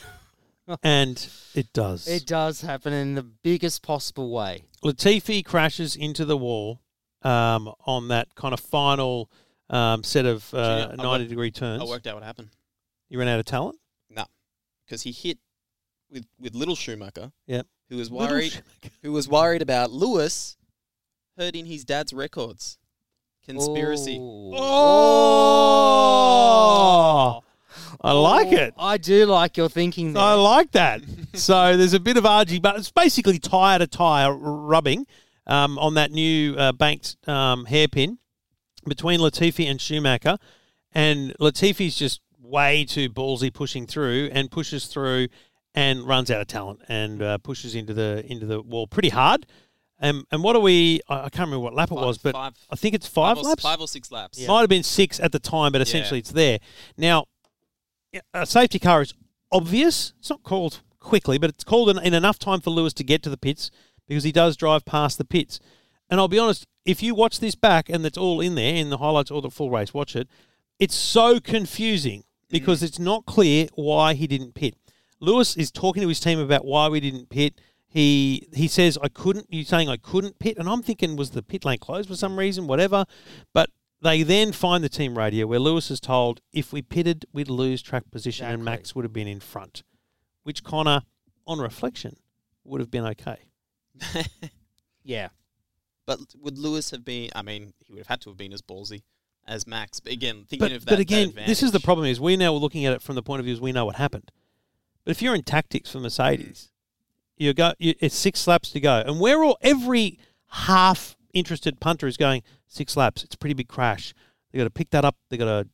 And 0.82 1.28
it 1.54 1.74
does. 1.74 2.08
it 2.08 2.26
does 2.26 2.62
happen 2.62 2.94
in 2.94 3.16
the 3.16 3.22
biggest 3.24 3.84
possible 3.84 4.32
way. 4.32 4.64
Latifi 4.82 5.44
crashes 5.44 5.98
into 5.98 6.24
the 6.24 6.38
wall 6.38 6.80
um, 7.22 7.70
on 7.86 8.08
that 8.08 8.34
kind 8.36 8.54
of 8.54 8.62
final 8.62 9.30
um, 9.70 10.04
set 10.06 10.26
of 10.26 10.54
uh, 10.54 10.88
Actually, 10.90 11.00
I 11.00 11.04
90 11.04 11.06
worked- 11.10 11.30
degree 11.30 11.52
turns. 11.52 11.82
I 11.82 11.86
worked 11.86 12.08
out 12.08 12.16
what 12.16 12.24
happened 12.24 12.48
You 13.10 13.20
ran 13.20 13.28
out 13.28 13.40
of 13.40 13.46
talent? 13.46 13.78
No. 14.10 14.24
Because 14.86 15.02
he 15.02 15.12
hit 15.12 15.38
with 16.10 16.26
with 16.40 16.56
little 16.56 16.78
Schumacher. 16.78 17.34
Yep. 17.46 17.68
Who 17.90 17.98
was 17.98 18.10
worried? 18.10 18.54
Schumacher. 18.54 18.90
who 19.02 19.12
was 19.12 19.28
worried 19.28 19.62
about 19.62 19.92
Lewis 19.92 20.56
hurting 21.38 21.66
his 21.66 21.84
dad's 21.84 22.14
records? 22.14 22.78
Conspiracy. 23.46 24.20
Oh! 24.22 25.44
I 28.02 28.12
like 28.12 28.52
it. 28.52 28.74
I 28.78 28.98
do 28.98 29.26
like 29.26 29.56
your 29.56 29.70
thinking 29.70 30.14
there. 30.14 30.24
I 30.24 30.34
like 30.34 30.72
that. 30.74 31.02
so 31.36 31.78
there's 31.78 31.94
a 31.94 32.00
bit 32.00 32.18
of 32.18 32.26
argy, 32.26 32.60
but 32.60 32.76
it's 32.78 32.92
basically 32.92 33.40
tire 33.40 33.80
to 33.80 33.88
tire 33.88 34.36
rubbing 34.36 35.08
um, 35.48 35.80
on 35.80 35.94
that 35.94 36.12
new 36.12 36.56
uh, 36.56 36.74
banked 36.74 37.16
um, 37.28 37.66
hairpin 37.66 38.18
between 38.86 39.20
Latifi 39.20 39.70
and 39.70 39.80
Schumacher. 39.80 40.38
And 40.94 41.34
Latifi's 41.40 41.96
just 41.96 42.22
way 42.42 42.86
too 42.86 43.10
ballsy 43.10 43.54
pushing 43.54 43.88
through 43.88 44.30
and 44.32 44.52
pushes 44.52 44.88
through 44.88 45.30
and 45.74 46.08
runs 46.08 46.30
out 46.30 46.42
of 46.42 46.48
talent 46.48 46.82
and 46.88 47.22
uh, 47.22 47.38
pushes 47.40 47.74
into 47.74 47.94
the 47.94 48.24
into 48.28 48.46
the 48.46 48.62
wall 48.62 48.86
pretty 48.86 49.10
hard. 49.10 49.46
Um, 50.04 50.28
and 50.32 50.44
what 50.44 50.56
are 50.58 50.62
we? 50.62 51.00
I 51.08 51.16
I 51.16 51.30
can't 51.30 51.48
remember 51.48 51.60
what 51.60 51.74
lap 51.74 51.90
it 51.90 51.96
Five- 51.96 52.04
was, 52.06 52.18
but 52.18 52.34
five- 52.34 52.54
I 52.70 52.76
think 52.76 52.94
it's 52.94 53.08
five, 53.08 53.38
or, 53.38 53.44
laps. 53.44 53.64
five 53.64 53.80
or 53.80 53.88
six 53.88 54.12
laps. 54.12 54.38
Might 54.48 54.60
have 54.60 54.70
been 54.70 54.84
six 54.84 55.20
at 55.20 55.32
the 55.32 55.40
time, 55.40 55.72
but 55.72 55.82
essentially 55.82 56.20
it's 56.20 56.32
there. 56.32 56.60
Now, 56.98 57.26
a 58.34 58.46
safety 58.46 58.80
car 58.80 59.02
is 59.02 59.14
obvious. 59.52 60.14
It's 60.20 60.30
not 60.30 60.44
called 60.44 60.82
quickly, 61.00 61.38
but 61.38 61.50
it's 61.50 61.64
called 61.64 61.90
in, 61.90 61.98
in 62.00 62.14
enough 62.14 62.38
time 62.38 62.60
for 62.60 62.70
Lewis 62.70 62.94
to 62.96 63.04
get 63.04 63.24
to 63.24 63.30
the 63.30 63.38
pits 63.38 63.72
because 64.08 64.24
he 64.26 64.32
does 64.32 64.58
drive 64.58 64.84
past 64.86 65.18
the 65.18 65.26
pits. 65.26 65.60
And 66.10 66.20
I'll 66.20 66.28
be 66.28 66.38
honest, 66.38 66.68
if 66.86 67.02
you 67.02 67.16
watch 67.16 67.40
this 67.40 67.56
back 67.56 67.88
and 67.90 68.06
it's 68.06 68.18
all 68.18 68.42
in 68.42 68.56
there 68.56 68.76
in 68.76 68.90
the 68.90 68.98
highlights 68.98 69.32
or 69.32 69.42
the 69.42 69.50
full 69.50 69.72
race, 69.72 69.94
watch 69.94 70.16
it. 70.18 70.28
It's 70.80 70.96
so 70.96 71.40
confusing 71.40 72.24
because 72.50 72.84
it's 72.84 73.00
not 73.00 73.26
clear 73.26 73.68
why 73.76 74.16
he 74.16 74.28
didn't 74.28 74.54
pit. 74.54 74.76
Lewis 75.20 75.56
is 75.56 75.72
talking 75.72 76.02
to 76.02 76.10
his 76.10 76.20
team 76.20 76.40
about 76.40 76.66
why 76.66 76.90
we 76.90 77.00
didn't 77.00 77.30
pit. 77.30 77.60
He 77.94 78.48
he 78.56 78.68
says 78.68 78.98
I 79.04 79.08
couldn't. 79.08 79.46
You're 79.52 79.66
saying 79.66 79.88
I 79.88 79.98
couldn't 79.98 80.40
pit, 80.40 80.58
and 80.58 80.68
I'm 80.68 80.82
thinking 80.82 81.16
was 81.16 81.30
the 81.30 81.44
pit 81.44 81.64
lane 81.64 81.78
closed 81.78 82.10
for 82.10 82.16
some 82.16 82.40
reason, 82.40 82.66
whatever. 82.66 83.06
But 83.54 83.70
they 84.02 84.24
then 84.24 84.52
find 84.52 84.84
the 84.84 84.90
team 84.90 85.16
radio 85.16 85.46
where 85.46 85.60
Lewis 85.60 85.92
is 85.92 86.00
told 86.00 86.42
if 86.52 86.74
we 86.74 86.82
pitted, 86.82 87.26
we'd 87.32 87.50
lose 87.50 87.84
track 87.84 88.10
position, 88.10 88.48
and 88.48 88.66
Max 88.66 88.96
would 88.96 89.06
have 89.06 89.14
been 89.14 89.28
in 89.28 89.40
front, 89.40 89.84
which 90.42 90.64
Conor, 90.64 91.04
on 91.46 91.60
reflection, 91.60 92.18
would 92.64 92.82
have 92.82 92.90
been 92.90 93.06
okay. 93.06 93.38
yeah. 95.04 95.30
But 96.08 96.20
would 96.42 96.58
Lewis 96.58 96.90
have 96.90 97.06
been? 97.06 97.30
I 97.36 97.44
mean, 97.44 97.74
he 97.80 97.94
would 97.94 98.00
have 98.00 98.08
had 98.08 98.22
to 98.22 98.32
have 98.32 98.38
been 98.38 98.54
as 98.54 98.64
ballsy 98.64 99.04
as 99.48 99.68
Max. 99.68 100.00
But 100.00 100.14
again, 100.14 100.46
thinking 100.50 100.60
But, 100.60 100.72
of 100.72 100.86
that. 100.86 100.92
but 100.92 100.96
that 100.98 101.02
again, 101.02 101.34
this 101.46 101.62
is 101.62 101.72
the 101.72 101.80
problem: 101.80 102.08
is 102.08 102.20
we 102.20 102.36
now 102.38 102.56
are 102.56 102.60
looking 102.60 102.86
at 102.86 102.94
it 102.94 103.04
from 103.04 103.14
the 103.14 103.22
point 103.24 103.40
of 103.40 103.46
view 103.46 103.54
as 103.54 103.62
we 103.62 103.72
know 103.72 103.86
what 103.86 103.98
happened. 103.98 104.32
But 105.06 105.12
if 105.12 105.22
you're 105.22 105.36
in 105.36 105.44
tactics 105.44 105.92
for 105.92 106.00
Mercedes, 106.00 106.72
you 107.38 107.54
go. 107.54 107.74
You, 107.80 107.94
it's 108.00 108.16
six 108.16 108.48
laps 108.48 108.72
to 108.72 108.80
go, 108.80 109.04
and 109.06 109.20
we're 109.20 109.44
all 109.44 109.58
every 109.62 110.20
half 110.48 111.16
interested 111.34 111.80
punter 111.80 112.08
is 112.08 112.18
going 112.18 112.44
six 112.68 112.96
laps. 112.96 113.24
It's 113.24 113.36
a 113.36 113.38
pretty 113.38 113.54
big 113.56 113.68
crash. 113.68 114.14
They 114.52 114.58
got 114.60 114.66
to 114.66 114.70
pick 114.70 114.92
that 114.92 115.04
up. 115.06 115.16
They 115.30 115.38
got 115.38 115.46
to 115.66 115.68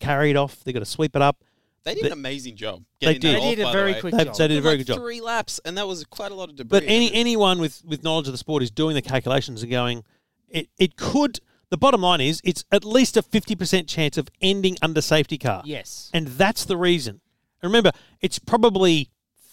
carry 0.00 0.30
it 0.30 0.36
off. 0.36 0.64
They 0.64 0.72
got 0.72 0.80
to 0.80 0.84
sweep 0.84 1.14
it 1.14 1.22
up. 1.22 1.42
They 1.84 1.94
did 1.94 2.02
They- 2.04 2.08
an 2.08 2.12
amazing 2.12 2.56
job. 2.56 2.82
They 3.00 3.14
did. 3.14 3.22
that 3.22 3.32
They 3.32 3.36
off, 3.38 3.54
did 3.56 3.60
a 3.60 3.64
by 3.64 3.70
the 3.72 3.78
very 3.78 3.92
way. 3.92 4.00
quick 4.00 4.14
They, 4.14 4.24
job. 4.24 4.34
they 4.36 4.48
did 4.48 4.58
a 4.58 4.60
very 4.60 4.76
like 4.76 4.86
good 4.86 4.92
job. 4.92 5.00
Three 5.00 5.20
laps, 5.20 5.60
and 5.64 5.78
that 5.78 5.86
was 5.88 6.04
quite 6.04 6.30
a 6.32 6.34
lot 6.34 6.50
of 6.50 6.56
debris. 6.56 6.80
But 6.80 6.86
any 6.86 7.12
anyone 7.14 7.58
with, 7.60 7.82
with 7.84 8.02
knowledge 8.04 8.26
of 8.26 8.32
the 8.32 8.38
sport 8.38 8.62
is 8.62 8.70
doing 8.70 8.94
the 8.94 9.00
calculations 9.02 9.62
and 9.62 9.70
going, 9.70 10.04
it, 10.48 10.68
it 10.78 10.96
could. 10.96 11.38
The 11.70 11.78
bottom 11.78 12.00
line 12.02 12.20
is, 12.20 12.40
it's 12.44 12.64
at 12.72 12.84
least 12.84 13.16
a 13.16 13.22
fifty 13.22 13.54
percent 13.54 13.88
chance 13.88 14.18
of 14.18 14.28
ending 14.42 14.76
under 14.82 15.00
safety 15.00 15.38
car. 15.38 15.62
Yes. 15.64 16.10
And 16.12 16.26
that's 16.26 16.64
the 16.64 16.76
reason. 16.76 17.20
And 17.62 17.70
remember, 17.70 17.92
it's 18.20 18.38
probably 18.40 19.08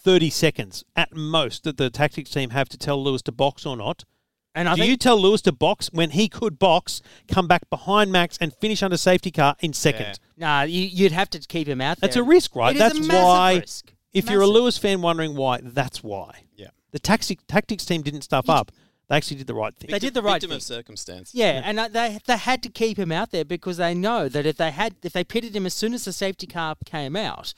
30 0.07 0.29
seconds 0.29 0.85
at 0.95 1.13
most 1.13 1.65
that 1.65 1.75
the 1.75 1.89
tactics 1.89 2.29
team 2.29 2.51
have 2.51 2.69
to 2.69 2.77
tell 2.77 3.03
Lewis 3.03 3.21
to 3.23 3.31
box 3.33 3.65
or 3.65 3.75
not. 3.75 4.05
And 4.55 4.69
I 4.69 4.75
Do 4.75 4.79
think 4.83 4.89
you 4.91 4.95
tell 4.95 5.17
Lewis 5.21 5.41
to 5.41 5.51
box 5.51 5.89
when 5.91 6.11
he 6.11 6.29
could 6.29 6.57
box, 6.57 7.01
come 7.27 7.45
back 7.45 7.69
behind 7.69 8.09
Max, 8.09 8.37
and 8.39 8.53
finish 8.55 8.81
under 8.81 8.95
safety 8.95 9.31
car 9.31 9.57
in 9.59 9.73
second? 9.73 10.17
nah, 10.37 10.61
you, 10.61 10.79
you'd 10.81 11.11
have 11.11 11.29
to 11.31 11.39
keep 11.39 11.67
him 11.67 11.81
out 11.81 11.99
there. 11.99 12.07
That's 12.07 12.15
a 12.15 12.23
risk, 12.23 12.55
right? 12.55 12.73
It 12.73 12.81
is 12.81 12.93
that's 12.93 13.09
a 13.09 13.21
why. 13.21 13.55
risk. 13.59 13.91
If 14.13 14.29
you're 14.29 14.43
a 14.43 14.47
Lewis 14.47 14.77
fan 14.77 15.01
wondering 15.01 15.35
why, 15.35 15.59
that's 15.61 16.01
why. 16.01 16.43
Yeah. 16.55 16.67
The 16.91 16.99
tactics 16.99 17.43
tactics 17.49 17.83
team 17.83 18.01
didn't 18.01 18.21
stuff 18.21 18.45
You- 18.47 18.53
up. 18.53 18.71
They 19.09 19.17
actually 19.17 19.37
did 19.37 19.47
the 19.47 19.53
right 19.55 19.75
thing. 19.75 19.89
They 19.91 19.99
did 19.99 20.13
the 20.13 20.21
right 20.21 20.33
victim 20.35 20.49
thing. 20.51 20.55
of 20.57 20.63
circumstance. 20.63 21.31
Yeah, 21.33 21.61
and 21.65 21.77
uh, 21.79 21.87
they 21.89 22.19
they 22.25 22.37
had 22.37 22.63
to 22.63 22.69
keep 22.69 22.97
him 22.97 23.11
out 23.11 23.31
there 23.31 23.45
because 23.45 23.75
they 23.77 23.93
know 23.93 24.27
that 24.29 24.45
if 24.45 24.55
they 24.55 24.71
had 24.71 24.95
if 25.03 25.11
they 25.13 25.23
pitted 25.25 25.53
him 25.55 25.65
as 25.65 25.73
soon 25.73 25.93
as 25.93 26.05
the 26.05 26.13
safety 26.13 26.47
car 26.47 26.75
came 26.85 27.15
out, 27.17 27.53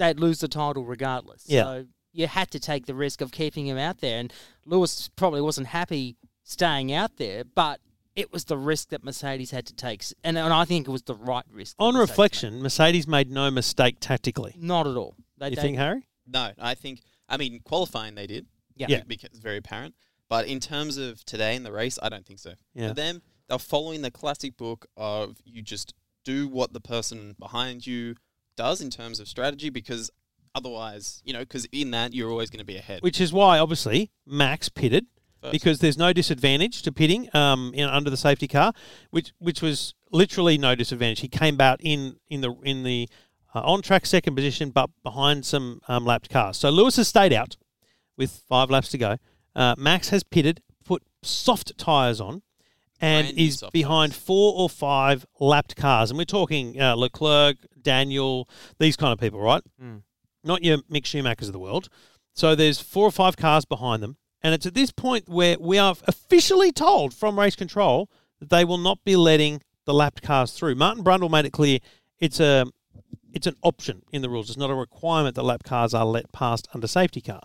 they'd 0.00 0.18
lose 0.18 0.40
the 0.40 0.48
title 0.48 0.84
regardless. 0.84 1.44
Yeah. 1.46 1.62
So 1.62 1.86
you 2.12 2.26
had 2.26 2.50
to 2.50 2.58
take 2.58 2.86
the 2.86 2.94
risk 2.94 3.20
of 3.20 3.30
keeping 3.30 3.66
him 3.68 3.78
out 3.78 3.98
there, 4.00 4.18
and 4.18 4.32
Lewis 4.66 5.08
probably 5.14 5.40
wasn't 5.40 5.68
happy 5.68 6.16
staying 6.42 6.92
out 6.92 7.18
there, 7.18 7.44
but 7.44 7.80
it 8.16 8.32
was 8.32 8.46
the 8.46 8.56
risk 8.58 8.88
that 8.88 9.04
Mercedes 9.04 9.52
had 9.52 9.66
to 9.66 9.74
take, 9.74 10.02
and, 10.24 10.36
and 10.36 10.52
I 10.52 10.64
think 10.64 10.88
it 10.88 10.90
was 10.90 11.02
the 11.02 11.14
right 11.14 11.44
risk. 11.52 11.76
On 11.78 11.94
Mercedes 11.94 12.10
reflection, 12.10 12.62
Mercedes 12.62 13.06
made 13.06 13.30
no 13.30 13.50
mistake 13.52 13.98
tactically. 14.00 14.54
not 14.58 14.88
at 14.88 14.96
all. 14.96 15.14
They, 15.38 15.50
You 15.50 15.56
they- 15.56 15.62
think, 15.62 15.76
Harry? 15.76 16.06
No, 16.26 16.50
I 16.58 16.74
think. 16.74 17.00
I 17.28 17.36
mean, 17.36 17.60
qualifying 17.64 18.14
they 18.16 18.26
did. 18.26 18.46
Yeah. 18.76 18.86
Yeah. 18.88 19.02
because 19.06 19.30
it's 19.30 19.38
very 19.38 19.58
apparent. 19.58 19.94
But 20.28 20.46
in 20.46 20.58
terms 20.60 20.96
of 20.96 21.24
today 21.24 21.54
in 21.56 21.64
the 21.64 21.72
race, 21.72 21.98
I 22.02 22.08
don't 22.08 22.24
think 22.26 22.38
so. 22.38 22.54
Yeah. 22.74 22.88
For 22.88 22.94
them, 22.94 23.20
they're 23.48 23.58
following 23.58 24.02
the 24.02 24.10
classic 24.10 24.56
book 24.56 24.86
of 24.96 25.36
you 25.44 25.60
just 25.60 25.92
do 26.24 26.48
what 26.48 26.72
the 26.72 26.80
person 26.80 27.34
behind 27.38 27.86
you 27.86 28.14
does 28.60 28.78
in 28.80 28.90
terms 28.90 29.20
of 29.20 29.26
strategy, 29.28 29.70
because 29.70 30.10
otherwise, 30.54 31.22
you 31.24 31.32
know, 31.32 31.40
because 31.40 31.64
in 31.72 31.90
that 31.92 32.14
you're 32.14 32.30
always 32.30 32.50
going 32.50 32.64
to 32.66 32.70
be 32.74 32.76
ahead. 32.76 32.98
Which 33.02 33.20
is 33.20 33.32
why, 33.32 33.58
obviously, 33.58 34.10
Max 34.26 34.68
pitted 34.68 35.06
First. 35.40 35.52
because 35.52 35.78
there's 35.78 35.96
no 35.96 36.12
disadvantage 36.12 36.82
to 36.82 36.92
pitting 36.92 37.28
um, 37.34 37.72
in, 37.74 37.88
under 37.88 38.10
the 38.10 38.16
safety 38.16 38.48
car, 38.48 38.72
which 39.10 39.32
which 39.38 39.62
was 39.62 39.94
literally 40.12 40.58
no 40.58 40.74
disadvantage. 40.74 41.20
He 41.20 41.28
came 41.28 41.60
out 41.60 41.80
in 41.82 42.16
in 42.28 42.40
the 42.42 42.52
in 42.62 42.82
the 42.82 43.08
uh, 43.54 43.62
on 43.72 43.82
track 43.82 44.04
second 44.06 44.34
position, 44.34 44.70
but 44.70 44.90
behind 45.02 45.46
some 45.46 45.80
um, 45.88 46.04
lapped 46.04 46.28
cars. 46.30 46.56
So 46.58 46.70
Lewis 46.70 46.96
has 46.96 47.08
stayed 47.08 47.32
out 47.32 47.56
with 48.16 48.42
five 48.48 48.70
laps 48.70 48.90
to 48.90 48.98
go. 48.98 49.16
Uh, 49.56 49.74
Max 49.78 50.10
has 50.10 50.22
pitted, 50.22 50.62
put 50.84 51.02
soft 51.22 51.76
tyres 51.78 52.20
on, 52.20 52.42
and 53.00 53.26
Brand 53.26 53.38
is 53.38 53.64
behind 53.72 54.14
four 54.14 54.54
or 54.56 54.68
five 54.68 55.26
lapped 55.38 55.76
cars. 55.76 56.10
And 56.10 56.18
we're 56.18 56.24
talking 56.24 56.80
uh, 56.80 56.94
Leclerc, 56.94 57.56
Daniel, 57.80 58.48
these 58.78 58.96
kind 58.96 59.12
of 59.12 59.18
people, 59.18 59.40
right? 59.40 59.62
Mm. 59.82 60.02
Not 60.44 60.64
your 60.64 60.78
Mick 60.78 61.04
Schumachers 61.04 61.46
of 61.46 61.52
the 61.52 61.58
world. 61.58 61.88
So 62.34 62.54
there's 62.54 62.80
four 62.80 63.06
or 63.06 63.10
five 63.10 63.36
cars 63.36 63.64
behind 63.64 64.02
them. 64.02 64.16
And 64.42 64.54
it's 64.54 64.66
at 64.66 64.74
this 64.74 64.90
point 64.90 65.28
where 65.28 65.56
we 65.58 65.78
are 65.78 65.94
officially 66.06 66.72
told 66.72 67.12
from 67.12 67.38
race 67.38 67.56
control 67.56 68.08
that 68.38 68.48
they 68.48 68.64
will 68.64 68.78
not 68.78 69.04
be 69.04 69.16
letting 69.16 69.60
the 69.84 69.92
lapped 69.92 70.22
cars 70.22 70.52
through. 70.52 70.76
Martin 70.76 71.04
Brundle 71.04 71.30
made 71.30 71.44
it 71.44 71.52
clear 71.52 71.78
it's 72.18 72.40
a 72.40 72.66
it's 73.32 73.46
an 73.46 73.56
option 73.62 74.02
in 74.12 74.22
the 74.22 74.28
rules. 74.28 74.48
It's 74.48 74.58
not 74.58 74.70
a 74.70 74.74
requirement 74.74 75.36
that 75.36 75.42
lap 75.42 75.62
cars 75.62 75.94
are 75.94 76.04
let 76.04 76.32
past 76.32 76.68
under 76.74 76.86
safety 76.86 77.20
car. 77.20 77.42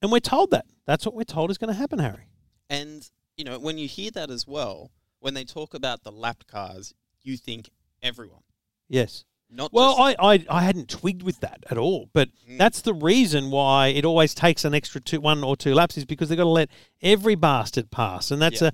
And 0.00 0.10
we're 0.12 0.20
told 0.20 0.50
that. 0.52 0.66
That's 0.86 1.04
what 1.04 1.14
we're 1.14 1.24
told 1.24 1.50
is 1.50 1.58
going 1.58 1.72
to 1.72 1.78
happen, 1.78 1.98
Harry. 1.98 2.28
And 2.70 3.08
you 3.38 3.44
know, 3.44 3.58
when 3.58 3.78
you 3.78 3.88
hear 3.88 4.10
that 4.10 4.30
as 4.30 4.46
well, 4.46 4.90
when 5.20 5.32
they 5.34 5.44
talk 5.44 5.72
about 5.72 6.02
the 6.02 6.12
lapped 6.12 6.46
cars, 6.48 6.92
you 7.22 7.36
think 7.36 7.70
everyone, 8.02 8.42
Yes. 8.88 9.24
not 9.50 9.72
Well, 9.72 9.96
I, 10.00 10.14
I, 10.18 10.44
I 10.50 10.62
hadn't 10.62 10.88
twigged 10.90 11.22
with 11.22 11.40
that 11.40 11.64
at 11.70 11.78
all, 11.78 12.10
but 12.12 12.28
Mm. 12.48 12.58
that's 12.58 12.80
the 12.82 12.92
reason 12.94 13.50
why 13.50 13.88
it 13.88 14.04
always 14.04 14.34
takes 14.34 14.64
an 14.64 14.74
extra 14.74 15.00
two, 15.00 15.20
one 15.20 15.42
or 15.44 15.56
two 15.56 15.74
laps 15.74 15.96
is 15.96 16.04
because 16.04 16.28
they've 16.28 16.36
got 16.38 16.44
to 16.44 16.50
let 16.50 16.68
every 17.00 17.34
bastard 17.36 17.90
pass, 17.90 18.30
and 18.30 18.42
that's 18.42 18.60
Yeah. 18.60 18.68
a. 18.68 18.72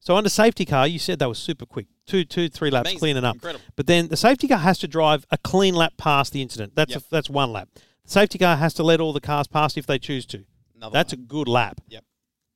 So 0.00 0.16
under 0.16 0.28
safety 0.30 0.64
car, 0.64 0.86
you 0.88 0.98
said 0.98 1.20
that 1.20 1.28
was 1.28 1.38
super 1.38 1.64
quick, 1.64 1.86
two, 2.06 2.24
two, 2.24 2.48
three 2.48 2.70
laps, 2.70 2.86
Amazing. 2.88 2.98
cleaning 2.98 3.24
up. 3.24 3.36
Incredible. 3.36 3.64
But 3.76 3.86
then 3.86 4.08
the 4.08 4.16
safety 4.16 4.48
car 4.48 4.58
has 4.58 4.78
to 4.80 4.88
drive 4.88 5.24
a 5.30 5.38
clean 5.38 5.74
lap 5.74 5.92
past 5.96 6.32
the 6.32 6.42
incident. 6.42 6.74
That's 6.74 6.90
Yep. 6.92 7.02
a, 7.02 7.04
that's 7.10 7.30
one 7.30 7.52
lap. 7.52 7.68
The 8.04 8.10
safety 8.10 8.36
car 8.38 8.56
has 8.56 8.74
to 8.74 8.82
let 8.82 9.00
all 9.00 9.12
the 9.12 9.20
cars 9.20 9.46
pass 9.46 9.76
if 9.76 9.86
they 9.86 9.98
choose 10.00 10.26
to. 10.26 10.44
Another 10.74 10.92
That's 10.92 11.12
a 11.12 11.16
good 11.16 11.46
lap. 11.46 11.80
Yep. 11.88 12.04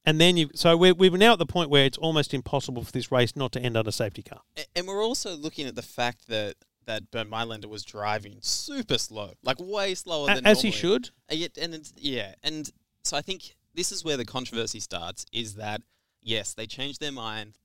And 0.07 0.21
then 0.21 0.37
you, 0.37 0.51
so 0.55 0.77
we're, 0.77 0.95
we're 0.95 1.11
now 1.16 1.33
at 1.33 1.40
the 1.40 1.47
point 1.47 1.69
where 1.69 1.85
it's 1.85 1.99
almost 1.99 2.33
impossible 2.33 2.85
for 2.85 2.92
this 2.92 3.11
race 3.11 3.35
not 3.35 3.51
to 3.53 3.61
end 3.61 3.77
under 3.77 3.90
safety 3.90 4.23
car. 4.23 4.40
And 4.77 4.87
we're 4.87 5.05
also 5.05 5.37
looking 5.37 5.66
at 5.66 5.75
the 5.75 5.83
fact 5.83 6.29
that 6.29 6.55
that 6.87 7.11
Bernd 7.11 7.29
Mayländer 7.31 7.66
was 7.66 7.85
driving 7.85 8.38
super 8.40 8.97
slow, 8.97 9.33
like 9.42 9.57
way 9.59 9.95
slower 9.95 10.31
A- 10.31 10.37
than 10.37 10.47
As 10.47 10.62
he 10.62 10.71
should. 10.71 11.11
And 11.29 11.40
yet, 11.40 11.59
and 11.61 11.75
it's, 11.75 11.92
yeah, 11.97 12.35
and 12.45 12.71
so 13.03 13.16
I 13.16 13.23
think 13.23 13.57
this 13.75 13.90
is 13.90 14.05
where 14.05 14.16
the 14.16 14.25
controversy 14.25 14.79
starts. 14.79 15.27
Is 15.33 15.57
that 15.57 15.83
yes, 16.23 16.55
they 16.55 16.66
changed 16.66 17.01
their 17.01 17.11
mind. 17.12 17.59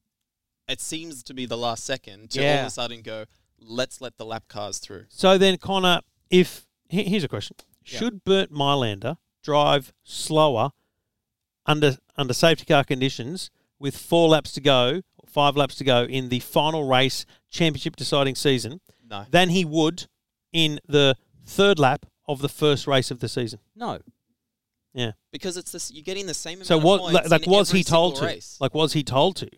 It 0.67 0.82
seems 0.82 1.21
to 1.23 1.36
be 1.36 1.45
the 1.45 1.58
last 1.58 1.84
second 1.84 2.32
to 2.32 2.43
all 2.43 2.60
of 2.62 2.65
a 2.65 2.69
sudden 2.71 3.01
go, 3.01 3.25
let's 3.60 4.01
let 4.01 4.17
the 4.17 4.25
lap 4.25 4.47
cars 4.47 4.80
through. 4.80 5.06
So 5.10 5.38
then, 5.38 5.58
Conor, 5.58 6.01
if 6.30 6.65
here's 6.89 7.23
a 7.23 7.27
question: 7.27 7.58
Yeah. 7.86 7.99
Should 7.99 8.23
Bert 8.23 8.51
Mayländer 8.51 9.17
drive 9.43 9.93
slower 10.04 10.71
under 11.71 11.97
under 12.17 12.34
safety 12.34 12.65
car 12.65 12.84
conditions 12.84 13.49
with 13.79 13.97
four 13.97 14.29
laps 14.29 14.51
to 14.53 14.62
go, 14.62 15.01
five 15.25 15.55
laps 15.55 15.75
to 15.75 15.84
go 15.84 16.03
in 16.03 16.29
the 16.29 16.39
final 16.39 16.88
race, 16.88 17.25
championship 17.49 17.95
deciding 17.95 18.36
season, 18.36 18.81
No, 19.10 19.25
than 19.31 19.49
he 19.49 19.65
would 19.65 20.07
in 20.51 20.79
the 20.88 21.15
third 21.45 21.79
lap 21.79 22.05
of 22.27 22.41
the 22.41 22.49
first 22.49 22.86
race 22.86 23.10
of 23.10 23.19
the 23.19 23.29
season? 23.29 23.60
No. 23.75 23.99
Yeah. 24.93 25.13
because 25.31 25.55
it's 25.55 25.71
this. 25.71 25.89
You're 25.89 26.03
getting 26.03 26.27
the 26.27 26.34
same 26.34 26.57
amount 26.57 26.67
So 26.67 26.77
of 26.77 26.84
what? 26.84 27.13
Like, 27.29 27.47
was 27.47 27.71
he 27.71 27.81
told 27.84 28.17
to? 28.17 28.25
Race. 28.25 28.57
Like 28.60 28.75
was 28.75 28.91
he 28.91 29.03
told 29.03 29.38
to? 29.38 29.49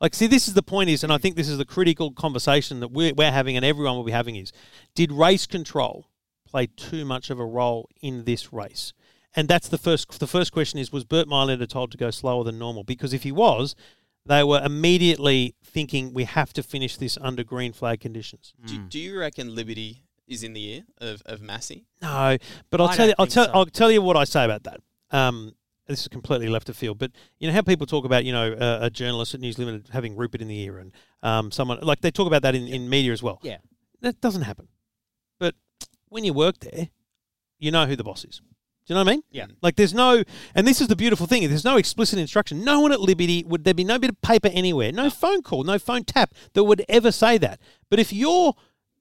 Like, 0.00 0.14
see, 0.14 0.26
this 0.26 0.48
is 0.48 0.54
the 0.54 0.62
point 0.62 0.90
is, 0.90 1.04
and 1.04 1.12
I 1.12 1.18
think 1.18 1.36
this 1.36 1.48
is 1.48 1.56
the 1.58 1.64
critical 1.64 2.10
conversation 2.10 2.80
that 2.80 2.88
we're, 2.88 3.14
we're 3.14 3.30
having, 3.30 3.56
and 3.56 3.64
everyone 3.64 3.96
will 3.96 4.04
be 4.04 4.10
having 4.12 4.34
is: 4.34 4.52
Did 4.96 5.12
race 5.12 5.46
control 5.46 6.08
play 6.44 6.66
too 6.66 7.04
much 7.04 7.30
of 7.30 7.38
a 7.38 7.46
role 7.46 7.88
in 8.02 8.24
this 8.24 8.52
race? 8.52 8.92
And 9.36 9.48
that's 9.48 9.68
the 9.68 9.78
first. 9.78 10.20
The 10.20 10.26
first 10.26 10.52
question 10.52 10.78
is: 10.78 10.92
Was 10.92 11.04
Bert 11.04 11.26
Mayländer 11.26 11.68
told 11.68 11.90
to 11.92 11.98
go 11.98 12.10
slower 12.10 12.44
than 12.44 12.58
normal? 12.58 12.84
Because 12.84 13.12
if 13.12 13.24
he 13.24 13.32
was, 13.32 13.74
they 14.26 14.44
were 14.44 14.62
immediately 14.64 15.54
thinking 15.62 16.12
we 16.14 16.24
have 16.24 16.52
to 16.54 16.62
finish 16.62 16.96
this 16.96 17.18
under 17.20 17.44
green 17.44 17.72
flag 17.72 18.00
conditions. 18.00 18.54
do, 18.66 18.78
do 18.78 18.98
you 18.98 19.18
reckon 19.18 19.54
Liberty 19.54 20.02
is 20.26 20.42
in 20.42 20.52
the 20.52 20.64
ear 20.76 20.82
of 20.98 21.22
of 21.26 21.40
Masi? 21.40 21.84
No, 22.00 22.36
but 22.70 22.80
I'll 22.80 22.88
I 22.88 22.96
tell 22.96 23.08
you. 23.08 23.14
I'll 23.18 23.26
tell. 23.26 23.46
so. 23.46 23.52
I'll 23.52 23.66
tell 23.66 23.90
you 23.90 24.02
what 24.02 24.16
I 24.16 24.24
say 24.24 24.44
about 24.44 24.64
that. 24.64 24.80
Um, 25.10 25.54
this 25.86 26.00
is 26.00 26.08
completely 26.08 26.48
left 26.48 26.68
of 26.68 26.76
field, 26.76 26.98
but 26.98 27.10
you 27.38 27.46
know 27.46 27.52
how 27.52 27.62
people 27.62 27.86
talk 27.86 28.04
about 28.04 28.24
you 28.24 28.32
know 28.32 28.56
a, 28.58 28.86
a 28.86 28.90
journalist 28.90 29.34
at 29.34 29.40
News 29.40 29.58
Limited 29.58 29.88
having 29.92 30.16
Rupert 30.16 30.40
in 30.40 30.48
the 30.48 30.58
ear, 30.60 30.78
and 30.78 30.92
um, 31.22 31.50
someone 31.50 31.80
like 31.80 32.00
they 32.00 32.10
talk 32.10 32.26
about 32.26 32.42
that 32.42 32.54
in, 32.54 32.66
in 32.66 32.88
media 32.88 33.12
as 33.12 33.22
well. 33.22 33.40
Yeah. 33.42 33.58
that 34.00 34.20
doesn't 34.20 34.42
happen. 34.42 34.68
But 35.38 35.54
when 36.08 36.24
you 36.24 36.32
work 36.32 36.60
there, 36.60 36.88
you 37.58 37.70
know 37.70 37.86
who 37.86 37.96
the 37.96 38.04
boss 38.04 38.24
is. 38.24 38.40
Do 38.86 38.92
you 38.92 38.96
know 38.96 39.00
what 39.04 39.08
I 39.08 39.12
mean? 39.14 39.22
Yeah. 39.30 39.46
Like 39.62 39.76
there's 39.76 39.94
no, 39.94 40.22
and 40.54 40.66
this 40.66 40.80
is 40.82 40.88
the 40.88 40.96
beautiful 40.96 41.26
thing. 41.26 41.48
There's 41.48 41.64
no 41.64 41.78
explicit 41.78 42.18
instruction. 42.18 42.64
No 42.64 42.80
one 42.80 42.92
at 42.92 43.00
Liberty 43.00 43.42
would 43.46 43.64
there 43.64 43.72
be 43.72 43.84
no 43.84 43.98
bit 43.98 44.10
of 44.10 44.20
paper 44.20 44.48
anywhere, 44.52 44.92
no 44.92 45.08
phone 45.08 45.40
call, 45.42 45.64
no 45.64 45.78
phone 45.78 46.04
tap 46.04 46.34
that 46.52 46.64
would 46.64 46.84
ever 46.88 47.10
say 47.10 47.38
that. 47.38 47.58
But 47.88 47.98
if 47.98 48.12
you're, 48.12 48.54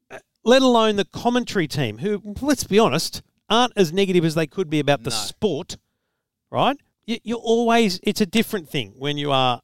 uh, 0.09 0.19
let 0.45 0.61
alone 0.61 0.95
the 0.95 1.03
commentary 1.05 1.67
team, 1.67 1.97
who 1.97 2.21
let's 2.41 2.63
be 2.63 2.79
honest, 2.79 3.21
aren't 3.49 3.73
as 3.75 3.91
negative 3.91 4.23
as 4.23 4.35
they 4.35 4.47
could 4.47 4.69
be 4.69 4.79
about 4.79 5.03
the 5.03 5.09
No. 5.09 5.15
sport, 5.17 5.77
right? 6.49 6.77
You, 7.05 7.17
you're 7.23 7.37
always 7.37 7.99
it's 8.03 8.21
a 8.21 8.25
different 8.25 8.69
thing 8.69 8.93
when 8.97 9.17
you 9.17 9.31
are 9.31 9.61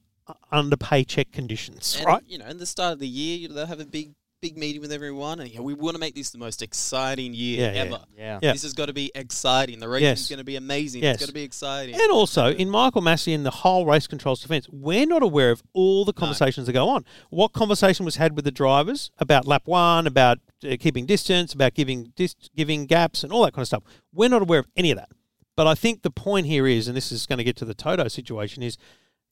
under 0.51 0.75
paycheck 0.75 1.31
conditions, 1.31 1.95
And, 1.97 2.05
right? 2.05 2.23
You 2.27 2.39
know, 2.39 2.45
in 2.47 2.57
the 2.57 2.65
start 2.65 2.91
of 2.93 2.99
the 2.99 3.07
year, 3.07 3.47
they'll 3.47 3.65
have 3.65 3.79
a 3.79 3.85
big 3.85 4.11
big 4.41 4.57
meeting 4.57 4.81
with 4.81 4.91
everyone, 4.91 5.39
and 5.39 5.49
you 5.49 5.57
know, 5.57 5.63
we 5.63 5.73
want 5.73 5.95
to 5.95 5.99
make 5.99 6.15
this 6.15 6.29
the 6.29 6.37
most 6.37 6.61
exciting 6.61 7.33
year 7.33 7.59
Yeah, 7.59 7.73
yeah. 7.73 7.81
ever. 7.81 7.99
Yeah. 8.17 8.39
Yeah. 8.41 8.51
This 8.53 8.63
has 8.63 8.73
got 8.73 8.85
to 8.85 8.93
be 8.93 9.11
exciting. 9.15 9.79
The 9.79 9.89
race 9.89 10.01
Yes. 10.01 10.21
is 10.21 10.29
going 10.29 10.37
to 10.39 10.45
be 10.45 10.55
amazing. 10.55 11.03
Yes. 11.03 11.15
It's 11.15 11.23
going 11.23 11.27
to 11.29 11.33
be 11.33 11.43
exciting. 11.43 11.95
And 11.95 12.11
also, 12.11 12.51
in 12.53 12.69
Michael 12.69 13.01
Masi 13.01 13.35
and 13.35 13.45
the 13.45 13.51
whole 13.51 13.85
race 13.85 14.07
controls 14.07 14.41
defence, 14.41 14.67
we're 14.71 15.05
not 15.05 15.23
aware 15.23 15.51
of 15.51 15.61
all 15.73 16.05
the 16.05 16.13
conversations 16.13 16.67
that 16.67 16.73
go 16.73 16.87
on. 16.89 17.05
What 17.29 17.53
conversation 17.53 18.05
was 18.05 18.15
had 18.15 18.35
with 18.35 18.45
the 18.45 18.51
drivers 18.51 19.11
about 19.17 19.45
lap 19.45 19.63
one, 19.65 20.07
about 20.07 20.39
uh, 20.63 20.75
keeping 20.79 21.05
distance, 21.05 21.53
about 21.53 21.73
giving 21.73 22.13
dis- 22.15 22.35
giving 22.55 22.85
gaps, 22.85 23.23
and 23.23 23.33
all 23.33 23.43
that 23.43 23.53
kind 23.53 23.63
of 23.63 23.67
stuff? 23.67 23.83
We're 24.13 24.29
not 24.29 24.41
aware 24.41 24.59
of 24.59 24.67
any 24.77 24.91
of 24.91 24.97
that. 24.97 25.09
But 25.57 25.67
I 25.67 25.75
think 25.75 26.03
the 26.03 26.11
point 26.11 26.47
here 26.47 26.65
is, 26.65 26.87
and 26.87 26.95
this 26.95 27.11
is 27.11 27.25
going 27.25 27.37
to 27.39 27.43
get 27.43 27.57
to 27.57 27.65
the 27.65 27.73
Toto 27.73 28.07
situation, 28.07 28.63
is 28.63 28.77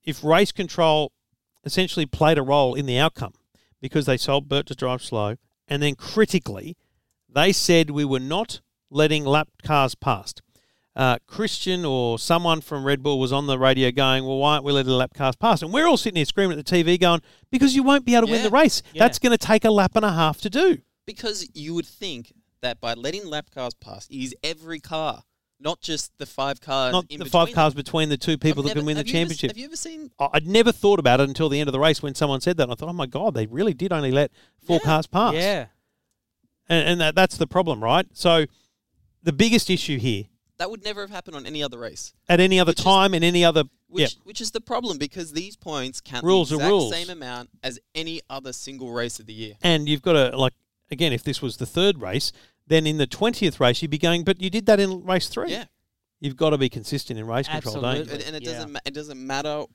if 0.03 0.21
race 0.23 0.51
control 0.51 1.13
essentially 1.63 2.05
played 2.05 2.37
a 2.37 2.41
role 2.41 2.75
in 2.75 2.85
the 2.85 2.97
outcome 2.97 3.33
because 3.81 4.05
they 4.05 4.17
told 4.17 4.47
Bert 4.47 4.65
to 4.67 4.75
drive 4.75 5.03
slow, 5.03 5.35
and 5.67 5.81
then 5.81 5.95
critically, 5.95 6.77
they 7.29 7.51
said 7.51 7.89
we 7.89 8.05
were 8.05 8.19
not 8.19 8.61
letting 8.89 9.25
lap 9.25 9.49
cars 9.63 9.95
past 9.95 10.41
uh, 10.97 11.19
Christian 11.27 11.85
or 11.85 12.17
someone 12.17 12.59
from 12.59 12.83
Red 12.83 13.03
Bull 13.03 13.19
was 13.19 13.31
on 13.31 13.45
the 13.45 13.59
radio 13.59 13.91
going, 13.91 14.25
"Well, 14.25 14.39
why 14.39 14.53
aren't 14.53 14.65
we 14.65 14.71
letting 14.71 14.89
the 14.89 14.97
lap 14.97 15.13
cars 15.13 15.35
pass?" 15.35 15.61
And 15.61 15.71
we're 15.71 15.85
all 15.85 15.95
sitting 15.95 16.15
here 16.15 16.25
screaming 16.25 16.57
at 16.57 16.65
the 16.65 16.71
TV, 16.75 16.99
going, 16.99 17.21
"Because 17.51 17.75
you 17.75 17.83
won't 17.83 18.03
be 18.03 18.15
able 18.15 18.25
to 18.25 18.31
win 18.33 18.41
the 18.41 18.49
race. 18.49 18.81
Yeah. 18.93 19.03
That's 19.03 19.19
going 19.19 19.31
to 19.31 19.37
take 19.37 19.63
a 19.63 19.69
lap 19.69 19.91
and 19.95 20.03
a 20.03 20.11
half 20.11 20.41
to 20.41 20.49
do." 20.49 20.79
Because 21.05 21.47
you 21.53 21.75
would 21.75 21.85
think 21.85 22.33
that 22.61 22.81
by 22.81 22.95
letting 22.95 23.27
lap 23.27 23.51
cars 23.53 23.75
pass, 23.75 24.07
it 24.07 24.17
is 24.17 24.35
every 24.43 24.79
car, 24.79 25.21
not 25.59 25.81
just 25.81 26.11
the 26.17 26.25
five 26.25 26.61
cars. 26.61 26.91
Not 26.93 27.05
in 27.09 27.19
the 27.19 27.25
five 27.25 27.47
between 27.47 27.55
cars 27.55 27.73
them. 27.73 27.83
between 27.83 28.09
the 28.09 28.17
two 28.17 28.37
people 28.37 28.61
I've 28.63 28.69
that 28.69 28.75
can 28.75 28.85
win 28.85 28.95
the 28.95 28.99
have 28.99 29.07
you 29.07 29.13
ever- 29.19 29.19
championship. 29.33 29.49
have 29.51 29.57
you 29.57 29.65
ever 29.65 29.75
seen? 29.75 30.11
I- 30.19 30.29
I'd 30.33 30.47
never 30.47 30.71
thought 30.71 30.99
about 30.99 31.19
it 31.19 31.27
until 31.27 31.49
the 31.49 31.59
end 31.59 31.67
of 31.67 31.73
the 31.73 31.79
race 31.79 32.01
when 32.01 32.13
someone 32.15 32.41
said 32.41 32.57
that. 32.57 32.63
And 32.63 32.71
I 32.71 32.75
thought, 32.75 32.89
"Oh 32.89 32.93
my 32.93 33.05
god, 33.07 33.33
they 33.33 33.45
really 33.47 33.73
did 33.73 33.91
only 33.91 34.11
let 34.11 34.31
four 34.65 34.79
Yeah. 34.81 34.85
cars 34.85 35.07
pass." 35.07 35.33
Yeah. 35.33 35.67
and, 36.69 36.87
and 36.89 37.01
that, 37.01 37.15
that's 37.15 37.37
the 37.37 37.47
problem, 37.47 37.81
right? 37.83 38.05
So 38.13 38.45
the 39.23 39.31
biggest 39.33 39.69
issue 39.69 39.97
here 39.99 40.25
That 40.57 40.69
would 40.69 40.83
never 40.83 41.01
have 41.01 41.11
happened 41.11 41.35
on 41.37 41.45
any 41.45 41.61
other 41.63 41.77
race. 41.77 42.13
At 42.27 42.39
any 42.39 42.59
other 42.59 42.71
Which 42.71 42.79
is- 42.79 42.83
time, 42.85 43.13
in 43.13 43.23
any 43.23 43.45
other. 43.45 43.63
Which, 43.89 44.01
yeah. 44.15 44.19
which 44.25 44.41
is 44.41 44.51
the 44.51 44.59
problem 44.59 44.97
because 44.97 45.31
these 45.31 45.55
points 45.55 46.01
count 46.01 46.25
Rules 46.25 46.49
the 46.49 46.55
are 46.55 46.57
exact 46.57 46.69
rules. 46.71 46.91
same 46.91 47.09
amount 47.09 47.49
as 47.63 47.79
any 47.95 48.19
other 48.29 48.51
single 48.51 48.91
race 48.91 49.17
of 49.19 49.27
the 49.27 49.33
year. 49.33 49.53
And 49.61 49.87
you've 49.87 50.01
got 50.01 50.13
to, 50.13 50.35
like, 50.37 50.51
again, 50.91 51.13
if 51.13 51.23
this 51.23 51.41
was 51.41 51.55
the 51.55 51.65
third 51.65 52.01
race, 52.01 52.33
then 52.67 52.85
in 52.87 52.97
the 52.97 53.07
20th 53.07 53.59
race, 53.59 53.81
you'd 53.81 53.91
be 53.91 53.97
going, 53.97 54.23
but 54.23 54.41
you 54.41 54.49
did 54.49 54.65
that 54.67 54.79
in 54.79 55.03
race 55.05 55.27
three. 55.29 55.51
Yeah, 55.51 55.65
You've 56.19 56.35
got 56.35 56.49
to 56.51 56.57
be 56.57 56.69
consistent 56.69 57.19
in 57.19 57.27
race 57.27 57.47
control, 57.47 57.81
don't 57.81 57.95
you? 57.97 58.01
And, 58.11 58.21
and 58.23 58.35
it 58.35 58.43
Yeah. 58.43 58.53
doesn't 58.53 58.71
ma- 58.71 58.79
it 58.85 58.93
doesn't 58.93 59.25
matter 59.27 59.65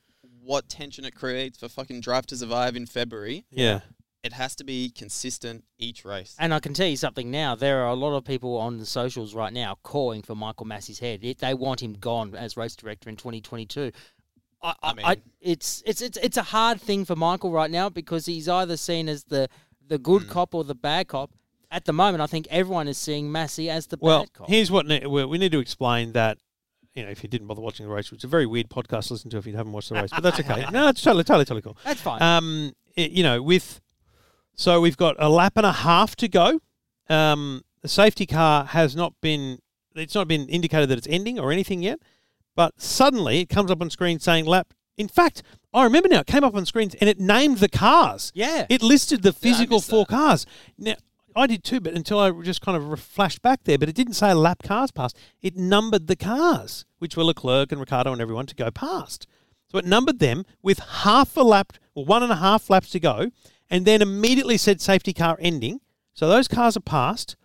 what 0.41 0.67
tension 0.67 1.05
it 1.05 1.15
creates 1.15 1.57
for 1.57 1.69
fucking 1.69 2.01
Drive 2.01 2.25
to 2.27 2.35
Survive 2.37 2.75
in 2.75 2.85
February. 2.85 3.45
Yeah. 3.49 3.79
It 4.23 4.33
has 4.33 4.55
to 4.57 4.63
be 4.63 4.89
consistent 4.89 5.65
each 5.77 6.05
race. 6.05 6.35
And 6.39 6.53
I 6.53 6.59
can 6.59 6.73
tell 6.73 6.87
you 6.87 6.95
something 6.97 7.29
now. 7.31 7.55
There 7.55 7.81
are 7.83 7.89
a 7.89 7.93
lot 7.93 8.15
of 8.15 8.23
people 8.23 8.57
on 8.57 8.77
the 8.77 8.85
socials 8.85 9.33
right 9.35 9.51
now 9.51 9.77
calling 9.83 10.21
for 10.21 10.33
Michael 10.35 10.65
Masi's 10.65 10.99
head. 10.99 11.23
It, 11.23 11.39
they 11.39 11.53
want 11.53 11.81
him 11.81 11.93
gone 11.93 12.33
as 12.35 12.55
race 12.55 12.75
director 12.75 13.09
in 13.09 13.15
2022. 13.17 13.91
I, 14.61 14.69
I, 14.69 14.73
I 14.81 14.93
mean- 14.93 15.05
I, 15.05 15.17
it's 15.41 15.81
it's 15.85 16.01
it's 16.01 16.17
it's 16.17 16.37
a 16.37 16.43
hard 16.43 16.79
thing 16.81 17.03
for 17.05 17.15
Michael 17.17 17.51
right 17.51 17.69
now 17.71 17.89
because 17.89 18.25
he's 18.25 18.47
either 18.47 18.77
seen 18.77 19.09
as 19.09 19.25
the 19.25 19.49
the 19.85 19.97
good 19.97 20.23
Mm. 20.23 20.29
cop 20.29 20.55
or 20.55 20.63
the 20.63 20.75
bad 20.75 21.07
cop. 21.09 21.31
At 21.73 21.85
the 21.85 21.93
moment, 21.93 22.21
I 22.21 22.27
think 22.27 22.47
everyone 22.51 22.87
is 22.87 22.97
seeing 22.97 23.29
Masi 23.29 23.67
as 23.69 23.87
the 23.87 23.97
Well, 23.99 24.21
bad 24.21 24.33
cop. 24.33 24.47
here's 24.47 24.69
what 24.69 24.85
ne- 24.85 25.05
we 25.07 25.25
we 25.25 25.37
need 25.37 25.51
to 25.53 25.59
explain 25.59 26.11
that. 26.13 26.37
You 26.93 27.03
know, 27.03 27.09
if 27.09 27.23
you 27.23 27.29
didn't 27.29 27.47
bother 27.47 27.61
watching 27.61 27.87
the 27.87 27.91
race, 27.91 28.11
which 28.11 28.19
is 28.19 28.25
a 28.25 28.27
very 28.27 28.45
weird 28.45 28.69
podcast 28.69 29.07
to 29.07 29.13
listen 29.13 29.31
to 29.31 29.37
if 29.39 29.47
you 29.47 29.55
haven't 29.55 29.71
watched 29.73 29.89
the 29.89 29.95
race, 29.95 30.11
but 30.11 30.21
that's 30.21 30.39
okay. 30.39 30.65
no, 30.71 30.89
it's 30.89 31.01
totally, 31.01 31.23
totally, 31.23 31.45
totally 31.45 31.63
cool. 31.63 31.75
That's 31.83 31.99
fine. 31.99 32.21
Um, 32.21 32.73
it- 32.95 33.09
you 33.11 33.23
know, 33.23 33.41
with 33.41 33.81
so 34.55 34.79
we've 34.79 34.97
got 34.97 35.15
a 35.17 35.27
lap 35.29 35.53
and 35.55 35.65
a 35.65 35.71
half 35.71 36.15
to 36.17 36.27
go. 36.27 36.59
Um, 37.09 37.63
the 37.81 37.87
safety 37.87 38.25
car 38.27 38.65
has 38.65 38.95
not 38.95 39.13
been. 39.21 39.57
It's 39.95 40.13
not 40.15 40.27
been 40.27 40.47
indicated 40.49 40.89
that 40.89 40.97
it's 40.99 41.07
ending 41.09 41.39
or 41.39 41.51
anything 41.51 41.81
yet, 41.83 41.99
but 42.55 42.79
suddenly 42.79 43.39
it 43.39 43.49
comes 43.49 43.71
up 43.71 43.81
on 43.81 43.89
screen 43.89 44.19
saying 44.19 44.45
lap. 44.45 44.73
In 44.95 45.07
fact, 45.07 45.41
I 45.73 45.83
remember 45.83 46.07
now. 46.09 46.19
It 46.19 46.27
came 46.27 46.43
up 46.43 46.53
on 46.55 46.65
screens 46.67 46.93
and 46.95 47.09
it 47.09 47.19
named 47.19 47.57
the 47.57 47.69
cars. 47.69 48.31
yeah. 48.35 48.67
It 48.69 48.83
listed 48.83 49.23
the 49.23 49.33
physical 49.33 49.81
four 49.81 50.05
that. 50.05 50.09
cars. 50.15 50.45
Now, 50.77 50.93
I 51.35 51.47
did 51.47 51.63
too, 51.63 51.79
but 51.79 51.93
until 51.93 52.19
I 52.19 52.31
just 52.41 52.61
kind 52.61 52.75
of 52.81 52.99
flashed 52.99 53.41
back 53.41 53.63
there, 53.63 53.77
but 53.77 53.89
it 53.89 53.95
didn't 53.95 54.13
say 54.13 54.33
lap 54.33 54.63
cars 54.63 54.91
passed. 54.91 55.17
It 55.41 55.55
numbered 55.55 56.07
the 56.07 56.15
cars, 56.15 56.85
which 56.99 57.15
were 57.17 57.23
Leclerc 57.23 57.71
and 57.71 57.79
Ricciardo 57.79 58.11
and 58.11 58.21
everyone 58.21 58.45
to 58.47 58.55
go 58.55 58.69
past. 58.71 59.27
So 59.71 59.77
it 59.77 59.85
numbered 59.85 60.19
them 60.19 60.45
with 60.61 60.79
half 60.79 61.35
a 61.35 61.41
lap, 61.41 61.73
or 61.95 62.05
one 62.05 62.21
and 62.23 62.31
a 62.31 62.35
half 62.37 62.69
laps 62.69 62.89
to 62.91 62.99
go, 62.99 63.31
and 63.69 63.85
then 63.85 64.01
immediately 64.01 64.57
said 64.57 64.79
safety 64.81 65.13
car 65.13 65.37
ending. 65.39 65.79
So 66.13 66.27
those 66.29 66.47
cars 66.47 66.77
are 66.77 66.81
passed. 66.81 67.35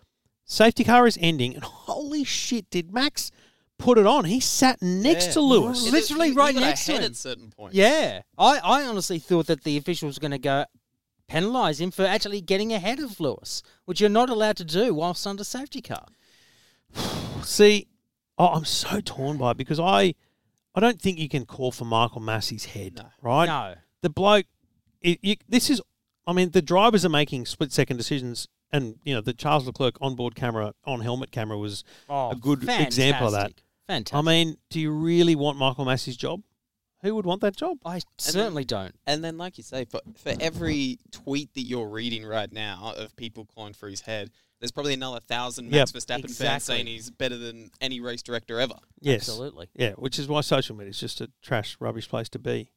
Safety 0.45 0.83
car 0.83 1.07
is 1.07 1.17
ending, 1.21 1.55
and 1.55 1.63
holy 1.63 2.23
shit, 2.23 2.69
did 2.69 2.91
Max 2.93 3.31
put 3.77 3.97
it 3.97 4.05
on? 4.05 4.25
He 4.25 4.39
sat 4.39 4.81
next 4.81 5.27
Yeah. 5.27 5.31
to 5.33 5.41
Lewis. 5.41 5.91
Literally 5.91 6.27
He- 6.27 6.33
he 6.33 6.37
right 6.37 6.53
got 6.53 6.61
next 6.61 6.85
to 6.85 6.93
him. 6.93 7.03
at 7.03 7.15
certain 7.15 7.49
points. 7.49 7.75
Yeah, 7.75 8.21
I, 8.37 8.57
I 8.59 8.83
honestly 8.83 9.19
thought 9.19 9.47
that 9.47 9.63
the 9.63 9.77
officials 9.77 10.17
were 10.17 10.21
going 10.21 10.31
to 10.31 10.37
go 10.39 10.65
penalise 11.29 11.79
him 11.79 11.91
for 11.91 12.05
actually 12.05 12.41
getting 12.41 12.73
ahead 12.73 12.99
of 12.99 13.19
Lewis, 13.19 13.61
which 13.85 14.01
you're 14.01 14.09
not 14.09 14.29
allowed 14.29 14.57
to 14.57 14.65
do 14.65 14.93
whilst 14.93 15.25
under 15.27 15.43
safety 15.43 15.81
car. 15.81 16.05
See, 17.43 17.87
oh, 18.37 18.47
I'm 18.47 18.65
so 18.65 18.99
torn 19.01 19.37
by 19.37 19.51
it 19.51 19.57
because 19.57 19.79
I, 19.79 20.15
I 20.75 20.79
don't 20.79 21.01
think 21.01 21.17
you 21.19 21.29
can 21.29 21.45
call 21.45 21.71
for 21.71 21.85
Michael 21.85 22.21
Masi's 22.21 22.65
head, 22.65 22.95
No. 22.95 23.05
right? 23.21 23.45
No, 23.45 23.75
The 24.01 24.09
bloke, 24.09 24.45
it, 25.01 25.19
you, 25.21 25.35
this 25.47 25.69
is, 25.69 25.81
I 26.27 26.33
mean, 26.33 26.51
the 26.51 26.61
drivers 26.61 27.05
are 27.05 27.09
making 27.09 27.45
split 27.45 27.71
second 27.71 27.97
decisions, 27.97 28.47
and 28.71 28.95
you 29.03 29.15
know 29.15 29.21
the 29.21 29.33
Charles 29.33 29.65
Leclerc 29.65 29.95
onboard 30.01 30.35
camera, 30.35 30.73
on 30.85 31.01
helmet 31.01 31.31
camera 31.31 31.57
was. 31.57 31.83
oh, 32.09 32.31
A 32.31 32.35
good 32.35 32.63
example 32.69 33.27
of 33.27 33.33
that. 33.33 33.39
fantastic. 33.39 33.63
Fantastic. 33.87 34.15
I 34.17 34.21
mean, 34.21 34.57
do 34.69 34.79
you 34.79 34.91
really 34.91 35.35
want 35.35 35.57
Michael 35.57 35.85
Masi's 35.85 36.15
job? 36.17 36.41
Who 37.01 37.15
would 37.15 37.25
want 37.25 37.41
that 37.41 37.55
job? 37.55 37.77
I 37.85 38.01
certainly 38.17 38.65
don't. 38.65 38.93
And 39.07 39.23
then, 39.23 39.37
like 39.37 39.57
you 39.57 39.63
say, 39.63 39.85
for, 39.85 40.01
for 40.17 40.33
every 40.39 40.99
tweet 41.11 41.53
that 41.53 41.61
you're 41.61 41.87
reading 41.87 42.25
right 42.25 42.51
now 42.51 42.93
of 42.97 43.15
people 43.15 43.45
calling 43.45 43.73
for 43.73 43.87
his 43.87 44.01
head, 44.01 44.31
there's 44.59 44.71
probably 44.71 44.93
another 44.93 45.21
thousand 45.21 45.69
Max 45.69 45.93
Verstappen 45.93 46.23
fans 46.23 46.31
exactly. 46.31 46.75
saying 46.75 46.87
he's 46.87 47.09
better 47.09 47.37
than 47.37 47.71
any 47.79 48.01
race 48.01 48.21
director 48.21 48.59
ever. 48.59 48.75
Yes, 48.99 49.21
Absolutely. 49.29 49.69
yeah. 49.75 49.93
Which 49.93 50.19
is 50.19 50.27
why 50.27 50.41
social 50.41 50.75
media 50.75 50.89
is 50.89 50.99
just 50.99 51.21
a 51.21 51.29
trash, 51.41 51.77
rubbish 51.79 52.09
place 52.09 52.27
to 52.29 52.39
be. 52.39 52.69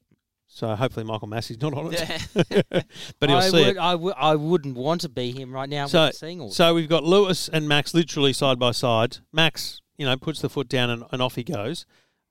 So 0.47 0.77
hopefully 0.77 1.05
Michael 1.05 1.29
Masi's 1.29 1.61
not 1.61 1.73
on 1.73 1.95
it, 1.95 2.29
but 3.19 3.31
he'll 3.31 3.39
I 3.39 3.49
see 3.49 3.57
would, 3.57 3.69
it. 3.69 3.79
I 3.79 3.95
would. 3.95 4.15
I 4.19 4.37
wouldn't 4.37 4.77
want 4.77 5.01
to 5.01 5.09
be 5.09 5.33
him 5.33 5.51
right 5.51 5.69
now. 5.69 5.87
So, 5.87 6.07
with 6.07 6.17
seeing 6.17 6.43
all 6.43 6.51
so 6.51 6.75
we've 6.75 6.91
got 6.91 7.05
Lewis 7.05 7.49
and 7.49 7.67
Max 7.67 7.95
literally 7.95 8.35
side 8.35 8.59
by 8.59 8.73
side. 8.73 9.17
Max, 9.33 9.81
you 9.97 10.05
know, 10.05 10.15
puts 10.19 10.43
the 10.43 10.51
foot 10.51 10.69
down 10.69 10.91
and, 10.91 11.05
and 11.11 11.23
off 11.23 11.37
he 11.37 11.43
goes. 11.43 11.87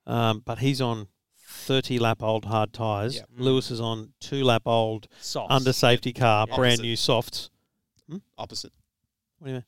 Um, 0.06 0.40
but 0.44 0.60
he's 0.60 0.80
on 0.80 1.08
30 1.62 1.98
lap 1.98 2.22
old 2.22 2.44
hard 2.46 2.72
tyres. 2.72 3.16
Yep. 3.16 3.28
Lewis 3.38 3.70
is 3.70 3.80
on 3.80 4.12
two 4.20 4.44
lap 4.44 4.62
old 4.66 5.08
softs. 5.20 5.52
under 5.54 5.72
safety 5.72 6.12
car, 6.12 6.46
Yeah. 6.48 6.56
brand 6.56 6.72
Opposite. 6.74 6.82
new 6.82 6.96
softs. 6.96 7.50
Opposite. 8.36 8.72
What 9.38 9.46
do 9.46 9.50
you 9.50 9.54
mean? 9.56 9.64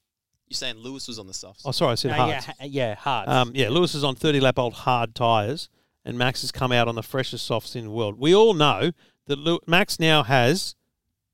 You're 0.48 0.56
saying 0.56 0.76
Lewis 0.76 1.08
was 1.08 1.18
on 1.18 1.26
the 1.26 1.34
softs. 1.34 1.62
Oh, 1.64 1.70
sorry, 1.70 1.92
I 1.92 1.94
said 1.94 2.10
No, 2.10 2.16
hard. 2.16 2.30
yeah, 2.30 2.40
ha- 2.40 2.52
yeah, 2.64 2.94
hard. 2.96 3.28
Um, 3.28 3.52
yeah, 3.54 3.68
Lewis 3.70 3.94
is 3.94 4.04
on 4.04 4.14
30 4.14 4.40
lap 4.40 4.58
old 4.58 4.74
hard 4.74 5.14
tyres, 5.14 5.68
and 6.04 6.18
Max 6.18 6.42
has 6.42 6.52
come 6.52 6.70
out 6.72 6.86
on 6.86 6.94
the 6.94 7.02
freshest 7.02 7.46
softs 7.46 7.74
in 7.74 7.84
the 7.84 7.90
world. 7.90 8.18
We 8.18 8.34
all 8.34 8.52
know 8.54 8.92
that 9.26 9.38
Lew- 9.38 9.60
Max 9.66 9.98
now 9.98 10.22
has 10.22 10.76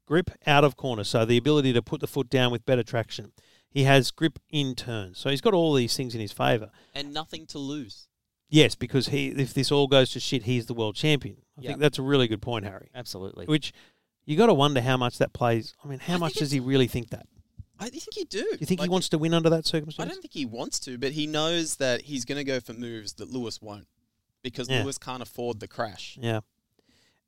grip 0.06 0.30
out 0.46 0.62
of 0.64 0.76
corner, 0.76 1.04
so 1.04 1.24
the 1.24 1.36
ability 1.36 1.72
to 1.72 1.82
put 1.82 2.00
the 2.00 2.06
foot 2.06 2.30
down 2.30 2.52
with 2.52 2.64
better 2.64 2.82
traction. 2.84 3.32
He 3.68 3.84
has 3.84 4.10
grip 4.10 4.38
in 4.50 4.74
turns, 4.74 5.18
so 5.18 5.30
he's 5.30 5.40
got 5.40 5.54
all 5.54 5.74
these 5.74 5.96
things 5.96 6.14
in 6.14 6.20
his 6.20 6.32
favour. 6.32 6.70
and 6.94 7.12
nothing 7.12 7.46
to 7.46 7.58
lose. 7.58 8.06
Yes, 8.50 8.74
because 8.74 9.08
he, 9.08 9.28
if 9.28 9.54
this 9.54 9.70
all 9.70 9.86
goes 9.86 10.10
to 10.10 10.20
shit, 10.20 10.42
he's 10.42 10.66
the 10.66 10.74
world 10.74 10.96
champion. 10.96 11.36
I 11.56 11.62
Yep. 11.62 11.68
think 11.70 11.80
that's 11.80 11.98
a 11.98 12.02
really 12.02 12.26
good 12.28 12.42
point, 12.42 12.64
Harry. 12.66 12.88
Absolutely. 12.94 13.46
Which 13.46 13.72
you 14.26 14.36
got 14.36 14.46
to 14.46 14.54
wonder 14.54 14.80
how 14.80 14.96
much 14.96 15.18
that 15.18 15.32
plays. 15.32 15.74
I 15.84 15.88
mean, 15.88 16.00
how 16.00 16.14
I 16.14 16.18
much 16.18 16.32
think 16.34 16.40
does 16.40 16.50
he 16.50 16.60
really 16.60 16.88
think 16.88 17.10
that? 17.10 17.26
I 17.78 17.88
think 17.88 18.04
you 18.16 18.24
do. 18.26 18.38
You 18.60 18.66
think 18.66 18.80
Like, 18.80 18.88
he 18.88 18.90
wants 18.92 19.08
to 19.10 19.18
win 19.18 19.32
under 19.32 19.48
that 19.50 19.64
circumstance? 19.66 20.00
I 20.00 20.02
circumstance? 20.02 20.16
don't 20.16 20.22
think 20.22 20.34
he 20.34 20.44
wants 20.46 20.78
to, 20.80 20.98
but 20.98 21.12
he 21.12 21.26
knows 21.26 21.76
that 21.76 22.02
he's 22.02 22.24
going 22.24 22.36
to 22.38 22.44
go 22.44 22.60
for 22.60 22.72
moves 22.74 23.14
that 23.14 23.30
Lewis 23.30 23.62
won't 23.62 23.86
because 24.42 24.68
Yeah. 24.68 24.82
Lewis 24.82 24.98
can't 24.98 25.22
afford 25.22 25.60
the 25.60 25.68
crash. 25.68 26.18
Yeah. 26.20 26.40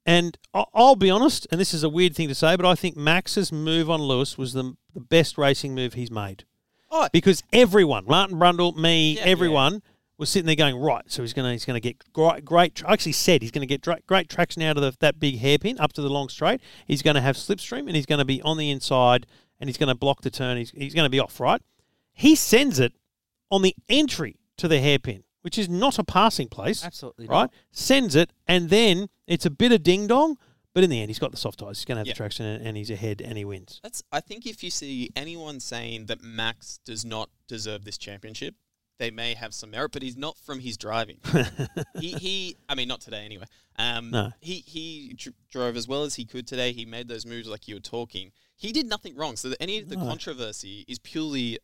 And 0.04 0.36
I- 0.52 0.64
I'll 0.74 0.96
be 0.96 1.08
honest, 1.10 1.46
and 1.50 1.60
this 1.60 1.72
is 1.72 1.84
a 1.84 1.88
weird 1.88 2.14
thing 2.16 2.28
to 2.28 2.34
say, 2.34 2.56
but 2.56 2.66
I 2.66 2.74
think 2.74 2.96
Max's 2.96 3.52
move 3.52 3.88
on 3.88 4.02
Lewis 4.02 4.36
was 4.36 4.52
the, 4.52 4.74
the 4.92 5.00
best 5.00 5.38
racing 5.38 5.74
move 5.74 5.94
he's 5.94 6.10
made. 6.10 6.44
Oh, 6.90 7.08
Because 7.12 7.42
everyone, 7.52 8.04
Martin 8.06 8.38
Brundle, 8.38 8.76
me, 8.76 9.14
Yeah, 9.16 9.22
everyone, 9.22 9.82
was 10.22 10.30
sitting 10.30 10.46
there 10.46 10.54
going, 10.56 10.76
right, 10.76 11.02
so 11.08 11.22
he's 11.22 11.32
going 11.32 11.46
to 11.46 11.52
he's 11.52 11.64
gonna 11.64 11.80
get 11.80 11.96
great, 12.12 12.44
great 12.44 12.74
tra- 12.76 12.88
I 12.88 12.92
actually 12.92 13.12
said 13.12 13.42
he's 13.42 13.50
going 13.50 13.60
to 13.62 13.66
get 13.66 13.80
dra- 13.82 14.00
great 14.06 14.28
traction 14.28 14.62
out 14.62 14.76
of 14.76 14.82
the, 14.82 14.94
that 15.00 15.18
big 15.18 15.38
hairpin 15.38 15.78
up 15.80 15.92
to 15.94 16.00
the 16.02 16.08
long 16.08 16.28
straight. 16.28 16.60
He's 16.86 17.02
going 17.02 17.16
to 17.16 17.20
have 17.20 17.36
slipstream 17.36 17.86
and 17.86 17.96
he's 17.96 18.06
going 18.06 18.18
to 18.20 18.24
be 18.24 18.40
on 18.42 18.56
the 18.56 18.70
inside 18.70 19.26
and 19.60 19.68
he's 19.68 19.76
going 19.78 19.88
to 19.88 19.94
block 19.94 20.22
the 20.22 20.30
turn. 20.30 20.56
He's, 20.56 20.70
he's 20.70 20.94
going 20.94 21.04
to 21.06 21.10
be 21.10 21.20
off, 21.20 21.40
right? 21.40 21.60
He 22.12 22.34
sends 22.34 22.78
it 22.78 22.92
on 23.50 23.62
the 23.62 23.74
entry 23.88 24.36
to 24.58 24.68
the 24.68 24.78
hairpin, 24.80 25.24
which 25.42 25.58
is 25.58 25.68
not 25.68 25.98
a 25.98 26.04
passing 26.04 26.48
place 26.48 26.84
Absolutely. 26.84 27.26
right? 27.26 27.42
not. 27.42 27.54
Sends 27.70 28.14
it, 28.14 28.32
and 28.46 28.70
then 28.70 29.08
it's 29.26 29.44
a 29.46 29.50
bit 29.50 29.72
of 29.72 29.82
ding 29.82 30.06
dong, 30.06 30.36
but 30.74 30.82
in 30.84 30.90
the 30.90 31.00
end, 31.00 31.10
he's 31.10 31.18
got 31.18 31.30
the 31.32 31.36
soft 31.36 31.58
tires. 31.58 31.78
He's 31.78 31.84
going 31.84 31.96
to 31.96 32.00
have 32.00 32.06
Yeah. 32.06 32.12
the 32.14 32.16
traction, 32.16 32.46
and, 32.46 32.66
and 32.66 32.76
he's 32.76 32.90
ahead, 32.90 33.20
and 33.20 33.36
he 33.36 33.44
wins. 33.44 33.80
That's. 33.82 34.02
I 34.10 34.20
think 34.20 34.46
if 34.46 34.62
you 34.64 34.70
see 34.70 35.10
anyone 35.14 35.60
saying 35.60 36.06
that 36.06 36.22
Max 36.22 36.78
does 36.84 37.04
not 37.04 37.28
deserve 37.46 37.84
this 37.84 37.98
championship, 37.98 38.54
they 38.98 39.10
may 39.10 39.34
have 39.34 39.52
some 39.54 39.70
merit, 39.70 39.92
but 39.92 40.02
he's 40.02 40.16
not 40.16 40.36
from 40.38 40.60
his 40.60 40.76
driving. 40.76 41.18
he, 41.98 42.12
he, 42.12 42.56
I 42.68 42.74
mean, 42.74 42.88
not 42.88 43.00
today 43.00 43.24
anyway. 43.24 43.44
Um, 43.78 44.10
No. 44.10 44.32
He 44.40 44.62
he 44.66 45.14
dr- 45.16 45.34
drove 45.50 45.76
as 45.76 45.88
well 45.88 46.04
as 46.04 46.14
he 46.16 46.24
could 46.24 46.46
today. 46.46 46.72
He 46.72 46.84
made 46.84 47.08
those 47.08 47.24
moves 47.26 47.48
like 47.48 47.66
you 47.68 47.74
were 47.76 47.80
talking. 47.80 48.32
He 48.56 48.70
did 48.72 48.86
nothing 48.86 49.16
wrong. 49.16 49.36
So 49.36 49.48
that 49.48 49.60
any 49.62 49.78
of 49.78 49.88
the 49.88 49.96
No. 49.96 50.04
controversy 50.04 50.84
is 50.86 50.98
purely 50.98 51.58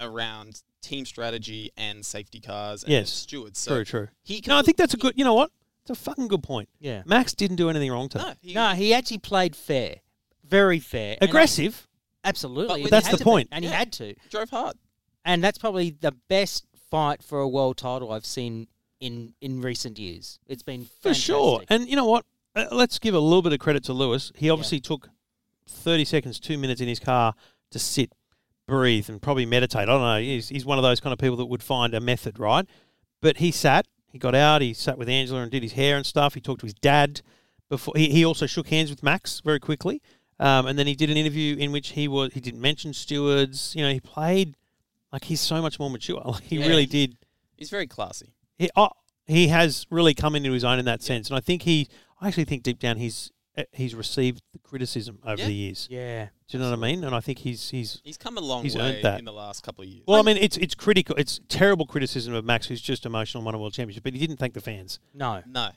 around 0.00 0.62
team 0.82 1.04
strategy 1.04 1.70
and 1.76 2.04
safety 2.04 2.40
cars 2.40 2.82
and 2.82 2.92
Yes. 2.92 3.10
stewards. 3.10 3.58
So 3.60 3.70
true, 3.76 3.84
true. 3.84 4.08
He 4.22 4.42
No, 4.46 4.56
I 4.58 4.62
think 4.62 4.76
that's 4.78 4.94
a 4.94 4.96
good. 4.96 5.14
You 5.16 5.24
know 5.24 5.34
what? 5.34 5.50
It's 5.82 5.90
a 5.90 5.94
fucking 5.94 6.28
good 6.28 6.42
point. 6.42 6.68
Yeah. 6.80 7.02
Max 7.06 7.34
didn't 7.34 7.56
do 7.56 7.68
anything 7.70 7.90
wrong 7.90 8.08
today. 8.08 8.24
No, 8.24 8.34
he, 8.40 8.54
No, 8.54 8.68
he 8.70 8.94
actually 8.94 9.18
played 9.18 9.54
fair, 9.56 9.96
very 10.44 10.78
fair, 10.80 11.16
And 11.20 11.28
I- 11.28 11.30
Aggressive. 11.30 11.88
absolutely. 12.24 12.68
But 12.68 12.74
and 12.74 12.82
when 12.84 12.86
he 12.86 12.90
That's 12.90 13.18
the 13.18 13.24
point. 13.24 13.50
be, 13.50 13.56
and 13.56 13.64
he 13.64 13.70
had 13.70 13.92
to. 13.94 14.14
drove 14.30 14.50
hard. 14.50 14.76
And 15.24 15.44
that's 15.44 15.58
probably 15.58 15.90
the 15.90 16.12
best 16.28 16.64
fight 16.90 17.22
for 17.22 17.40
a 17.40 17.48
world 17.48 17.76
title 17.76 18.12
I've 18.12 18.26
seen 18.26 18.68
in 19.00 19.34
in 19.40 19.60
recent 19.62 19.98
years. 19.98 20.38
It's 20.46 20.62
been 20.62 20.86
For 21.00 21.14
sure. 21.14 21.62
And 21.68 21.88
you 21.88 21.96
know 21.96 22.06
what? 22.06 22.24
Uh, 22.54 22.66
let's 22.72 22.98
give 22.98 23.14
a 23.14 23.20
little 23.20 23.42
bit 23.42 23.52
of 23.52 23.58
credit 23.60 23.84
to 23.84 23.92
Lewis. 23.92 24.32
He 24.36 24.50
obviously 24.50 24.80
took 24.80 25.08
30 25.68 26.04
seconds, 26.04 26.40
two 26.40 26.58
minutes 26.58 26.80
in 26.80 26.88
his 26.88 26.98
car 26.98 27.34
to 27.70 27.78
sit, 27.78 28.12
breathe, 28.66 29.08
and 29.08 29.22
probably 29.22 29.46
meditate. 29.46 29.82
I 29.82 29.86
don't 29.86 30.02
know. 30.02 30.20
He's, 30.20 30.48
he's 30.48 30.64
one 30.64 30.76
of 30.78 30.82
those 30.82 31.00
kind 31.00 31.12
of 31.12 31.18
people 31.18 31.36
that 31.36 31.46
would 31.46 31.62
find 31.62 31.94
a 31.94 32.00
method, 32.00 32.38
right? 32.40 32.66
But 33.22 33.36
he 33.36 33.52
sat, 33.52 33.86
he 34.08 34.18
got 34.18 34.34
out, 34.34 34.62
he 34.62 34.74
sat 34.74 34.98
with 34.98 35.08
Angela 35.08 35.42
and 35.42 35.50
did 35.50 35.62
his 35.62 35.72
hair 35.72 35.96
and 35.96 36.04
stuff. 36.04 36.34
He 36.34 36.40
talked 36.40 36.60
to 36.60 36.66
his 36.66 36.74
dad. 36.74 37.22
Before 37.68 37.94
He, 37.96 38.10
he 38.10 38.24
also 38.24 38.46
shook 38.46 38.68
hands 38.68 38.90
with 38.90 39.02
Max 39.02 39.40
very 39.40 39.60
quickly. 39.60 40.02
Um, 40.40 40.66
and 40.66 40.78
then 40.78 40.86
he 40.86 40.94
did 40.94 41.10
an 41.10 41.16
interview 41.16 41.56
in 41.56 41.70
which 41.70 41.90
he 41.90 42.08
was 42.08 42.32
he 42.32 42.40
didn't 42.40 42.60
mention 42.60 42.94
stewards. 42.94 43.74
You 43.76 43.84
know, 43.84 43.92
he 43.92 44.00
played 44.00 44.56
like 45.12 45.24
he's 45.24 45.40
so 45.40 45.60
much 45.62 45.78
more 45.78 45.90
mature. 45.90 46.20
Like 46.24 46.42
he 46.44 46.56
Yeah. 46.58 46.66
really 46.68 46.86
did. 46.86 47.16
He's 47.56 47.70
very 47.70 47.86
classy. 47.86 48.34
he 48.58 48.70
oh, 48.76 48.90
he 49.26 49.48
has 49.48 49.86
really 49.90 50.14
come 50.14 50.34
into 50.34 50.52
his 50.52 50.64
own 50.64 50.78
in 50.78 50.84
that 50.86 51.02
sense, 51.02 51.28
and 51.28 51.36
I 51.36 51.40
think 51.40 51.62
he. 51.62 51.88
I 52.20 52.28
actually 52.28 52.44
think 52.44 52.62
deep 52.62 52.78
down 52.78 52.96
he's 52.98 53.30
uh, 53.56 53.62
he's 53.72 53.94
received 53.94 54.42
the 54.52 54.58
criticism 54.58 55.18
over 55.24 55.40
Yeah. 55.40 55.46
the 55.46 55.54
years. 55.54 55.88
Yeah. 55.90 56.26
Do 56.48 56.56
you 56.58 56.62
know 56.62 56.70
what 56.70 56.78
I 56.78 56.82
mean? 56.82 57.04
And 57.04 57.14
I 57.14 57.20
think 57.20 57.38
he's 57.38 57.70
he's. 57.70 58.00
He's 58.04 58.16
come 58.18 58.36
a 58.36 58.40
long 58.40 58.62
He's 58.64 58.76
way 58.76 58.82
earned 58.94 59.04
that. 59.04 59.18
in 59.18 59.24
the 59.24 59.32
last 59.32 59.62
couple 59.62 59.82
of 59.84 59.88
years. 59.88 60.04
Well, 60.06 60.18
I 60.18 60.22
mean, 60.22 60.36
it's 60.36 60.56
it's 60.56 60.74
critical. 60.74 61.14
It's 61.16 61.40
terrible 61.48 61.86
criticism 61.86 62.34
of 62.34 62.44
Max, 62.44 62.66
who's 62.66 62.80
just 62.80 63.06
emotional, 63.06 63.40
and 63.40 63.46
won 63.46 63.54
a 63.54 63.58
world 63.58 63.72
championship, 63.74 64.02
but 64.04 64.12
he 64.14 64.18
didn't 64.18 64.38
thank 64.38 64.54
the 64.54 64.60
fans. 64.60 64.98
No. 65.14 65.42
no. 65.46 65.70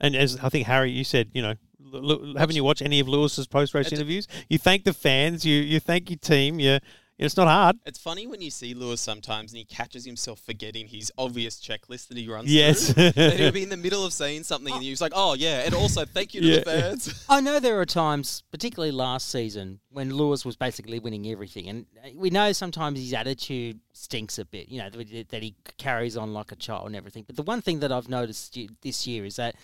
And 0.00 0.16
as 0.16 0.36
I 0.42 0.48
think 0.48 0.66
Harry, 0.66 0.90
you 0.90 1.04
said, 1.04 1.30
you 1.32 1.42
know, 1.42 1.54
l- 1.94 2.10
l- 2.12 2.34
haven't 2.36 2.56
you 2.56 2.64
watched 2.64 2.82
any 2.82 2.98
of 3.00 3.08
Lewis's 3.08 3.46
post 3.46 3.72
race 3.74 3.92
interviews? 3.92 4.26
You 4.48 4.58
thank 4.58 4.82
the 4.84 4.92
fans. 4.92 5.44
You 5.46 5.60
you 5.60 5.78
thank 5.80 6.10
your 6.10 6.18
team. 6.18 6.58
You, 6.58 6.78
it's 7.24 7.36
not 7.36 7.48
hard. 7.48 7.76
It's 7.86 7.98
funny 7.98 8.26
when 8.26 8.40
you 8.40 8.50
see 8.50 8.74
Lewis 8.74 9.00
sometimes 9.00 9.52
and 9.52 9.58
he 9.58 9.64
catches 9.64 10.04
himself 10.04 10.40
forgetting 10.40 10.88
his 10.88 11.10
obvious 11.16 11.60
checklist 11.60 12.08
that 12.08 12.16
he 12.16 12.28
runs 12.28 12.52
Yes. 12.52 12.92
through. 12.92 13.12
and 13.16 13.32
he'll 13.34 13.52
be 13.52 13.62
in 13.62 13.68
the 13.68 13.76
middle 13.86 14.04
of 14.04 14.12
saying 14.12 14.44
something 14.44 14.72
and 14.74 14.82
he's 14.82 15.00
like, 15.00 15.12
oh, 15.14 15.34
yeah, 15.34 15.62
and 15.64 15.74
also 15.74 16.04
thank 16.04 16.34
you 16.34 16.40
to 16.40 16.46
Yeah. 16.46 16.56
the 16.58 16.64
fans. 16.64 17.24
I 17.28 17.40
know 17.40 17.60
there 17.60 17.80
are 17.80 17.86
times, 17.86 18.42
particularly 18.50 18.92
last 18.92 19.28
season, 19.30 19.80
when 19.90 20.14
Lewis 20.14 20.44
was 20.44 20.56
basically 20.56 20.98
winning 20.98 21.26
everything, 21.28 21.68
and 21.68 21.86
uh, 22.04 22.08
we 22.16 22.30
know 22.30 22.52
sometimes 22.52 22.98
his 22.98 23.12
attitude 23.12 23.80
stinks 23.92 24.38
a 24.38 24.44
bit. 24.44 24.68
You 24.70 24.78
know 24.80 24.88
that 24.90 25.28
that 25.30 25.42
he 25.42 25.54
carries 25.76 26.16
on 26.16 26.32
like 26.32 26.50
a 26.52 26.56
child 26.56 26.86
and 26.86 26.96
everything. 26.96 27.24
But 27.26 27.36
the 27.36 27.42
one 27.42 27.60
thing 27.60 27.80
that 27.80 27.92
I've 27.92 28.08
noticed 28.08 28.56
this 28.80 29.06
year 29.06 29.24
is 29.26 29.36
that 29.36 29.54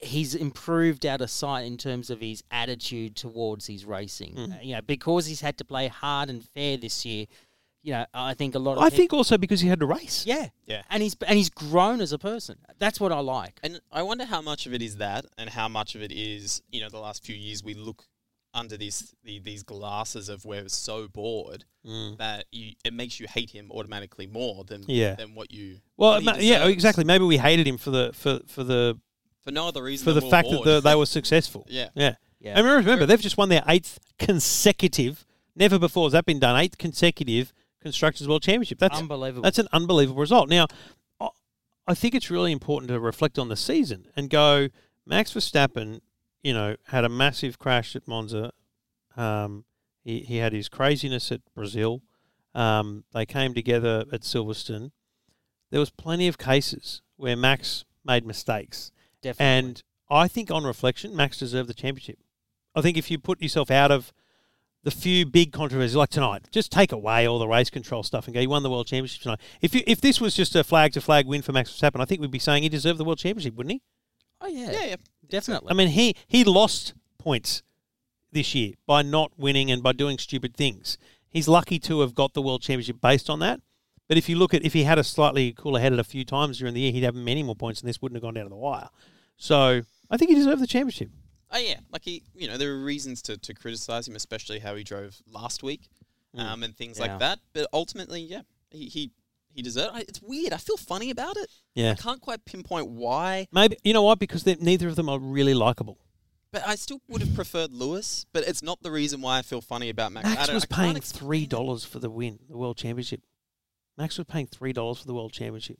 he's 0.00 0.34
improved 0.34 1.04
out 1.04 1.20
of 1.20 1.30
sight 1.30 1.62
in 1.66 1.76
terms 1.76 2.08
of 2.10 2.20
his 2.20 2.42
attitude 2.50 3.16
towards 3.16 3.66
his 3.66 3.84
racing. 3.84 4.34
Hmm. 4.34 4.52
Uh, 4.52 4.56
you 4.62 4.74
know, 4.74 4.80
because 4.82 5.26
he's 5.26 5.40
had 5.42 5.58
to 5.58 5.64
play 5.64 5.88
hard 5.88 6.30
and 6.30 6.42
fair 6.42 6.76
this 6.76 7.04
year. 7.04 7.26
You 7.82 7.92
know, 7.92 8.06
I 8.12 8.34
think 8.34 8.54
a 8.54 8.58
lot 8.58 8.76
of 8.76 8.82
I 8.82 8.90
peop- 8.90 8.96
think 8.98 9.12
also 9.14 9.38
because 9.38 9.60
he 9.62 9.68
had 9.68 9.80
to 9.80 9.86
race. 9.86 10.26
yeah, 10.26 10.48
Yeah. 10.66 10.82
and 10.90 11.02
he's 11.02 11.16
and 11.26 11.36
he's 11.38 11.48
grown 11.48 12.02
as 12.02 12.12
a 12.12 12.18
person. 12.18 12.58
That's 12.78 13.00
what 13.00 13.10
I 13.10 13.20
like. 13.20 13.58
And 13.62 13.80
I 13.90 14.02
wonder 14.02 14.26
how 14.26 14.42
much 14.42 14.66
of 14.66 14.74
it 14.74 14.82
is 14.82 14.96
that 14.98 15.24
and 15.38 15.48
how 15.48 15.66
much 15.68 15.94
of 15.94 16.02
it 16.02 16.12
is, 16.12 16.60
you 16.70 16.80
know, 16.82 16.90
the 16.90 16.98
last 16.98 17.24
few 17.24 17.34
years 17.34 17.64
we 17.64 17.72
look 17.74 18.04
under 18.52 18.76
these 18.76 19.14
the, 19.24 19.38
these 19.38 19.62
glasses 19.62 20.28
of 20.28 20.44
we're 20.44 20.68
so 20.68 21.08
bored 21.08 21.64
Mm. 21.86 22.18
that 22.18 22.44
you 22.52 22.72
it 22.84 22.92
makes 22.92 23.18
you 23.18 23.26
hate 23.26 23.48
him 23.50 23.70
automatically 23.70 24.26
more 24.26 24.64
than 24.64 24.84
Yeah. 24.86 25.14
than 25.14 25.34
what 25.34 25.50
you 25.50 25.78
Well, 25.96 26.12
what 26.16 26.24
ma- 26.24 26.34
yeah, 26.38 26.66
exactly. 26.66 27.04
Maybe 27.04 27.24
we 27.24 27.38
hated 27.38 27.66
him 27.66 27.78
for 27.78 27.90
the 27.90 28.10
for 28.12 28.40
for 28.46 28.62
the 28.62 28.98
for 29.42 29.50
no 29.50 29.68
other 29.68 29.82
reason 29.82 30.04
for 30.04 30.12
the 30.12 30.20
than 30.20 30.28
we're 30.28 30.30
fact 30.30 30.50
that 30.50 30.64
the, 30.64 30.80
they 30.80 30.94
were 30.94 31.06
successful. 31.06 31.66
yeah 31.68 31.88
Yeah. 31.94 32.14
Yeah. 32.40 32.54
And 32.56 32.64
remember, 32.66 32.78
remember, 32.90 33.06
they've 33.06 33.20
just 33.20 33.36
won 33.36 33.48
their 33.50 33.62
eighth 33.68 33.98
consecutive. 34.18 35.26
Never 35.54 35.78
before 35.78 36.06
has 36.06 36.12
that 36.12 36.24
been 36.24 36.38
done. 36.38 36.58
Eighth 36.58 36.78
consecutive 36.78 37.52
constructors 37.82 38.26
world 38.28 38.42
championship. 38.42 38.78
That's 38.78 38.98
Unbelievable. 38.98 39.42
That's 39.42 39.58
an 39.58 39.68
unbelievable 39.72 40.20
result. 40.20 40.48
Now, 40.48 40.66
I- 41.20 41.28
I 41.86 41.94
think 41.94 42.14
it's 42.14 42.30
really 42.30 42.52
important 42.52 42.88
to 42.88 42.98
reflect 43.00 43.38
on 43.38 43.48
the 43.48 43.56
season 43.56 44.06
and 44.16 44.30
go. 44.30 44.68
Max 45.06 45.32
Verstappen, 45.32 46.00
you 46.42 46.52
know, 46.52 46.76
had 46.88 47.04
a 47.04 47.08
massive 47.08 47.58
crash 47.58 47.96
at 47.96 48.06
Monza. 48.06 48.52
Um, 49.16 49.64
he 50.04 50.20
he 50.20 50.36
had 50.36 50.52
his 50.52 50.68
craziness 50.68 51.32
at 51.32 51.40
Brazil. 51.54 52.02
Um, 52.54 53.04
they 53.12 53.26
came 53.26 53.52
together 53.54 54.04
at 54.12 54.20
Silverstone. 54.22 54.92
There 55.70 55.80
was 55.80 55.90
plenty 55.90 56.28
of 56.28 56.38
cases 56.38 57.02
where 57.16 57.36
Max 57.36 57.84
made 58.04 58.24
mistakes. 58.24 58.92
Definitely. 59.22 59.46
And 59.46 59.82
I 60.10 60.28
think 60.28 60.50
on 60.50 60.64
reflection, 60.64 61.14
Max 61.14 61.38
deserved 61.38 61.68
the 61.68 61.74
championship. 61.74 62.18
I 62.74 62.80
think 62.80 62.96
if 62.96 63.10
you 63.10 63.18
put 63.18 63.42
yourself 63.42 63.70
out 63.70 63.90
of 63.90 64.12
the 64.82 64.90
few 64.90 65.26
big 65.26 65.52
controversies 65.52 65.96
like 65.96 66.10
tonight, 66.10 66.48
just 66.50 66.72
take 66.72 66.92
away 66.92 67.26
all 67.26 67.38
the 67.38 67.48
race 67.48 67.70
control 67.70 68.02
stuff 68.02 68.26
and 68.26 68.34
go, 68.34 68.40
you 68.40 68.48
won 68.48 68.62
the 68.62 68.70
world 68.70 68.86
championship 68.86 69.22
tonight. 69.22 69.40
If 69.60 69.74
you, 69.74 69.82
if 69.86 70.00
this 70.00 70.20
was 70.20 70.34
just 70.34 70.56
a 70.56 70.64
flag 70.64 70.92
to 70.92 71.00
flag 71.00 71.26
win 71.26 71.42
for 71.42 71.52
Max 71.52 71.70
Verstappen, 71.70 72.00
I 72.00 72.04
think 72.04 72.20
we'd 72.20 72.30
be 72.30 72.38
saying 72.38 72.62
he 72.62 72.68
deserved 72.68 72.98
the 72.98 73.04
world 73.04 73.18
championship, 73.18 73.54
wouldn't 73.54 73.72
he? 73.72 73.82
oh 74.40 74.48
yeah, 74.48 74.70
yeah 74.70 74.84
yeah 74.84 74.96
definitely. 75.28 75.70
I 75.70 75.74
mean, 75.74 75.88
he 75.88 76.16
he 76.26 76.44
lost 76.44 76.94
points 77.18 77.62
this 78.32 78.54
year 78.54 78.74
by 78.86 79.02
not 79.02 79.32
winning 79.36 79.70
and 79.70 79.82
by 79.82 79.92
doing 79.92 80.18
stupid 80.18 80.56
things. 80.56 80.98
He's 81.28 81.48
lucky 81.48 81.78
to 81.80 82.00
have 82.00 82.14
got 82.14 82.34
the 82.34 82.42
world 82.42 82.62
championship 82.62 83.00
based 83.00 83.30
on 83.30 83.38
that. 83.40 83.60
But 84.10 84.18
if 84.18 84.28
you 84.28 84.34
look 84.34 84.54
at 84.54 84.64
if 84.64 84.72
he 84.72 84.82
had 84.82 84.98
a 84.98 85.04
slightly 85.04 85.52
cooler 85.52 85.78
headed 85.78 86.00
a 86.00 86.04
few 86.04 86.24
times 86.24 86.58
during 86.58 86.74
the 86.74 86.80
year, 86.80 86.90
he'd 86.90 87.04
have 87.04 87.14
many 87.14 87.44
more 87.44 87.54
points, 87.54 87.80
and 87.80 87.88
this 87.88 88.02
wouldn't 88.02 88.16
have 88.16 88.22
gone 88.22 88.34
down 88.34 88.42
to 88.46 88.50
the 88.50 88.56
wire. 88.56 88.88
So 89.36 89.82
I 90.10 90.16
think 90.16 90.30
he 90.30 90.34
deserved 90.34 90.60
the 90.60 90.66
championship. 90.66 91.10
Oh 91.52 91.58
yeah, 91.58 91.78
like 91.92 92.04
he, 92.04 92.24
you 92.34 92.48
know, 92.48 92.56
there 92.56 92.72
are 92.72 92.82
reasons 92.82 93.22
to, 93.22 93.36
to 93.38 93.54
criticize 93.54 94.08
him, 94.08 94.16
especially 94.16 94.58
how 94.58 94.74
he 94.74 94.82
drove 94.82 95.16
last 95.30 95.62
week, 95.62 95.82
Mm. 96.36 96.40
um, 96.40 96.62
and 96.64 96.76
things 96.76 96.98
Yeah. 96.98 97.06
like 97.06 97.18
that. 97.20 97.38
But 97.52 97.68
ultimately, 97.72 98.20
yeah, 98.20 98.42
he 98.70 98.86
he, 98.86 99.10
he 99.54 99.62
deserved. 99.62 99.92
I- 99.94 100.00
It's 100.00 100.20
weird. 100.20 100.52
I 100.52 100.56
feel 100.58 100.76
funny 100.76 101.10
about 101.10 101.36
it. 101.36 101.48
Yeah, 101.76 101.92
I 101.92 101.94
can't 101.94 102.20
quite 102.20 102.44
pinpoint 102.44 102.88
why, 102.88 103.46
maybe 103.52 103.76
you 103.84 103.92
know 103.92 104.02
what 104.02 104.18
because 104.18 104.42
they- 104.42 104.56
neither 104.56 104.88
of 104.88 104.96
them 104.96 105.08
are 105.08 105.20
really 105.20 105.54
likable. 105.54 105.98
but 106.52 106.66
I 106.66 106.74
still 106.74 107.00
would 107.08 107.20
have 107.20 107.32
preferred 107.36 107.72
Lewis. 107.72 108.26
But 108.32 108.42
it's 108.48 108.60
not 108.62 108.82
the 108.82 108.90
reason 108.90 109.20
why 109.20 109.38
I 109.38 109.42
feel 109.42 109.60
funny 109.60 109.88
about 109.88 110.10
Max. 110.10 110.26
I 110.26 110.34
Max 110.34 110.52
was 110.52 110.64
paying 110.66 111.00
three 111.00 111.46
dollars 111.46 111.84
for 111.84 112.00
the 112.00 112.10
win, 112.10 112.40
the 112.48 112.56
world 112.56 112.76
championship. 112.76 113.22
Max 114.00 114.16
was 114.16 114.26
paying 114.26 114.46
three 114.46 114.72
dollars 114.72 114.98
for 115.00 115.06
the 115.06 115.14
world 115.14 115.32
championship. 115.32 115.78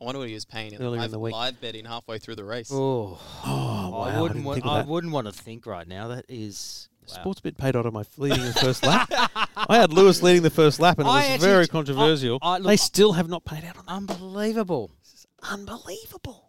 I 0.00 0.04
wonder 0.04 0.18
what 0.20 0.28
he 0.28 0.34
was 0.34 0.44
paying 0.44 0.72
in 0.74 0.80
Earlier 0.82 1.02
in 1.02 1.10
the 1.10 1.18
week. 1.18 1.32
live 1.32 1.60
betting 1.60 1.84
halfway 1.84 2.18
through 2.18 2.36
the 2.36 2.44
race. 2.44 2.70
Oh, 2.72 3.18
Oh, 3.44 3.90
wow! 3.90 4.00
I 4.02 4.20
wouldn't 4.20 4.44
didn't 4.44 4.64
want. 4.64 4.66
I 4.66 4.82
wouldn't 4.84 5.12
want 5.12 5.26
to 5.26 5.32
think 5.32 5.66
right 5.66 5.88
now. 5.88 6.08
That 6.08 6.26
is 6.28 6.88
wow. 7.08 7.24
Sportsbet 7.24 7.56
paid 7.56 7.74
out 7.74 7.86
of 7.86 7.92
my 7.92 8.04
leading 8.18 8.44
the 8.44 8.52
first 8.52 8.84
lap. 8.84 9.08
I 9.56 9.78
had 9.78 9.92
Lewis 9.92 10.22
leading 10.22 10.42
the 10.42 10.50
first 10.50 10.78
lap, 10.80 10.98
and 10.98 11.08
it 11.08 11.10
I 11.10 11.16
was 11.16 11.24
actually- 11.30 11.48
very 11.48 11.66
controversial. 11.66 12.38
I- 12.40 12.58
look, 12.58 12.66
they 12.68 12.76
still 12.76 13.14
have 13.14 13.28
not 13.28 13.44
paid 13.44 13.64
out 13.64 13.78
on 13.78 13.84
that. 13.86 13.92
unbelievable. 14.12 14.90
Unbelievable. 15.42 16.45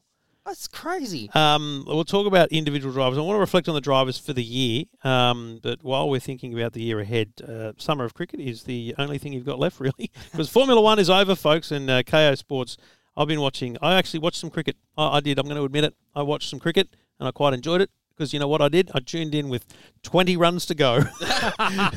That's 0.47 0.67
crazy. 0.67 1.29
Um, 1.35 1.83
we'll 1.85 2.05
talk 2.05 2.25
about 2.25 2.51
individual 2.53 2.93
drivers. 2.93 3.17
I 3.17 3.21
want 3.21 3.35
to 3.35 3.39
reflect 3.41 3.67
on 3.67 3.75
the 3.75 3.81
drivers 3.81 4.17
for 4.17 4.31
the 4.31 4.43
year. 4.43 4.85
Um, 5.03 5.59
but 5.61 5.83
while 5.83 6.09
we're 6.09 6.21
thinking 6.21 6.53
about 6.53 6.71
the 6.71 6.81
year 6.81 6.99
ahead, 7.01 7.33
uh, 7.47 7.73
summer 7.77 8.05
of 8.05 8.13
cricket 8.13 8.39
is 8.39 8.63
the 8.63 8.95
only 8.97 9.17
thing 9.17 9.33
you've 9.33 9.45
got 9.45 9.59
left, 9.59 9.79
really, 9.81 10.09
because 10.31 10.49
Formula 10.49 10.79
One 10.81 10.99
is 10.99 11.09
over, 11.09 11.35
folks, 11.35 11.69
and 11.71 11.89
uh, 11.89 12.01
Kayo 12.03 12.37
Sports. 12.37 12.77
I've 13.17 13.27
been 13.27 13.41
watching. 13.41 13.77
I 13.81 13.95
actually 13.95 14.19
watched 14.21 14.37
some 14.37 14.49
cricket. 14.49 14.77
I, 14.97 15.17
I 15.17 15.19
did. 15.19 15.37
I'm 15.37 15.45
going 15.45 15.57
to 15.57 15.63
admit 15.65 15.83
it. 15.83 15.95
I 16.15 16.21
watched 16.21 16.49
some 16.49 16.59
cricket, 16.59 16.95
and 17.19 17.27
I 17.27 17.31
quite 17.31 17.53
enjoyed 17.53 17.81
it. 17.81 17.89
Because 18.15 18.33
you 18.33 18.39
know 18.39 18.47
what 18.47 18.61
I 18.63 18.69
did? 18.69 18.89
I 18.95 18.99
tuned 18.99 19.35
in 19.35 19.47
with 19.47 19.65
20 20.01 20.37
runs 20.37 20.65
to 20.67 20.75
go. 20.75 21.01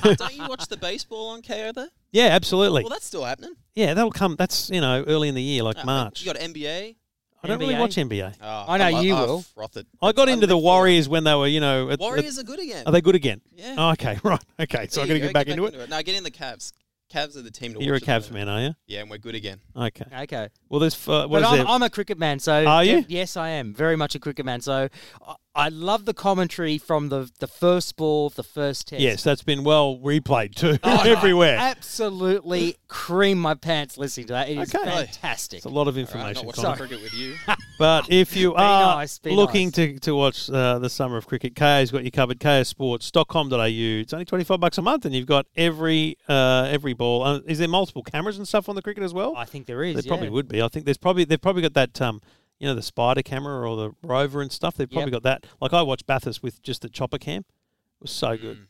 Don't 0.03 0.37
you 0.37 0.47
watch 0.49 0.67
the 0.67 0.77
baseball 0.79 1.29
on 1.31 1.41
Kayo 1.41 1.73
there? 1.73 1.89
yeah, 2.13 2.27
absolutely. 2.27 2.83
Well, 2.83 2.91
that's 2.91 3.07
still 3.07 3.25
happening. 3.25 3.55
Yeah, 3.75 3.95
that'll 3.95 4.11
come. 4.11 4.37
That's 4.37 4.69
you 4.71 4.81
know 4.83 5.03
early 5.07 5.29
in 5.29 5.35
the 5.35 5.43
year, 5.43 5.63
like 5.63 5.77
Ah, 5.79 5.85
March. 5.87 6.21
You 6.23 6.33
got 6.33 6.41
NBA. 6.43 6.97
I 7.43 7.49
don't 7.49 7.59
really 7.59 7.75
NBA. 7.75 7.79
watch 7.81 7.97
NBA. 7.97 8.35
Oh, 8.43 8.65
I 8.69 8.79
know 8.79 8.85
I'm- 8.85 9.05
you 9.05 9.15
I 9.15 9.21
will. 9.23 9.43
froth 9.43 9.77
it. 9.77 9.87
I 10.03 10.13
got 10.13 10.29
I 10.29 10.33
into 10.33 10.47
the 10.47 10.55
for 10.55 10.59
it. 10.59 10.63
Warriors 10.63 11.09
when 11.09 11.25
they 11.25 11.35
were, 11.35 11.47
you 11.47 11.61
know, 11.61 11.87
at, 11.89 11.95
at- 11.95 12.01
Warriors 12.01 12.39
are 12.39 12.43
good 12.43 12.61
again. 12.61 12.85
are 12.87 12.93
they 12.93 13.01
good 13.01 13.15
again? 13.15 13.41
Yeah. 13.55 13.77
Oh, 13.79 13.91
okay, 13.93 14.19
right. 14.25 14.43
Okay, 14.61 14.87
so 14.89 15.01
There 15.01 15.03
I'm 15.05 15.09
going 15.09 15.21
to 15.21 15.27
get 15.29 15.33
back 15.35 15.47
into 15.49 15.65
it. 15.67 15.89
No, 15.89 16.03
get 16.03 16.15
in 16.15 16.23
the 16.25 16.31
Cavs. 16.31 16.73
Cavs 17.13 17.37
are 17.37 17.43
the 17.43 17.51
team 17.51 17.75
to 17.75 17.83
You're 17.83 17.95
a 17.95 17.97
watch 17.97 18.03
at 18.09 18.23
the 18.23 18.29
Cavs 18.29 18.31
moment. 18.31 18.47
man, 18.47 18.57
are 18.57 18.63
you? 18.69 18.75
Yeah, 18.87 19.01
and 19.01 19.11
we're 19.11 19.19
good 19.19 19.35
again. 19.35 19.59
Okay. 19.75 20.05
Okay. 20.23 20.49
Well, 20.69 20.79
there's 20.79 20.95
uh, 21.09 21.27
what 21.27 21.31
but 21.31 21.43
is 21.43 21.49
I'm, 21.49 21.57
there? 21.57 21.67
I'm 21.67 21.83
a 21.83 21.91
cricket 21.91 22.19
man, 22.19 22.39
so 22.39 22.65
Are 22.65 22.85
you? 22.85 23.05
yes, 23.09 23.37
I 23.37 23.49
am 23.49 23.75
very 23.75 23.97
much 23.97 24.15
a 24.15 24.21
cricket 24.21 24.47
man. 24.47 24.61
So 24.61 24.89
I, 25.27 25.35
I 25.55 25.69
love 25.69 26.05
the 26.05 26.15
commentary 26.15 26.79
from 26.79 27.09
the 27.09 27.29
the 27.41 27.47
first 27.49 27.97
ball 27.97 28.29
of 28.29 28.37
the 28.37 28.45
first 28.45 28.89
test. 28.89 29.01
yes, 29.03 29.23
that's 29.25 29.43
been 29.43 29.65
well 29.65 29.99
replayed 29.99 30.55
too, 30.55 30.79
Oh, 30.85 31.03
everywhere. 31.05 31.57
Absolutely 31.59 32.77
cream 32.87 33.39
my 33.41 33.55
pants 33.55 33.99
listening 33.99 34.29
to 34.29 34.33
that. 34.35 34.49
It 34.49 34.59
is 34.59 34.73
Okay. 34.75 34.89
fantastic. 34.89 35.57
It's 35.59 35.67
a 35.67 35.69
lot 35.69 35.89
of 35.89 35.97
All 35.97 36.03
right, 36.05 36.11
I'm 36.15 36.21
information. 36.21 36.47
not 36.47 36.57
watching 36.59 36.77
cricket 36.77 37.03
with 37.03 37.15
you. 37.15 37.35
But 37.81 38.11
if 38.13 38.37
you 38.37 38.55
are 38.57 38.97
nice, 38.97 39.19
looking 39.25 39.69
nice. 39.69 39.75
to, 39.75 39.99
to 40.01 40.15
watch 40.15 40.51
uh, 40.51 40.79
the 40.81 40.91
summer 40.91 41.17
of 41.17 41.27
cricket, 41.27 41.55
Kayo's 41.55 41.91
got 41.91 42.05
you 42.05 42.11
covered. 42.11 42.39
Kayosports.com.au. 42.39 43.65
It's 43.65 44.13
only 44.13 44.27
twenty 44.27 44.45
five 44.45 44.61
bucks 44.61 44.77
a 44.79 44.83
month, 44.83 45.05
and 45.07 45.15
you've 45.15 45.27
got 45.27 45.47
every 45.57 46.17
uh, 46.29 46.69
every 46.71 46.93
ball. 46.93 47.23
Uh, 47.23 47.41
is 47.47 47.59
there 47.59 47.69
multiple 47.69 48.03
cameras 48.03 48.37
and 48.37 48.47
stuff 48.47 48.69
on 48.69 48.75
the 48.77 48.83
cricket 48.83 49.03
as 49.03 49.15
well? 49.15 49.35
I 49.37 49.47
think 49.47 49.67
there 49.67 49.83
is. 49.83 49.95
There 49.95 50.03
probably 50.03 50.29
would 50.29 50.47
be. 50.47 50.61
I 50.63 50.69
think 50.69 50.85
there's 50.85 50.99
probably 50.99 51.25
they've 51.25 51.41
probably 51.41 51.63
got 51.63 51.73
that 51.75 52.01
um 52.03 52.21
you 52.61 52.69
know 52.69 52.75
the 52.75 52.83
spider 52.83 53.23
camera 53.23 53.69
or 53.69 53.77
the 53.77 53.91
rover 54.03 54.41
and 54.43 54.53
stuff. 54.53 54.77
They've 54.77 54.89
probably 54.89 55.13
Yep. 55.13 55.23
got 55.23 55.43
that. 55.43 55.47
Like 55.61 55.73
I 55.73 55.83
watched 55.83 56.07
Bathurst 56.07 56.43
with 56.43 56.63
just 56.63 56.83
the 56.83 56.89
chopper 56.89 57.19
cam. 57.19 57.41
It 57.41 58.03
was 58.03 58.13
so 58.13 58.37
good. 58.37 58.59
Mm. 58.59 58.67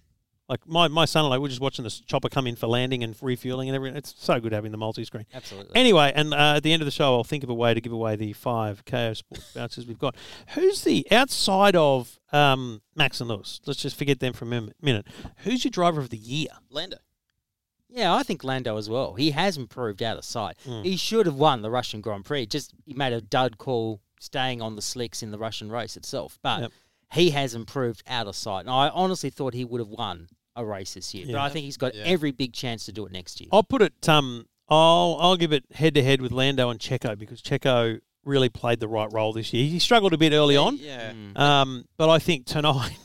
Like 0.49 0.67
my, 0.67 0.89
my 0.89 1.05
son 1.05 1.25
and 1.25 1.33
I 1.33 1.39
were 1.39 1.47
just 1.47 1.61
watching 1.61 1.85
this 1.85 2.01
chopper 2.01 2.29
come 2.29 2.47
in 2.49 2.57
for 2.57 2.67
landing 2.67 3.05
and 3.05 3.15
refueling 3.23 3.69
and 3.69 3.77
everything. 3.77 3.97
It's 3.97 4.13
so 4.19 4.41
good 4.41 4.51
having 4.53 4.73
the 4.73 4.79
multi 4.79 5.05
screen. 5.05 5.27
Absolutely. 5.33 5.77
Anyway, 5.77 6.11
and 6.13 6.35
uh, 6.35 6.55
at 6.57 6.65
the 6.65 6.73
end 6.73 6.83
of 6.83 6.87
the 6.87 6.91
show, 6.91 7.15
I'll 7.15 7.23
think 7.23 7.45
of 7.45 7.51
a 7.51 7.55
way 7.55 7.73
to 7.73 7.81
give 7.81 7.93
away 7.93 8.17
the 8.17 8.33
five 8.33 8.85
Kayo 8.85 9.17
Sports 9.17 9.53
vouchers 9.55 9.87
we've 9.87 9.99
got. 9.99 10.17
Who's 10.55 10.83
the 10.83 11.07
outside 11.13 11.77
of 11.77 12.19
um, 12.33 12.83
Max 12.97 13.21
and 13.21 13.31
Lewis? 13.31 13.61
Let's 13.65 13.81
just 13.81 13.97
forget 13.97 14.19
them 14.19 14.33
for 14.33 14.45
a 14.45 14.49
minute. 14.83 15.07
Who's 15.45 15.65
your 15.65 15.71
driver 15.71 16.01
of 16.01 16.11
the 16.11 16.17
year? 16.17 16.49
Lando. 16.69 16.97
Yeah, 17.93 18.15
I 18.15 18.23
think 18.23 18.45
Lando 18.45 18.77
as 18.77 18.89
well. 18.89 19.15
He 19.15 19.33
has 19.33 19.57
improved 19.57 20.03
out 20.03 20.17
of 20.17 20.25
sight. 20.25 20.57
Mm. 20.67 20.85
He 20.85 20.97
should 20.97 21.27
have 21.27 21.35
won 21.35 21.63
the 21.63 21.71
Russian 21.71 22.01
Grand 22.01 22.25
Prix. 22.25 22.47
Just 22.47 22.73
he 22.85 22.95
made 22.95 23.13
a 23.13 23.21
dud 23.21 23.59
call 23.59 24.01
staying 24.21 24.63
on 24.63 24.77
the 24.77 24.83
slicks 24.83 25.23
in 25.23 25.31
the 25.31 25.39
Russian 25.39 25.71
race 25.73 25.97
itself. 25.97 26.39
But 26.43 26.61
Yep. 26.63 26.73
he 27.15 27.31
has 27.31 27.55
improved 27.55 28.03
out 28.07 28.27
of 28.27 28.37
sight. 28.37 28.61
And 28.61 28.71
I 28.71 28.89
honestly 28.91 29.31
thought 29.31 29.55
he 29.55 29.65
would 29.65 29.81
have 29.81 29.89
won 29.89 30.29
a 30.57 30.65
race 30.65 30.95
this 30.95 31.15
year. 31.15 31.27
But 31.27 31.37
I 31.37 31.49
think 31.49 31.65
he's 31.65 31.77
got 31.77 31.95
Yeah. 31.95 32.03
every 32.05 32.31
big 32.33 32.53
chance 32.53 32.85
to 32.87 32.93
do 32.93 33.07
it 33.07 33.13
next 33.13 33.41
year. 33.41 33.49
I'll 33.53 33.63
put 33.63 33.83
it. 33.83 34.09
Um, 34.09 34.47
I'll 34.69 35.17
I'll 35.21 35.37
give 35.37 35.53
it 35.53 35.65
head 35.73 35.95
to 35.95 36.03
head 36.03 36.21
with 36.21 36.31
Lando 36.33 36.71
and 36.71 36.79
Checo 36.79 37.19
because 37.19 37.41
Checo 37.43 38.01
really 38.25 38.49
played 38.51 38.79
the 38.79 38.87
right 38.89 39.11
role 39.13 39.33
this 39.33 39.53
year. 39.53 39.65
He 39.67 39.79
struggled 39.79 40.13
a 40.13 40.19
bit 40.19 40.33
early 40.33 40.57
on, 40.57 40.77
Yeah. 40.77 41.13
Mm. 41.13 41.39
um, 41.39 41.85
but 41.97 42.09
I 42.11 42.19
think 42.21 42.47
tonight, 42.47 42.97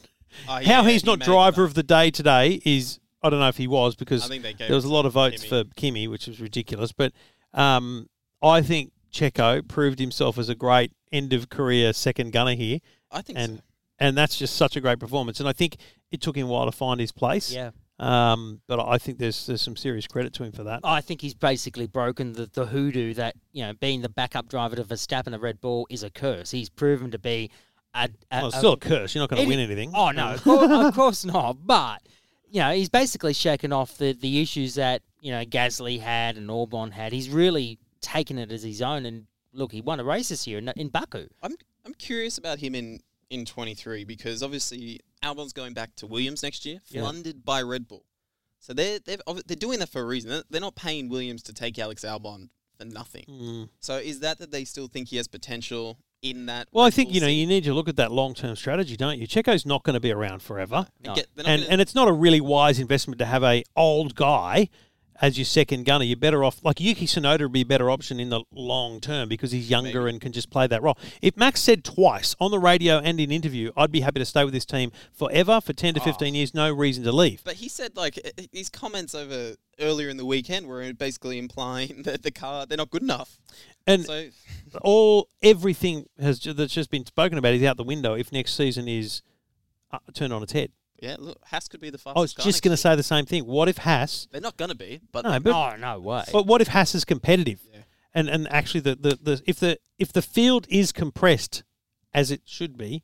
Oh, 0.48 0.60
how 0.64 0.84
he's 0.84 1.02
he 1.02 1.06
not 1.08 1.20
made 1.20 1.26
driver 1.26 1.62
that. 1.62 1.68
of 1.70 1.74
the 1.74 1.84
day 1.84 2.12
today 2.12 2.62
is 2.66 3.00
I 3.26 3.30
don't 3.30 3.40
know 3.40 3.48
if 3.48 3.58
he 3.58 3.68
was 3.68 3.96
I 3.96 4.00
because 4.00 4.28
think 4.28 4.44
they 4.44 4.54
gave 4.54 4.68
there 4.68 4.76
was 4.76 4.86
a 4.86 4.94
lot 4.94 5.06
of 5.06 5.14
votes 5.14 5.44
Kimi. 5.44 5.64
for 5.64 5.74
Kimi, 5.76 6.08
which 6.08 6.28
was 6.28 6.40
ridiculous. 6.40 6.92
But 6.92 7.12
um, 7.54 8.08
I 8.42 8.62
think 8.62 8.92
Checo 9.12 9.68
proved 9.68 10.00
himself 10.00 10.38
as 10.38 10.50
a 10.50 10.56
great 10.56 10.92
end 11.12 11.34
of 11.34 11.50
career 11.50 11.94
second 11.94 12.32
gunner 12.34 12.56
here, 12.56 12.80
I 13.12 13.22
think 13.22 13.40
and 13.40 13.58
so. 13.58 13.64
and 14.00 14.18
that's 14.18 14.38
just 14.38 14.56
such 14.56 14.76
a 14.76 14.82
great 14.82 15.00
performance. 15.00 15.40
And 15.40 15.50
I 15.50 15.54
think 15.54 15.78
it 16.12 16.22
took 16.22 16.36
him 16.38 16.48
a 16.48 16.50
while 16.50 16.66
to 16.66 16.72
find 16.72 17.00
his 17.00 17.12
place. 17.12 17.52
Yeah. 17.52 17.72
Um, 17.98 18.60
but 18.68 18.86
I 18.86 18.98
think 18.98 19.20
there's 19.20 19.46
there's 19.48 19.62
some 19.62 19.78
serious 19.78 20.06
credit 20.06 20.34
to 20.34 20.44
him 20.44 20.52
for 20.52 20.64
that. 20.66 20.82
I 20.84 21.00
think 21.00 21.22
he's 21.22 21.34
basically 21.34 21.88
broken 21.88 22.34
the, 22.34 22.46
the 22.46 22.66
hoodoo 22.66 23.14
that, 23.14 23.36
you 23.54 23.64
know, 23.64 23.72
being 23.74 24.02
the 24.02 24.10
backup 24.10 24.50
driver 24.50 24.76
to 24.76 24.84
Verstappen 24.84 25.34
at 25.34 25.40
Red 25.40 25.62
Bull 25.62 25.88
is 25.90 26.04
a 26.04 26.10
curse. 26.10 26.52
He's 26.52 26.68
proven 26.70 27.10
to 27.12 27.18
be 27.20 27.50
a, 27.94 28.10
a, 28.32 28.38
Well, 28.38 28.48
it's 28.48 28.56
a- 28.56 28.60
still 28.60 28.74
a 28.74 28.78
curse. 28.78 29.16
You're 29.16 29.22
not 29.22 29.30
going 29.30 29.44
to 29.44 29.48
win 29.48 29.60
anything. 29.60 29.94
Oh 29.96 30.12
no, 30.12 30.34
of 30.34 30.44
course, 30.44 30.70
of 30.70 30.94
course 30.94 31.24
not. 31.26 31.66
But 31.66 32.02
you 32.56 32.62
know, 32.62 32.72
he's 32.72 32.88
basically 32.88 33.34
shaken 33.34 33.74
off 33.74 33.98
the, 33.98 34.14
the 34.14 34.42
issues 34.42 34.76
that 34.76 35.02
you 35.20 35.30
know 35.32 35.44
Gasly 35.44 36.00
had 36.00 36.38
and 36.38 36.50
Albon 36.50 36.92
had. 36.94 37.12
He's 37.12 37.30
really 37.30 37.80
taken 38.00 38.38
it 38.38 38.50
as 38.50 38.64
his 38.64 38.82
own. 38.82 39.06
And 39.06 39.28
look, 39.52 39.74
he 39.74 39.82
won 39.82 40.00
a 40.00 40.06
race 40.06 40.30
this 40.30 40.48
year 40.48 40.60
in, 40.60 40.70
in 40.78 40.88
Baku. 40.88 41.28
I'm 41.44 41.56
I'm 41.86 41.94
curious 41.96 42.38
about 42.38 42.60
him 42.60 42.74
in 42.74 43.00
in 43.30 43.44
23 43.44 44.06
because 44.06 44.42
obviously 44.42 45.02
Albon's 45.22 45.52
going 45.52 45.74
back 45.74 45.96
to 45.98 46.08
Williams 46.08 46.44
next 46.44 46.66
year, 46.66 46.80
Yeah. 46.90 47.02
funded 47.04 47.44
by 47.44 47.62
Red 47.62 47.90
Bull. 47.90 48.06
So 48.62 48.72
they're 48.74 49.00
they're 49.00 49.18
they're 49.46 49.58
doing 49.58 49.80
that 49.80 49.90
for 49.90 50.00
a 50.02 50.06
reason. 50.06 50.30
They're- 50.30 50.44
They're 50.50 50.62
not 50.62 50.76
paying 50.76 51.10
Williams 51.10 51.44
to 51.44 51.54
take 51.54 51.78
Alex 51.78 52.06
Albon 52.06 52.48
for 52.78 52.86
nothing. 52.86 53.26
Mm. 53.30 53.70
So 53.82 53.98
is 53.98 54.22
that 54.22 54.40
that 54.40 54.52
they 54.52 54.64
still 54.64 54.88
think 54.88 55.10
he 55.10 55.18
has 55.18 55.28
potential 55.28 55.98
in 56.30 56.46
that? 56.48 56.68
Well, 56.72 56.86
I 56.86 56.90
think 56.90 57.14
you 57.14 57.22
know 57.22 57.28
you 57.28 57.46
need 57.46 57.64
to 57.66 57.74
look 57.74 57.88
at 57.88 57.96
that 57.98 58.12
long 58.12 58.34
term 58.34 58.56
strategy, 58.56 58.98
don't 58.98 59.20
you? 59.20 59.28
Checo's 59.28 59.66
not 59.66 59.84
going 59.84 59.94
to 59.94 60.00
be 60.00 60.12
around 60.12 60.42
forever, 60.42 60.88
And 61.04 61.06
No. 61.06 61.14
and 61.14 61.46
gonna- 61.62 61.66
and 61.70 61.82
it's 61.82 61.96
not 61.96 62.08
a 62.08 62.12
really 62.12 62.42
wise 62.42 62.80
investment 62.80 63.20
to 63.20 63.26
have 63.26 63.44
a 63.44 63.64
old 63.76 64.16
guy 64.16 64.70
as 65.22 65.38
your 65.38 65.46
second 65.46 65.86
gunner. 65.86 66.04
You're 66.04 66.18
better 66.18 66.44
off 66.44 66.60
like 66.64 66.80
Yuki 66.80 67.06
Tsunoda 67.08 67.42
would 67.42 67.52
be 67.52 67.62
a 67.62 67.66
better 67.66 67.90
option 67.90 68.20
in 68.20 68.30
the 68.30 68.44
long 68.52 69.00
term 69.00 69.30
because 69.30 69.52
he's 69.52 69.70
younger 69.70 70.02
Maybe. 70.02 70.10
and 70.12 70.22
can 70.22 70.32
just 70.32 70.50
play 70.50 70.68
that 70.68 70.84
role. 70.84 70.98
If 71.22 71.38
Max 71.38 71.62
said 71.62 71.84
twice 71.84 72.36
on 72.40 72.52
the 72.52 72.60
radio 72.60 72.98
and 73.00 73.20
in 73.20 73.32
interview, 73.32 73.72
I'd 73.78 73.92
be 73.92 74.02
happy 74.02 74.20
to 74.20 74.26
stay 74.26 74.44
with 74.44 74.54
this 74.54 74.66
team 74.66 74.92
forever 75.14 75.62
for 75.62 75.74
ten 75.74 75.94
to 75.94 76.00
Oh. 76.02 76.04
fifteen 76.04 76.36
years, 76.36 76.54
no 76.54 76.72
reason 76.72 77.04
to 77.06 77.12
leave. 77.12 77.42
But 77.44 77.56
he 77.56 77.70
said 77.70 77.96
like 77.96 78.18
eh, 78.24 78.32
eh, 78.38 78.46
his 78.52 78.70
comments 78.70 79.16
over 79.16 79.56
earlier 79.80 80.10
in 80.10 80.18
the 80.18 80.26
weekend 80.26 80.68
were 80.68 80.94
basically 80.94 81.38
implying 81.38 82.02
that 82.06 82.24
the 82.24 82.32
car 82.32 82.66
they're 82.66 82.78
not 82.78 82.90
good 82.90 83.02
enough. 83.04 83.38
And 83.88 84.06
So 84.06 84.30
all 84.82 85.30
everything 85.42 86.08
has 86.20 86.40
that's 86.40 86.74
just 86.74 86.90
been 86.90 87.06
spoken 87.06 87.38
about 87.38 87.54
is 87.54 87.64
out 87.64 87.78
the 87.78 87.84
window 87.84 88.16
if 88.16 88.32
next 88.32 88.56
season 88.56 88.88
is 88.88 89.22
uh, 89.92 90.00
turned 90.14 90.34
on 90.34 90.44
its 90.44 90.52
head. 90.54 90.72
Yeah, 91.06 91.16
look, 91.20 91.38
Haas 91.46 91.68
could 91.68 91.80
be 91.80 91.90
the 91.90 91.98
fastest. 91.98 92.18
I 92.18 92.22
was 92.22 92.34
car 92.34 92.44
just 92.44 92.56
next 92.58 92.62
going 92.62 92.76
to 92.78 92.82
year. 92.82 92.94
say 92.94 92.96
the 92.96 93.04
same 93.04 93.26
thing. 93.26 93.46
What 93.46 93.70
if 93.70 93.78
Haas? 93.78 94.28
they're 94.32 94.42
not 94.42 94.58
going 94.58 94.70
to 94.70 94.76
be, 94.76 95.02
but 95.12 95.24
No, 95.24 95.40
but 95.40 95.52
no, 95.52 95.76
no 95.76 96.00
way. 96.00 96.24
But 96.32 96.48
what 96.48 96.62
if 96.62 96.70
Haas 96.70 96.96
is 96.96 97.06
competitive? 97.06 97.60
Yeah. 97.72 97.82
And 98.14 98.30
and 98.30 98.52
actually 98.52 98.80
the, 98.82 98.96
the, 98.96 99.20
the 99.22 99.42
if 99.46 99.60
the 99.60 99.78
if 100.00 100.12
the 100.14 100.22
field 100.22 100.66
is 100.70 100.92
compressed 100.92 101.64
as 102.14 102.32
it 102.32 102.42
should 102.46 102.78
be, 102.78 103.04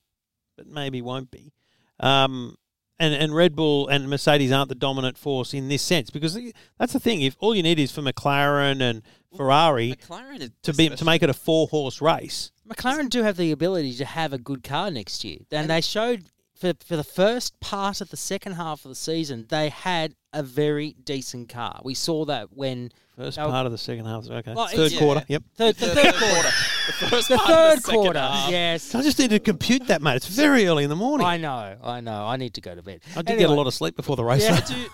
but 0.58 0.68
maybe 0.68 1.02
won't 1.02 1.30
be, 1.30 1.54
um, 1.99 2.56
and 2.97 3.14
and 3.14 3.36
Red 3.36 3.54
Bull 3.56 3.88
and 3.89 4.10
Mercedes 4.10 4.52
aren't 4.54 4.70
the 4.70 4.76
dominant 4.76 5.18
force 5.18 5.54
in 5.54 5.68
this 5.68 5.82
sense 5.82 6.10
because 6.10 6.39
that's 6.80 6.93
the 6.93 6.99
thing. 6.99 7.22
If 7.22 7.36
all 7.39 7.54
you 7.54 7.62
need 7.62 7.78
is 7.78 7.91
for 7.91 8.02
McLaren 8.02 8.82
and 8.82 9.02
Ferrari 9.36 9.95
McLaren 9.95 10.39
is 10.41 10.52
to 10.64 10.74
be 10.74 10.88
to 10.89 11.04
make 11.06 11.24
it 11.24 11.30
a 11.30 11.34
four 11.34 11.68
horse 11.68 12.02
race, 12.02 12.52
McLaren 12.68 13.10
do 13.10 13.24
have 13.24 13.36
the 13.36 13.52
ability 13.52 13.95
to 13.95 14.06
have 14.06 14.32
a 14.32 14.38
good 14.38 14.64
car 14.64 14.89
next 14.91 15.26
year, 15.26 15.39
and 15.52 15.70
they 15.70 15.82
showed 15.82 16.24
for 16.62 16.74
for 16.86 16.95
the 16.95 17.03
first 17.03 17.59
part 17.59 17.99
of 18.01 18.09
the 18.09 18.18
second 18.18 18.53
half 18.53 18.86
of 18.86 18.89
the 18.89 18.95
season 18.95 19.45
they 19.49 19.70
had 19.70 20.14
a 20.34 20.43
very 20.43 20.95
decent 21.03 21.49
car. 21.49 21.82
We 21.84 21.93
saw 21.93 22.24
that 22.26 22.53
when 22.53 22.91
first 23.18 23.38
No. 23.38 23.49
part 23.49 23.66
of 23.66 23.72
the 23.74 23.78
second 23.78 24.05
half. 24.05 24.30
Okay, 24.30 24.53
Well, 24.53 24.68
third 24.68 24.86
it's- 24.86 24.97
quarter. 24.99 25.26
Yep. 25.28 25.43
third, 25.57 25.76
the 25.76 25.86
The 25.88 25.95
third 25.95 26.03
third 26.03 26.16
quarter, 26.16 26.49
The 26.88 27.07
first 27.09 27.28
the 27.30 27.38
part 27.38 27.49
of 27.49 27.55
third 27.55 27.78
the 27.84 27.91
quarter, 27.91 28.20
half. 28.20 28.49
yes. 28.49 28.95
I 28.95 29.01
just 29.01 29.20
need 29.20 29.32
to 29.32 29.39
compute 29.39 29.88
that, 29.88 30.01
mate. 30.01 30.16
It's 30.16 30.28
very 30.28 30.66
early 30.68 30.84
in 30.86 30.89
the 30.89 30.95
morning. 30.95 31.28
I 31.28 31.34
I, 31.34 31.38
know, 31.38 31.76
I 31.84 31.99
know. 31.99 32.26
I 32.26 32.38
need 32.38 32.53
to 32.53 32.62
go 32.62 32.74
to 32.76 32.82
bed. 32.82 33.01
I 33.16 33.22
did 33.24 33.39
get 33.39 33.49
a 33.49 33.53
lot 33.53 33.68
of 33.68 33.74
sleep 33.74 33.95
before 33.97 34.16
the 34.16 34.24
race. 34.24 34.43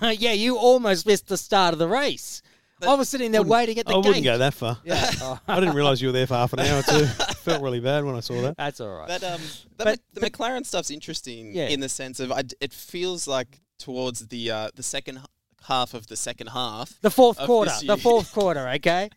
Yeah, 0.01 0.11
yeah, 0.25 0.31
you 0.33 0.57
almost 0.57 1.05
missed 1.05 1.27
the 1.27 1.37
start 1.37 1.73
of 1.73 1.79
the 1.79 1.87
race. 1.87 2.41
I 2.81 2.93
was 2.95 3.09
sitting 3.09 3.31
there 3.31 3.41
waiting 3.43 3.79
at 3.79 3.85
the 3.85 3.93
I 3.93 3.97
wouldn't 3.97 4.23
go 4.23 4.37
that 4.37 4.53
far. 4.53 4.77
Yeah, 4.83 5.09
oh, 5.21 5.39
I 5.47 5.59
didn't 5.59 5.75
realise 5.75 5.99
you 6.01 6.09
were 6.09 6.11
there 6.13 6.27
for 6.27 6.35
half 6.35 6.53
an 6.53 6.59
hour 6.59 6.81
too. 6.83 7.05
Felt 7.45 7.61
really 7.61 7.79
bad 7.79 8.03
when 8.05 8.15
I 8.15 8.19
saw 8.19 8.39
that. 8.41 8.57
that's 8.57 8.79
all 8.81 8.89
right. 8.99 9.07
That 9.07 9.23
um, 9.23 9.41
that 9.77 9.83
But- 9.85 9.87
Mc- 9.87 10.01
the 10.13 10.21
McLaren 10.29 10.65
stuff's 10.65 10.91
interesting 10.91 11.53
Yeah. 11.55 11.67
in 11.69 11.79
the 11.79 11.89
sense 11.89 12.19
of 12.19 12.31
I 12.31 12.41
d 12.43 12.55
it 12.59 12.73
feels 12.73 13.27
like 13.27 13.61
towards 13.79 14.27
the 14.27 14.51
uh, 14.51 14.69
the 14.75 14.83
second 14.83 15.17
h- 15.17 15.23
half 15.67 15.93
of 15.93 16.07
the 16.07 16.15
second 16.15 16.47
half 16.47 16.99
the 17.01 17.09
fourth 17.11 17.39
of 17.39 17.45
quarter, 17.47 17.71
this 17.71 17.79
the 17.79 17.85
year. 17.87 17.97
fourth 17.97 18.31
quarter. 18.31 18.67
Okay, 18.75 19.09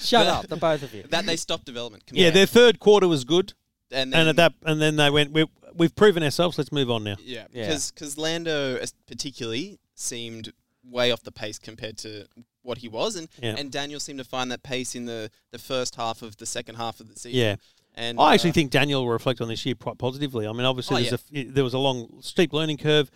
shut 0.00 0.24
The- 0.26 0.32
up, 0.32 0.46
the 0.48 0.56
both 0.56 0.82
of 0.82 0.94
you. 0.94 1.02
that 1.10 1.26
they 1.26 1.36
stopped 1.36 1.64
development. 1.66 2.04
Yeah, 2.06 2.28
completely. 2.30 2.30
their 2.32 2.46
third 2.46 2.78
quarter 2.80 3.08
was 3.08 3.24
good, 3.24 3.52
and 3.90 4.12
then 4.12 4.20
and 4.20 4.28
at 4.30 4.36
that, 4.36 4.52
and 4.64 4.80
then 4.80 4.96
they 4.96 5.10
went. 5.10 5.32
We, 5.32 5.46
we've 5.74 5.94
proven 5.94 6.22
ourselves. 6.22 6.56
Let's 6.58 6.72
move 6.72 6.90
on 6.90 7.04
now. 7.04 7.16
yeah, 7.20 7.46
Yeah. 7.52 7.66
because 7.66 7.90
because 7.90 8.16
Lando 8.16 8.76
es- 8.76 8.94
particularly 9.06 9.78
seemed 9.94 10.52
way 10.84 11.10
off 11.10 11.22
the 11.22 11.32
pace 11.32 11.58
compared 11.58 11.96
to 11.98 12.26
what 12.64 12.78
he 12.78 12.88
was, 12.88 13.14
and 13.16 13.28
Yeah. 13.40 13.54
and 13.58 13.70
Daniel 13.70 14.00
seemed 14.00 14.18
to 14.18 14.24
find 14.24 14.50
that 14.50 14.62
pace 14.62 14.94
in 14.94 15.04
the 15.06 15.30
the 15.52 15.58
first 15.58 15.94
half 15.94 16.22
of 16.22 16.36
the 16.38 16.46
second 16.46 16.74
half 16.76 16.98
of 17.00 17.08
the 17.08 17.14
season. 17.18 17.38
Yeah, 17.38 17.56
and 17.94 18.18
I 18.18 18.34
actually 18.34 18.50
uh, 18.50 18.54
think 18.54 18.70
Daniel 18.72 19.02
will 19.04 19.12
reflect 19.12 19.40
on 19.40 19.48
this 19.48 19.64
year 19.64 19.74
quite 19.76 19.98
positively. 19.98 20.46
I 20.46 20.52
mean, 20.52 20.64
obviously, 20.66 21.06
Oh, 21.06 21.10
there's 21.10 21.46
a 21.46 21.50
there 21.52 21.64
was 21.64 21.74
a 21.74 21.78
long, 21.78 22.20
steep 22.22 22.52
learning 22.52 22.78
curve, 22.78 23.10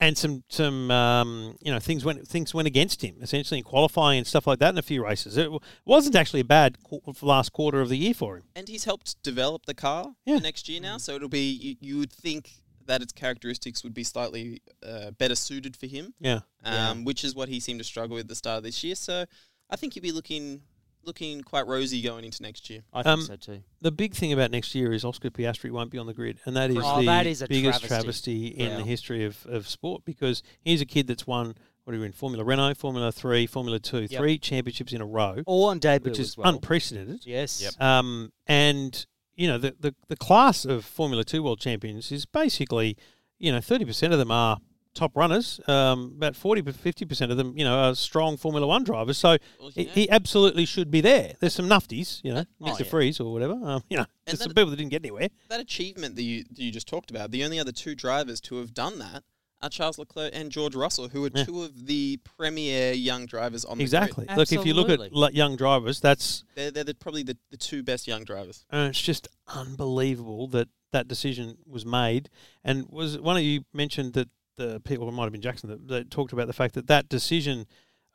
and 0.00 0.18
some 0.18 0.42
some 0.48 0.90
um, 0.90 1.56
you 1.62 1.70
know 1.70 1.78
things 1.78 2.04
went 2.04 2.26
things 2.26 2.52
went 2.52 2.66
against 2.66 3.02
him 3.04 3.16
essentially 3.22 3.58
in 3.58 3.64
qualifying 3.64 4.18
and 4.18 4.26
stuff 4.26 4.46
like 4.46 4.58
that 4.58 4.70
in 4.70 4.78
a 4.78 4.82
few 4.82 5.04
races. 5.04 5.36
It 5.36 5.50
wasn't 5.84 6.16
actually 6.16 6.40
a 6.40 6.44
bad 6.44 6.78
qu- 6.82 7.00
last 7.22 7.52
quarter 7.52 7.80
of 7.80 7.88
the 7.90 7.96
year 7.96 8.14
for 8.14 8.36
him. 8.38 8.44
and 8.56 8.68
he's 8.68 8.84
helped 8.84 9.22
develop 9.22 9.66
the 9.66 9.74
car 9.74 10.14
Yeah. 10.26 10.36
for 10.38 10.42
next 10.42 10.68
year 10.68 10.80
now. 10.80 10.98
So 10.98 11.14
it'll 11.14 11.28
be 11.28 11.48
you, 11.50 11.76
you 11.80 11.98
would 11.98 12.12
think 12.12 12.50
that 12.86 13.02
its 13.02 13.12
characteristics 13.12 13.82
would 13.84 13.94
be 13.94 14.04
slightly 14.04 14.62
uh, 14.86 15.10
better 15.12 15.34
suited 15.34 15.76
for 15.76 15.86
him, 15.86 16.14
Yeah, 16.20 16.40
um, 16.64 17.04
which 17.04 17.24
is 17.24 17.34
what 17.34 17.48
he 17.48 17.60
seemed 17.60 17.78
to 17.80 17.84
struggle 17.84 18.14
with 18.16 18.24
at 18.24 18.28
the 18.28 18.34
start 18.34 18.58
of 18.58 18.64
this 18.64 18.82
year. 18.84 18.94
So 18.94 19.24
I 19.70 19.76
think 19.76 19.94
he'd 19.94 20.02
be 20.02 20.12
looking 20.12 20.62
looking 21.06 21.42
quite 21.42 21.66
rosy 21.66 22.00
going 22.00 22.24
into 22.24 22.42
next 22.42 22.70
year. 22.70 22.80
I 22.90 23.02
think 23.02 23.12
Um, 23.12 23.22
so 23.22 23.36
too. 23.36 23.62
the 23.82 23.92
big 23.92 24.14
thing 24.14 24.32
about 24.32 24.50
next 24.50 24.74
year 24.74 24.90
is 24.90 25.04
Oscar 25.04 25.28
Piastri 25.30 25.70
won't 25.70 25.90
be 25.90 25.98
on 25.98 26.06
the 26.06 26.14
grid, 26.14 26.38
and 26.46 26.56
that 26.56 26.70
is 26.70 26.78
Oh, 26.80 27.00
the 27.00 27.04
that 27.06 27.26
is 27.26 27.42
a 27.42 27.46
biggest 27.46 27.80
travesty. 27.84 27.88
travesty, 27.88 28.46
in 28.58 28.70
Yeah. 28.70 28.76
the 28.78 28.84
history 28.84 29.22
of, 29.26 29.44
of 29.44 29.68
sport 29.68 30.02
because 30.06 30.42
he's 30.62 30.80
a 30.80 30.86
kid 30.86 31.06
that's 31.06 31.26
won 31.26 31.56
what 31.84 31.94
are 31.94 31.98
we 32.00 32.06
in 32.06 32.12
Formula 32.12 32.42
Renault, 32.42 32.76
Formula 32.76 33.12
Three, 33.12 33.46
Formula 33.46 33.78
Two, 33.78 34.06
Yep. 34.08 34.10
three 34.12 34.38
championships 34.38 34.94
in 34.94 35.02
a 35.02 35.06
row, 35.06 35.42
All 35.44 35.66
on 35.66 35.78
debut 35.78 36.10
which 36.10 36.18
is 36.18 36.28
as 36.30 36.36
well. 36.38 36.48
unprecedented. 36.48 37.26
yes. 37.26 37.60
Yep. 37.60 37.78
Um, 37.82 38.32
and 38.46 39.04
you 39.36 39.48
know 39.48 39.58
the, 39.58 39.74
the 39.80 39.94
the 40.08 40.16
class 40.16 40.64
of 40.64 40.84
Formula 40.84 41.24
Two 41.24 41.42
world 41.42 41.60
champions 41.60 42.10
is 42.12 42.26
basically, 42.26 42.96
you 43.38 43.50
know, 43.52 43.60
thirty 43.60 43.84
percent 43.84 44.12
of 44.12 44.18
them 44.18 44.30
are 44.30 44.58
top 44.94 45.16
runners. 45.16 45.60
Um, 45.66 46.12
about 46.16 46.36
40 46.36 46.62
to 46.62 46.72
fifty 46.72 47.04
percent 47.04 47.32
of 47.32 47.36
them, 47.36 47.58
you 47.58 47.64
know, 47.64 47.74
are 47.76 47.94
strong 47.96 48.36
Formula 48.36 48.64
One 48.66 48.84
drivers. 48.84 49.18
So 49.18 49.38
Well, 49.60 49.70
he, 49.74 49.84
he 49.84 50.08
absolutely 50.08 50.64
should 50.66 50.88
be 50.90 51.00
there. 51.00 51.32
There's 51.40 51.54
some 51.54 51.66
nufties, 51.68 52.20
you 52.22 52.32
know, 52.32 52.44
Oh, 52.60 52.66
Mr. 52.66 52.80
yeah. 52.80 52.86
Freeze 52.86 53.18
or 53.20 53.32
whatever. 53.32 53.54
Um, 53.54 53.82
you 53.90 53.96
know, 53.96 54.06
there's 54.24 54.38
that- 54.38 54.44
some 54.44 54.54
people 54.54 54.70
that 54.70 54.76
didn't 54.76 54.92
get 54.92 55.02
anywhere. 55.02 55.28
that 55.48 55.58
achievement 55.60 56.14
that 56.16 56.22
you 56.22 56.44
that 56.44 56.58
you 56.58 56.70
just 56.70 56.86
talked 56.86 57.10
about, 57.10 57.32
the 57.32 57.42
only 57.44 57.58
other 57.58 57.72
two 57.72 57.94
drivers 57.96 58.40
to 58.42 58.56
have 58.58 58.72
done 58.72 58.98
that 59.00 59.24
are 59.64 59.70
Charles 59.70 59.98
Leclerc 59.98 60.30
and 60.34 60.50
George 60.50 60.74
Russell, 60.74 61.08
who 61.08 61.24
are 61.24 61.30
Yeah. 61.34 61.44
two 61.44 61.62
of 61.62 61.86
the 61.86 62.18
premier 62.36 62.92
young 62.92 63.26
drivers 63.26 63.64
on 63.64 63.78
the 63.78 63.82
grid. 63.84 63.86
Exactly. 63.86 64.26
Look, 64.36 64.52
if 64.52 64.64
you 64.66 64.74
look 64.74 64.88
at 64.90 65.34
young 65.34 65.56
drivers, 65.56 66.00
that's 66.00 66.44
They're, 66.54 66.70
they're 66.70 66.84
the, 66.84 66.94
probably 66.94 67.22
the, 67.22 67.36
the 67.50 67.56
two 67.56 67.82
best 67.82 68.06
young 68.06 68.24
drivers. 68.24 68.64
uh, 68.72 68.88
it's 68.90 69.00
just 69.00 69.28
unbelievable 69.48 70.46
that 70.48 70.68
that 70.92 71.08
decision 71.08 71.58
was 71.66 71.84
made. 71.84 72.28
And 72.62 72.86
was 72.88 73.18
one 73.18 73.36
of 73.36 73.42
you 73.42 73.64
mentioned 73.72 74.12
that 74.14 74.28
the 74.56 74.80
people, 74.80 75.08
it 75.08 75.12
might 75.12 75.24
have 75.24 75.32
been 75.32 75.40
Jackson, 75.40 75.68
that, 75.70 75.88
that 75.88 76.10
talked 76.10 76.32
about 76.32 76.46
the 76.46 76.52
fact 76.52 76.74
that 76.74 76.86
that 76.86 77.08
decision 77.08 77.66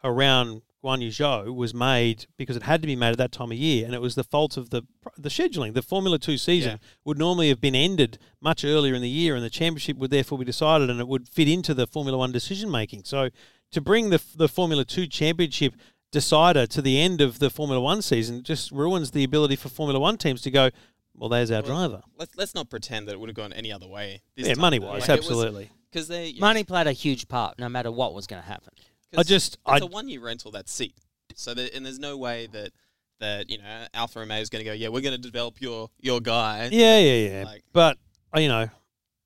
around 0.03 0.61
Guan 0.83 1.01
Yu 1.01 1.09
Zhou 1.09 1.53
was 1.53 1.73
made 1.73 2.25
because 2.37 2.55
it 2.55 2.63
had 2.63 2.81
to 2.81 2.87
be 2.87 2.95
made 2.95 3.11
at 3.11 3.17
that 3.17 3.31
time 3.31 3.51
of 3.51 3.57
year, 3.57 3.85
and 3.85 3.93
it 3.93 4.01
was 4.01 4.15
the 4.15 4.23
fault 4.23 4.55
of 4.57 4.69
the 4.69 4.83
the 5.17 5.29
scheduling. 5.29 5.73
The 5.73 5.81
Formula 5.81 6.17
Two 6.17 6.37
season 6.37 6.71
Yeah. 6.81 6.87
would 7.05 7.17
normally 7.17 7.49
have 7.49 7.59
been 7.59 7.75
ended 7.75 8.17
much 8.39 8.63
earlier 8.63 8.93
in 8.95 9.01
the 9.01 9.09
year, 9.09 9.35
and 9.35 9.43
the 9.43 9.49
championship 9.49 9.97
would 9.97 10.11
therefore 10.11 10.37
be 10.39 10.45
decided, 10.45 10.89
and 10.89 10.99
it 10.99 11.07
would 11.07 11.27
fit 11.27 11.47
into 11.49 11.73
the 11.73 11.85
Formula 11.85 12.17
One 12.17 12.31
decision 12.31 12.71
making. 12.71 13.03
So 13.03 13.29
to 13.71 13.81
bring 13.81 14.09
the 14.09 14.21
the 14.35 14.47
Formula 14.47 14.85
Two 14.85 15.05
championship 15.07 15.75
decider 16.11 16.65
to 16.67 16.81
the 16.81 16.99
end 16.99 17.21
of 17.21 17.39
the 17.39 17.49
Formula 17.49 17.81
One 17.81 18.01
season 18.01 18.43
just 18.43 18.71
ruins 18.71 19.11
the 19.11 19.23
ability 19.23 19.55
for 19.57 19.69
Formula 19.69 19.99
One 19.99 20.17
teams 20.17 20.41
to 20.43 20.51
go. 20.51 20.69
Well, 21.13 21.27
there's 21.29 21.51
our 21.51 21.61
Well, 21.61 21.71
driver. 21.89 22.03
Let's 22.17 22.35
let's 22.37 22.55
not 22.55 22.69
pretend 22.69 23.07
that 23.07 23.13
it 23.13 23.19
would 23.19 23.27
have 23.29 23.35
gone 23.35 23.51
any 23.51 23.71
other 23.71 23.87
way. 23.87 24.21
This 24.37 24.47
Yeah, 24.47 24.53
money 24.55 24.79
wise, 24.79 25.01
Like, 25.01 25.09
was- 25.09 25.09
absolutely. 25.09 25.69
Because 25.91 26.07
they 26.07 26.33
Money 26.39 26.63
played 26.63 26.85
a 26.87 26.93
huge 26.93 27.27
part, 27.27 27.57
no 27.59 27.67
matter 27.67 27.91
what 27.91 28.13
was 28.13 28.27
going 28.27 28.41
to 28.41 28.47
happen. 28.47 28.73
I 29.17 29.23
just- 29.23 29.55
it's 29.55 29.61
I- 29.65 29.77
a 29.79 29.85
one 29.85 30.07
year 30.09 30.21
rental 30.21 30.51
that 30.51 30.69
seat. 30.69 30.95
So 31.35 31.53
there, 31.53 31.69
and 31.73 31.85
there's 31.85 31.99
no 31.99 32.17
way 32.17 32.47
that 32.47 32.71
that 33.19 33.49
you 33.49 33.57
know 33.57 33.85
Alfa 33.93 34.19
Romeo 34.19 34.39
is 34.39 34.49
going 34.49 34.63
to 34.63 34.69
go. 34.69 34.73
Yeah, 34.73 34.89
we're 34.89 35.01
going 35.01 35.15
to 35.15 35.21
develop 35.21 35.61
your 35.61 35.89
your 35.99 36.19
guy. 36.21 36.69
Yeah, 36.71 36.99
yeah, 36.99 37.29
yeah. 37.29 37.43
Like- 37.45 37.63
but 37.73 37.97
you 38.35 38.47
know, 38.47 38.69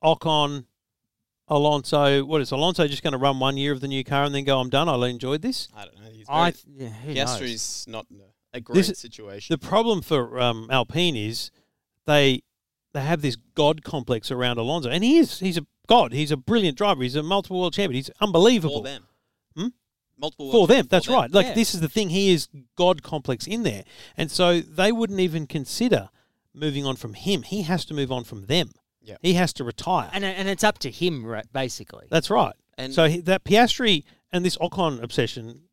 Ocon, 0.03 0.65
Alonso. 1.47 2.23
What 2.25 2.41
is 2.41 2.51
Alonso 2.51 2.87
just 2.87 3.03
going 3.03 3.11
to 3.13 3.17
run 3.17 3.39
one 3.39 3.57
year 3.57 3.71
of 3.71 3.81
the 3.81 3.87
new 3.87 4.03
car 4.03 4.23
and 4.23 4.33
then 4.33 4.43
go? 4.43 4.59
I'm 4.59 4.69
done. 4.69 4.87
I 4.89 4.95
enjoyed 5.07 5.41
this. 5.41 5.67
I 5.75 5.85
don't 5.85 5.95
know. 5.99 6.09
He's 6.11 6.25
I 6.29 6.51
very, 6.51 6.53
th- 6.53 6.93
yeah? 7.07 7.25
Piastri's 7.25 7.85
not 7.87 8.05
in 8.09 8.21
a, 8.21 8.57
a 8.57 8.61
great 8.61 8.75
This 8.85 8.99
situation. 8.99 9.53
The 9.53 9.57
problem 9.57 10.01
for 10.01 10.39
um, 10.39 10.67
Alpine 10.71 11.15
is 11.15 11.51
they 12.05 12.41
they 12.93 13.01
have 13.01 13.21
this 13.21 13.37
god 13.55 13.83
complex 13.83 14.31
around 14.31 14.57
Alonso, 14.57 14.89
and 14.89 15.03
he 15.03 15.17
is. 15.17 15.39
He's 15.39 15.57
a 15.57 15.65
god. 15.87 16.13
He's 16.13 16.31
a 16.31 16.37
brilliant 16.37 16.77
driver. 16.77 17.03
He's 17.03 17.15
a 17.15 17.23
multiple 17.23 17.59
world 17.59 17.73
champion. 17.73 17.95
He's 17.95 18.09
unbelievable. 18.21 18.79
for 18.79 18.83
them. 18.83 19.05
Multiple 20.23 20.51
For 20.51 20.67
them, 20.67 20.75
champion 20.75 20.87
that's 20.89 21.05
them. 21.07 21.15
right. 21.15 21.31
Like 21.31 21.47
Yeah. 21.47 21.53
this 21.53 21.75
is 21.75 21.81
the 21.81 21.89
thing. 21.89 22.09
He 22.09 22.31
is 22.31 22.47
god 22.75 23.03
complex 23.03 23.45
in 23.45 23.63
there, 23.63 23.83
and 24.17 24.31
so 24.31 24.61
they 24.61 24.91
wouldn't 24.91 25.19
even 25.19 25.45
consider 25.47 26.09
moving 26.53 26.85
on 26.85 26.95
from 26.95 27.13
him. 27.13 27.41
He 27.43 27.63
has 27.63 27.83
to 27.85 27.93
move 27.93 28.11
on 28.11 28.23
from 28.23 28.45
them. 28.45 28.71
Yeah. 29.01 29.17
He 29.21 29.33
has 29.33 29.51
to 29.53 29.63
retire. 29.65 30.09
and 30.13 30.23
and 30.23 30.47
it's 30.47 30.63
up 30.63 30.77
to 30.79 30.89
him, 30.91 31.25
right, 31.25 31.45
basically. 31.51 32.05
That's 32.09 32.29
right. 32.29 32.53
And 32.77 32.93
so 32.93 33.07
he, 33.09 33.19
that 33.21 33.43
Piastri 33.43 34.03
and 34.31 34.45
this 34.45 34.57
Ocon 34.57 35.03
obsession, 35.03 35.63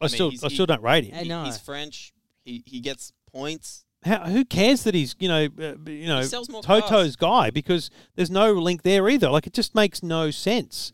I, 0.00 0.04
I 0.04 0.08
mean, 0.08 0.14
still 0.14 0.32
I 0.44 0.48
still 0.48 0.66
don't 0.66 0.82
rate 0.82 1.04
him. 1.04 1.14
He- 1.22 1.28
know. 1.28 1.44
he's 1.44 1.58
French. 1.58 2.12
He 2.44 2.62
he 2.66 2.80
gets 2.80 3.12
points. 3.32 3.86
How, 4.04 4.26
who 4.26 4.44
cares 4.44 4.82
that 4.84 4.94
he's 4.94 5.16
you 5.18 5.28
know 5.28 5.48
uh, 5.58 5.90
you 5.90 6.06
know 6.06 6.20
sells 6.22 6.50
more 6.50 6.62
Toto's 6.62 7.16
guy 7.16 7.48
because 7.48 7.88
there's 8.16 8.30
no 8.30 8.52
link 8.52 8.82
there 8.82 9.08
either. 9.08 9.30
Like 9.30 9.46
it 9.46 9.54
just 9.54 9.74
makes 9.74 10.02
no 10.02 10.30
sense. 10.30 10.92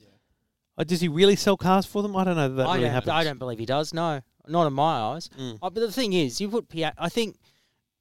Does 0.84 1.00
he 1.00 1.08
really 1.08 1.36
sell 1.36 1.56
cars 1.56 1.86
for 1.86 2.02
them? 2.02 2.16
I 2.16 2.24
don't 2.24 2.36
know 2.36 2.48
that, 2.48 2.54
that 2.56 2.66
I 2.66 2.74
really 2.74 2.84
don't. 2.86 2.92
happens. 2.94 3.10
I 3.10 3.24
don't 3.24 3.38
believe 3.38 3.58
he 3.58 3.66
does. 3.66 3.92
No, 3.94 4.20
not 4.48 4.66
in 4.66 4.72
my 4.72 4.98
eyes. 5.00 5.28
Mm. 5.38 5.58
Uh, 5.62 5.70
but 5.70 5.80
the 5.80 5.92
thing 5.92 6.12
is, 6.12 6.40
you 6.40 6.48
put 6.48 6.68
Piat. 6.68 6.92
I 6.98 7.08
think 7.08 7.36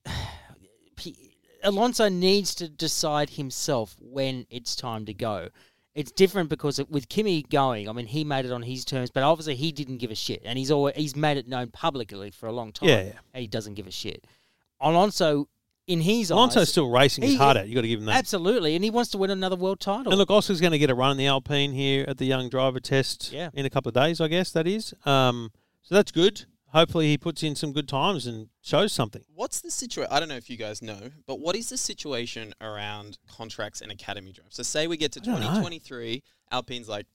P- 0.95 1.35
Alonso 1.63 2.09
needs 2.09 2.55
to 2.55 2.69
decide 2.69 3.31
himself 3.31 3.95
when 3.99 4.45
it's 4.49 4.75
time 4.75 5.05
to 5.05 5.13
go. 5.13 5.49
It's 5.95 6.11
different 6.11 6.49
because 6.49 6.79
it- 6.79 6.89
with 6.89 7.09
Kimi 7.09 7.41
going, 7.43 7.89
I 7.89 7.91
mean, 7.91 8.05
he 8.05 8.23
made 8.23 8.45
it 8.45 8.51
on 8.51 8.61
his 8.61 8.85
terms, 8.85 9.09
but 9.11 9.23
obviously 9.23 9.55
he 9.55 9.71
didn't 9.71 9.97
give 9.97 10.11
a 10.11 10.15
shit, 10.15 10.41
and 10.45 10.57
he's 10.57 10.71
always 10.71 10.95
he's 10.95 11.15
made 11.15 11.37
it 11.37 11.47
known 11.47 11.69
publicly 11.71 12.31
for 12.31 12.47
a 12.47 12.51
long 12.51 12.71
time. 12.71 12.89
Yeah, 12.89 13.03
yeah. 13.33 13.39
He 13.39 13.47
doesn't 13.47 13.73
give 13.73 13.87
a 13.87 13.91
shit. 13.91 14.25
Alonso, 14.79 15.47
in 15.89 16.01
his 16.01 16.31
Alonso's 16.31 16.61
eyes, 16.63 16.69
still 16.69 16.89
racing 16.89 17.23
his 17.23 17.31
he- 17.33 17.37
heart 17.37 17.57
out. 17.57 17.67
You 17.67 17.75
got 17.75 17.81
to 17.81 17.87
give 17.87 17.99
him 17.99 18.05
that. 18.05 18.15
absolutely, 18.17 18.75
and 18.75 18.83
he 18.83 18.89
wants 18.89 19.09
to 19.11 19.17
win 19.17 19.29
another 19.31 19.55
world 19.55 19.79
title. 19.79 20.11
And 20.11 20.17
look, 20.19 20.29
Oscar's 20.31 20.61
going 20.61 20.71
to 20.71 20.77
get 20.79 20.89
a 20.89 20.95
run 20.95 21.11
in 21.11 21.17
the 21.17 21.27
Alpine 21.27 21.71
here 21.73 22.05
at 22.07 22.17
the 22.17 22.25
Young 22.25 22.49
Driver 22.49 22.79
Test 22.79 23.31
Yeah. 23.31 23.49
in 23.53 23.65
a 23.65 23.69
couple 23.69 23.89
of 23.89 23.95
days, 23.95 24.21
I 24.21 24.27
guess 24.27 24.51
that 24.51 24.67
is. 24.67 24.93
Um, 25.05 25.51
so 25.81 25.95
that's 25.95 26.11
good. 26.11 26.45
Hopefully, 26.71 27.07
he 27.07 27.17
puts 27.17 27.41
in 27.41 27.55
some 27.55 27.73
good 27.73 27.87
times 27.87 28.27
and 28.27 28.49
shows 28.61 28.93
something. 28.93 29.23
What's 29.33 29.59
the 29.61 29.71
situation? 29.71 30.11
I 30.13 30.19
don't 30.19 30.29
know 30.29 30.35
if 30.35 30.51
you 30.51 30.57
guys 30.57 30.83
know, 30.83 31.09
but 31.25 31.39
what 31.39 31.55
is 31.55 31.69
the 31.69 31.77
situation 31.77 32.53
around 32.61 33.17
contracts 33.27 33.81
and 33.81 33.91
academy 33.91 34.31
drives? 34.31 34.55
So 34.55 34.61
say 34.61 34.85
we 34.85 34.95
get 34.95 35.11
to 35.13 35.21
I 35.21 35.25
know. 35.25 35.37
2023, 35.39 36.21
Alpine's 36.51 36.87
like 36.87 37.07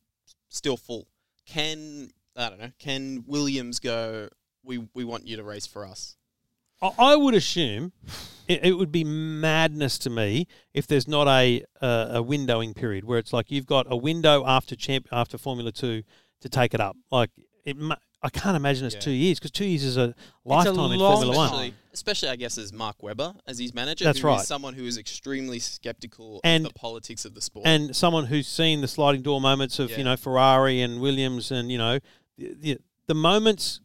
still 0.48 0.76
full. 0.76 1.06
Can 1.46 2.10
I 2.36 2.48
don't 2.48 2.58
know? 2.60 2.72
Can 2.80 3.22
Williams 3.28 3.78
go? 3.78 4.28
We 4.64 4.88
we 4.92 5.04
want 5.04 5.26
you 5.28 5.36
to 5.36 5.44
race 5.44 5.68
for 5.68 5.86
us. 5.86 6.16
I, 6.84 7.12
I 7.12 7.16
would 7.16 7.34
assume 7.34 7.92
it, 8.46 8.64
it 8.64 8.72
would 8.78 8.92
be 8.92 9.04
madness 9.04 9.98
to 10.00 10.10
me 10.10 10.46
if 10.72 10.86
there's 10.86 11.08
not 11.08 11.26
a, 11.28 11.64
a 11.80 11.86
a 11.86 12.22
windowing 12.22 12.74
period 12.76 13.04
where 13.04 13.18
it's 13.18 13.32
like 13.32 13.50
you've 13.50 13.66
got 13.66 13.86
a 13.88 13.96
window 13.96 14.44
after 14.46 14.76
champ 14.76 15.08
after 15.10 15.38
Formula 15.38 15.72
Two 15.72 16.02
to 16.40 16.48
take 16.48 16.74
it 16.74 16.80
up. 16.80 16.96
Like 17.10 17.30
it, 17.64 17.76
I 18.22 18.30
can't 18.30 18.56
imagine 18.56 18.86
it's 18.86 18.94
Yeah. 18.94 19.00
two 19.00 19.10
years 19.10 19.38
because 19.38 19.50
two 19.50 19.66
years 19.66 19.82
is 19.84 19.96
a 19.98 20.14
lifetime 20.44 20.92
in 20.92 20.98
long 20.98 21.12
Formula 21.22 21.36
One. 21.36 21.46
Especially, 21.46 21.74
especially, 21.92 22.28
I 22.30 22.36
guess, 22.36 22.56
as 22.58 22.72
Mark 22.72 23.02
Webber 23.02 23.34
as 23.46 23.58
his 23.58 23.72
manager. 23.74 24.04
That's 24.04 24.18
who 24.20 24.28
is 24.28 24.36
right. 24.38 24.46
someone 24.46 24.74
who 24.74 24.84
is 24.84 24.96
extremely 24.98 25.58
skeptical 25.58 26.40
And- 26.44 26.66
of 26.66 26.72
the 26.74 26.78
politics 26.78 27.24
of 27.24 27.34
the 27.34 27.40
sport. 27.42 27.66
and 27.66 27.94
someone 27.96 28.26
who's 28.26 28.46
seen 28.48 28.80
the 28.82 28.88
sliding 28.88 29.22
door 29.22 29.40
moments 29.40 29.78
of 29.78 29.90
Yeah. 29.90 29.98
you 29.98 30.04
know 30.04 30.16
Ferrari 30.16 30.80
and 30.82 31.00
Williams 31.00 31.50
and 31.50 31.70
you 31.70 31.78
know 31.78 31.98
the, 32.38 32.54
the, 32.60 32.78
the 33.06 33.14
moments 33.14 33.80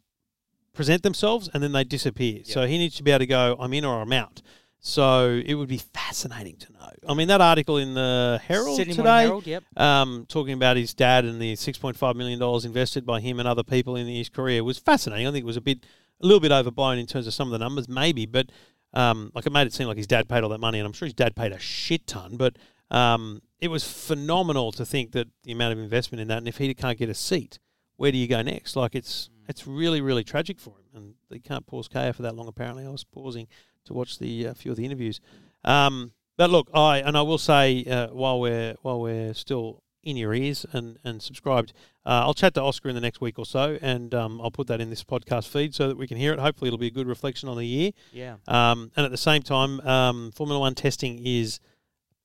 present 0.73 1.03
themselves 1.03 1.49
and 1.53 1.61
then 1.61 1.71
they 1.71 1.83
disappear. 1.83 2.41
So 2.43 2.65
he 2.67 2.77
needs 2.77 2.95
to 2.97 3.03
be 3.03 3.11
able 3.11 3.19
to 3.19 3.25
go, 3.27 3.57
I'm 3.59 3.73
in 3.73 3.85
or 3.85 4.01
I'm 4.01 4.13
out. 4.13 4.41
So 4.81 5.41
it 5.45 5.55
would 5.55 5.67
be 5.67 5.77
fascinating 5.77 6.55
to 6.57 6.71
know. 6.71 6.89
I 7.07 7.13
mean, 7.13 7.27
that 7.27 7.41
article 7.41 7.77
in 7.77 7.93
the 7.93 8.39
Herald 8.45 8.77
Sydney 8.77 8.93
today, 8.93 9.23
Herald, 9.23 9.45
yep. 9.45 9.63
um, 9.75 10.25
talking 10.29 10.53
about 10.53 10.77
his 10.77 10.93
dad 10.93 11.25
and 11.25 11.41
the 11.41 11.55
six 11.57 11.77
point 11.77 11.97
five 11.97 12.15
million 12.15 12.39
dollars 12.39 12.63
invested 12.63 13.05
by 13.05 13.19
him 13.19 13.39
and 13.39 13.47
other 13.47 13.63
people 13.63 13.97
in 13.97 14.07
his 14.07 14.29
career 14.29 14.63
was 14.63 14.77
fascinating. 14.77 15.27
I 15.27 15.31
think 15.31 15.43
it 15.43 15.47
was 15.47 15.57
a 15.57 15.61
bit, 15.61 15.85
a 16.21 16.25
little 16.25 16.39
bit 16.39 16.53
overblown 16.53 16.97
in 16.97 17.07
terms 17.07 17.27
of 17.27 17.33
some 17.33 17.49
of 17.49 17.51
the 17.51 17.59
numbers, 17.59 17.89
maybe, 17.89 18.25
but 18.25 18.51
um, 18.93 19.31
like 19.35 19.45
it 19.45 19.51
made 19.51 19.67
it 19.67 19.73
seem 19.73 19.87
like 19.87 19.97
his 19.97 20.07
dad 20.07 20.29
paid 20.29 20.43
all 20.43 20.49
that 20.49 20.59
money, 20.59 20.79
and 20.79 20.85
I'm 20.85 20.93
sure 20.93 21.05
his 21.05 21.13
dad 21.13 21.35
paid 21.35 21.51
a 21.51 21.59
shit 21.59 22.07
ton. 22.07 22.37
But 22.37 22.55
um, 22.89 23.41
it 23.59 23.67
was 23.67 23.83
phenomenal 23.83 24.71
to 24.73 24.85
think 24.85 25.11
that 25.11 25.27
the 25.43 25.51
amount 25.51 25.73
of 25.73 25.79
investment 25.79 26.21
in 26.21 26.29
that, 26.29 26.37
and 26.37 26.47
if 26.47 26.57
he 26.57 26.73
can't 26.73 26.97
get 26.97 27.09
a 27.09 27.13
seat, 27.13 27.59
where 27.97 28.13
do 28.13 28.17
you 28.17 28.27
go 28.27 28.41
next? 28.41 28.77
Like 28.77 28.95
it's 28.95 29.29
it's 29.49 29.67
really 29.67 29.99
really 29.99 30.23
tragic 30.23 30.59
for 30.59 30.69
him, 30.77 30.85
and 30.95 31.13
they 31.29 31.39
can't 31.39 31.65
pause 31.67 31.89
Kayo 31.89 32.15
for 32.15 32.21
that 32.21 32.35
long. 32.35 32.47
Apparently, 32.47 32.85
I 32.85 32.89
was 32.89 33.03
pausing 33.03 33.47
to 33.85 33.93
watch 33.93 34.19
the 34.19 34.47
uh, 34.47 34.53
few 34.53 34.71
of 34.71 34.77
the 34.77 34.85
interviews. 34.85 35.19
Um, 35.65 36.13
but 36.37 36.49
look, 36.49 36.69
I 36.73 36.99
and 36.99 37.17
I 37.17 37.21
will 37.23 37.37
say 37.37 37.83
uh, 37.83 38.07
while 38.07 38.39
we're 38.39 38.75
while 38.81 39.01
we're 39.01 39.33
still 39.33 39.83
in 40.03 40.15
your 40.15 40.33
ears 40.33 40.65
and 40.71 40.97
and 41.03 41.21
subscribed, 41.21 41.73
uh, 42.05 42.23
I'll 42.23 42.33
chat 42.33 42.53
to 42.53 42.61
Oscar 42.61 42.87
in 42.87 42.95
the 42.95 43.01
next 43.01 43.19
week 43.19 43.37
or 43.37 43.45
so, 43.45 43.77
and 43.81 44.13
um, 44.15 44.39
I'll 44.41 44.51
put 44.51 44.67
that 44.67 44.79
in 44.79 44.89
this 44.89 45.03
podcast 45.03 45.49
feed 45.49 45.75
so 45.75 45.89
that 45.89 45.97
we 45.97 46.07
can 46.07 46.15
hear 46.17 46.31
it. 46.31 46.39
Hopefully, 46.39 46.69
it'll 46.69 46.77
be 46.77 46.87
a 46.87 46.91
good 46.91 47.07
reflection 47.07 47.49
on 47.49 47.57
the 47.57 47.65
year. 47.65 47.91
Yeah. 48.13 48.35
Um, 48.47 48.91
and 48.95 49.05
at 49.05 49.11
the 49.11 49.17
same 49.17 49.41
time, 49.41 49.81
um, 49.81 50.31
Formula 50.31 50.57
One 50.59 50.75
testing 50.75 51.19
is 51.25 51.59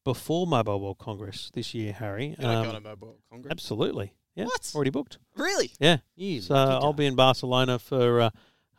before 0.05 0.47
Mobile 0.47 0.81
World 0.81 0.99
Congress 0.99 1.51
this 1.55 1.75
year, 1.75 1.93
Harry. 1.95 2.37
You're 2.39 2.49
Um, 2.51 2.63
going 2.65 2.75
to 2.77 2.81
Mobile 2.81 3.07
World 3.09 3.21
Congress. 3.31 3.51
absolutely. 3.51 4.13
Yeah. 4.35 4.45
What? 4.45 4.73
Already 4.75 4.91
booked. 4.91 5.19
Really? 5.37 5.73
Yeah. 5.79 5.99
You 6.17 6.41
So 6.41 6.55
I'll 6.55 6.93
be 6.93 7.07
in 7.07 7.15
Barcelona 7.15 7.79
for 7.79 8.21
uh, 8.21 8.31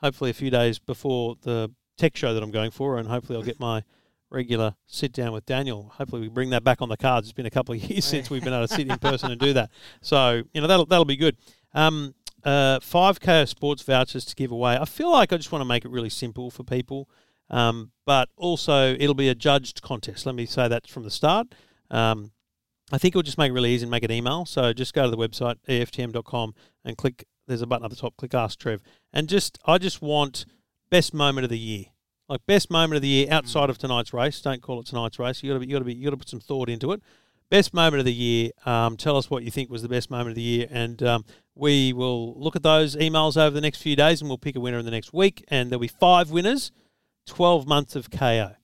hopefully 0.02 0.30
a 0.30 0.34
few 0.34 0.50
days 0.50 0.80
before 0.80 1.36
the 1.42 1.72
tech 1.98 2.16
show 2.16 2.34
that 2.34 2.44
I'm 2.44 2.52
going 2.52 2.72
for, 2.72 2.98
and 2.98 3.08
hopefully 3.08 3.38
I'll 3.38 3.46
get 3.46 3.60
my 3.60 3.84
regular 4.30 4.76
sit 4.86 5.14
down 5.14 5.32
with 5.32 5.46
Daniel. 5.46 5.94
Hopefully 5.98 6.22
we 6.22 6.28
bring 6.28 6.50
that 6.50 6.64
back 6.64 6.82
on 6.82 6.90
the 6.90 6.98
cards. 6.98 7.28
It's 7.28 7.34
been 7.34 7.46
a 7.46 7.52
couple 7.52 7.74
of 7.74 7.84
years 7.90 8.06
since 8.06 8.30
we've 8.30 8.44
been 8.44 8.54
able 8.54 8.68
to 8.68 8.74
sit 8.74 8.88
in 8.88 8.98
person 8.98 9.32
and 9.32 9.40
do 9.40 9.54
that. 9.54 9.70
So 10.02 10.44
you 10.54 10.62
know 10.62 10.68
that'll 10.68 10.86
that'll 10.86 11.06
be 11.06 11.16
good. 11.18 11.38
Um, 11.74 12.16
uh, 12.44 12.80
5 12.80 13.20
Kayo 13.20 13.48
sports 13.48 13.82
vouchers 13.82 14.24
to 14.26 14.36
give 14.36 14.52
away. 14.52 14.78
I 14.78 14.86
feel 14.86 15.12
like 15.12 15.34
I 15.34 15.38
just 15.38 15.52
want 15.52 15.62
to 15.62 15.66
make 15.66 15.84
it 15.84 15.90
really 15.90 16.12
simple 16.12 16.52
for 16.52 16.64
people, 16.64 17.10
um, 17.50 17.92
but 18.06 18.30
also 18.38 18.94
it'll 18.94 19.16
be 19.16 19.30
a 19.30 19.36
judged 19.36 19.82
contest. 19.82 20.28
Let 20.28 20.36
me 20.36 20.46
say 20.46 20.68
that 20.68 20.88
from 20.88 21.04
the 21.04 21.10
start. 21.10 21.48
Um, 21.90 22.32
I 22.92 22.98
think 22.98 23.14
it'll 23.14 23.24
just 23.24 23.38
make 23.38 23.50
it 23.50 23.54
really 23.54 23.72
easy 23.72 23.84
and 23.84 23.92
make 23.92 24.04
it 24.04 24.12
email. 24.12 24.46
So 24.46 24.72
just 24.74 24.94
go 24.94 25.04
to 25.04 25.10
the 25.10 25.18
website 25.18 25.56
eftm.com 25.68 26.54
and 26.84 26.98
click. 26.98 27.26
There's 27.48 27.62
a 27.62 27.68
button 27.68 27.86
at 27.86 27.92
the 27.92 27.98
top. 27.98 28.16
Click 28.18 28.34
Ask 28.34 28.60
Trev, 28.60 28.82
and 29.14 29.28
just 29.28 29.60
I 29.66 29.78
just 29.78 30.02
want 30.02 30.46
best 30.90 31.14
moment 31.14 31.44
of 31.44 31.50
the 31.50 31.60
year, 31.60 31.86
like 32.28 32.46
best 32.46 32.72
moment 32.72 32.96
of 32.96 33.02
the 33.02 33.08
year 33.08 33.28
outside 33.32 33.70
of 33.70 33.78
tonight's 33.78 34.14
race. 34.14 34.42
Don't 34.42 34.62
call 34.62 34.80
it 34.80 34.88
tonight's 34.88 35.20
race. 35.20 35.44
You 35.44 35.52
got 35.52 35.56
to 35.56 35.60
be. 35.60 35.68
You 35.68 35.74
got 35.74 35.80
to 35.80 35.86
be. 35.86 35.94
You 35.94 36.06
got 36.06 36.12
to 36.12 36.18
put 36.18 36.30
some 36.30 36.40
thought 36.40 36.70
into 36.70 36.92
it. 36.92 37.02
Best 37.50 37.74
moment 37.74 38.00
of 38.00 38.06
the 38.06 38.14
year. 38.14 38.50
Um, 38.66 38.98
tell 38.98 39.18
us 39.18 39.30
what 39.30 39.44
you 39.44 39.52
think 39.52 39.70
was 39.70 39.84
the 39.84 39.90
best 39.90 40.10
moment 40.10 40.30
of 40.30 40.36
the 40.36 40.42
year, 40.42 40.68
and 40.72 41.02
um, 41.04 41.26
we 41.54 41.94
will 41.94 42.40
look 42.40 42.56
at 42.56 42.64
those 42.64 42.96
emails 42.96 43.38
over 43.38 43.54
the 43.54 43.62
next 43.62 43.82
few 43.82 43.96
days, 43.96 44.22
and 44.22 44.30
we'll 44.30 44.40
pick 44.40 44.56
a 44.56 44.60
winner 44.60 44.80
in 44.80 44.86
the 44.86 44.92
next 44.92 45.14
week. 45.14 45.44
And 45.48 45.70
there'll 45.70 45.82
be 45.82 45.88
five 45.88 46.32
winners. 46.32 46.72
Twelve 47.28 47.68
months 47.68 47.96
of 47.96 48.12
Kayo. 48.12 48.56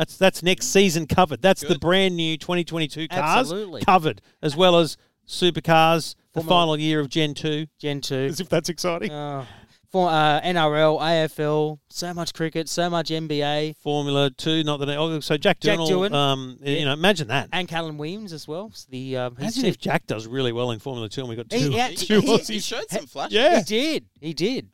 That's 0.00 0.16
that's 0.16 0.42
next 0.42 0.68
season 0.68 1.06
covered. 1.06 1.42
That's 1.42 1.60
the 1.60 1.78
brand 1.78 2.16
new 2.16 2.38
2022 2.38 3.08
cars 3.08 3.20
Absolutely. 3.22 3.82
covered, 3.82 4.22
as 4.40 4.56
well 4.56 4.78
as 4.78 4.96
supercars. 5.28 6.14
The 6.32 6.40
Formula- 6.40 6.62
final 6.62 6.76
year 6.78 7.00
of 7.00 7.10
Gen 7.10 7.34
Two. 7.34 7.66
Gen 7.78 8.00
2. 8.00 8.14
As 8.14 8.40
if 8.40 8.48
that's 8.48 8.70
exciting. 8.70 9.10
Uh, 9.12 9.44
for 9.92 10.08
uh, 10.08 10.40
NRL, 10.40 10.98
AFL, 11.00 11.80
so 11.90 12.14
much 12.14 12.32
cricket, 12.32 12.66
so 12.70 12.88
much 12.88 13.10
NBA, 13.10 13.76
Formula 13.76 14.30
Two, 14.30 14.64
not 14.64 14.78
that. 14.78 14.88
Oh, 14.96 15.20
so 15.20 15.36
Jack 15.36 15.60
Jack 15.60 15.78
Durnall. 15.80 15.90
Doohan. 16.08 16.14
Um, 16.14 16.58
you 16.62 16.86
know, 16.86 16.94
imagine 16.94 17.28
that. 17.28 17.50
and 17.52 17.68
Calan 17.68 17.98
Williams 17.98 18.32
as 18.32 18.48
well. 18.48 18.70
So 18.72 18.86
the 18.90 19.18
um, 19.18 19.32
he's 19.36 19.58
Imagine 19.58 19.64
if 19.66 19.78
Jack 19.78 20.06
does 20.06 20.26
really 20.26 20.52
well 20.52 20.70
in 20.70 20.78
Formula 20.78 21.10
Two, 21.10 21.20
and 21.20 21.28
we 21.28 21.36
got 21.36 21.52
He- 21.52 21.64
two. 21.64 21.72
yeah, 21.72 21.88
He, 21.88 21.96
two 22.06 22.20
he- 22.22 22.26
Aussies. 22.38 22.48
he 22.48 22.60
showed 22.60 22.88
some 22.88 23.06
flashes. 23.06 23.34
Yeah. 23.34 23.58
he 23.58 23.64
did, 23.64 24.06
he 24.18 24.32
did. 24.32 24.70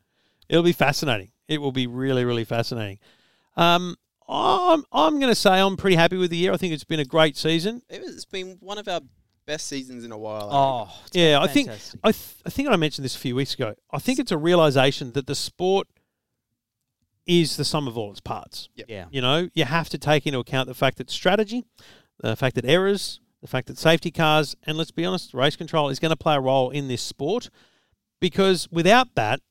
It'll 0.47 0.63
be 0.63 0.71
fascinating. 0.71 1.31
It 1.49 1.57
will 1.59 1.73
be 1.73 1.85
really, 1.87 2.23
really 2.23 2.45
fascinating. 2.45 2.99
Um, 3.57 3.97
I'm 4.27 4.83
I'm 4.91 5.19
going 5.19 5.31
to 5.31 5.35
say 5.35 5.59
I'm 5.59 5.77
pretty 5.77 5.95
happy 5.95 6.17
with 6.17 6.31
the 6.31 6.37
year. 6.37 6.53
I 6.53 6.57
think 6.57 6.73
it's 6.73 6.83
been 6.83 6.99
a 6.99 7.05
great 7.05 7.37
season. 7.37 7.81
It 7.89 8.01
was, 8.01 8.15
it's 8.15 8.25
been 8.25 8.57
one 8.59 8.77
of 8.77 8.87
our 8.87 9.01
best 9.45 9.67
seasons 9.67 10.03
in 10.03 10.11
a 10.11 10.17
while. 10.17 10.49
I. 10.51 10.55
Oh, 10.55 11.01
it's 11.05 11.15
Yeah, 11.15 11.39
I 11.39 11.47
think. 11.47 11.69
I 11.69 12.11
th- 12.11 12.35
I 12.45 12.49
think 12.49 12.69
I 12.69 12.75
mentioned 12.75 13.05
this 13.05 13.15
a 13.15 13.19
few 13.19 13.35
weeks 13.35 13.53
ago. 13.53 13.73
I 13.91 13.99
think 13.99 14.19
it's 14.19 14.31
a 14.31 14.37
realization 14.37 15.13
that 15.13 15.27
the 15.27 15.35
sport 15.35 15.87
is 17.25 17.57
the 17.57 17.65
sum 17.65 17.87
of 17.87 17.97
all 17.97 18.11
its 18.11 18.21
parts. 18.21 18.69
yeah, 18.75 19.05
You 19.11 19.21
know, 19.21 19.49
you 19.53 19.65
have 19.65 19.89
to 19.89 19.97
take 19.97 20.25
into 20.25 20.39
account 20.39 20.67
the 20.67 20.73
fact 20.73 20.97
that 20.97 21.09
strategy, 21.09 21.65
the 22.19 22.35
fact 22.37 22.55
that 22.55 22.65
errors, 22.65 23.19
the 23.41 23.47
fact 23.47 23.67
that 23.67 23.77
safety 23.77 24.11
cars, 24.11 24.55
and 24.63 24.77
let's 24.77 24.91
be 24.91 25.05
honest, 25.05 25.33
race 25.33 25.55
control 25.55 25.89
is 25.89 25.99
going 25.99 26.11
to 26.11 26.15
play 26.17 26.35
a 26.35 26.39
role 26.39 26.69
in 26.69 26.87
this 26.87 27.01
sport 27.01 27.49
because 28.21 28.67
without 28.71 29.15
that, 29.15 29.41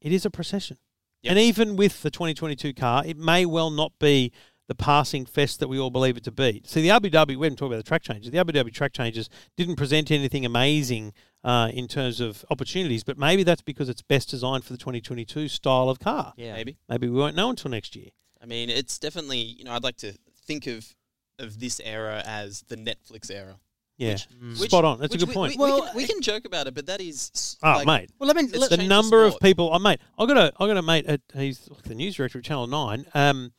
it 0.00 0.12
is 0.12 0.24
a 0.24 0.30
procession. 0.30 0.78
Yep. 1.22 1.30
And 1.30 1.38
even 1.38 1.76
with 1.76 2.02
the 2.02 2.10
2022 2.10 2.72
car, 2.74 3.04
it 3.04 3.16
may 3.16 3.44
well 3.44 3.70
not 3.70 3.92
be 3.98 4.32
the 4.68 4.74
passing 4.74 5.26
fest 5.26 5.58
that 5.58 5.68
we 5.68 5.78
all 5.78 5.90
believe 5.90 6.16
it 6.16 6.22
to 6.24 6.30
be. 6.30 6.62
See, 6.64 6.80
the 6.80 6.90
Abu 6.90 7.10
Dhabi, 7.10 7.36
we 7.36 7.46
haven't 7.46 7.56
talked 7.56 7.72
about 7.72 7.78
the 7.78 7.88
track 7.88 8.02
changes. 8.02 8.30
The 8.30 8.38
Abu 8.38 8.52
Dhabi 8.52 8.72
track 8.72 8.92
changes 8.92 9.28
didn't 9.56 9.74
present 9.76 10.12
anything 10.12 10.46
amazing 10.46 11.12
uh, 11.42 11.70
in 11.74 11.88
terms 11.88 12.20
of 12.20 12.44
opportunities, 12.50 13.02
but 13.02 13.18
maybe 13.18 13.42
that's 13.42 13.62
because 13.62 13.88
it's 13.88 14.02
best 14.02 14.30
designed 14.30 14.64
for 14.64 14.72
the 14.72 14.78
2022 14.78 15.48
style 15.48 15.88
of 15.88 15.98
car. 15.98 16.34
Yeah. 16.36 16.54
Maybe. 16.54 16.78
Maybe 16.88 17.08
we 17.08 17.18
won't 17.18 17.34
know 17.34 17.50
until 17.50 17.70
next 17.70 17.96
year. 17.96 18.10
I 18.40 18.46
mean, 18.46 18.70
it's 18.70 18.98
definitely 18.98 19.38
you 19.38 19.64
know 19.64 19.72
I'd 19.72 19.82
like 19.82 19.96
to 19.98 20.14
think 20.46 20.66
of 20.66 20.94
of 21.38 21.58
this 21.58 21.80
era 21.84 22.22
as 22.24 22.62
the 22.68 22.76
Netflix 22.76 23.30
era. 23.30 23.58
Yeah. 24.00 24.12
Which- 24.12 24.26
Mm. 24.40 24.56
Spot 24.56 24.84
on. 24.84 24.98
That's 25.00 25.14
a 25.14 25.18
good 25.18 25.28
we- 25.28 25.34
point. 25.34 25.52
We, 25.58 25.64
we 25.64 25.70
Well, 25.70 25.86
can, 25.86 25.96
we 25.96 26.06
can 26.06 26.20
joke 26.22 26.44
about 26.46 26.66
it, 26.66 26.74
but 26.74 26.86
that 26.86 27.00
is 27.00 27.56
Oh, 27.62 27.72
like, 27.72 27.86
mate. 27.86 28.10
Well, 28.18 28.30
I 28.30 28.32
mean, 28.34 28.46
It's 28.46 28.56
let- 28.58 28.70
the 28.70 28.76
changed 28.78 28.90
the 28.90 28.94
number 28.94 29.24
of 29.24 29.32
sport. 29.32 29.42
people, 29.42 29.70
oh, 29.72 29.78
mate, 29.78 30.00
I 30.18 30.26
got 30.26 30.36
a, 30.38 30.52
I 30.58 30.66
got 30.66 30.76
a 30.76 30.82
mate. 30.82 31.06
At, 31.06 31.20
he's 31.34 31.68
the 31.84 31.94
news 31.94 32.16
director 32.16 32.38
of 32.38 32.44
Channel 32.44 32.66
Nine, 32.66 33.04
um, 33.14 33.52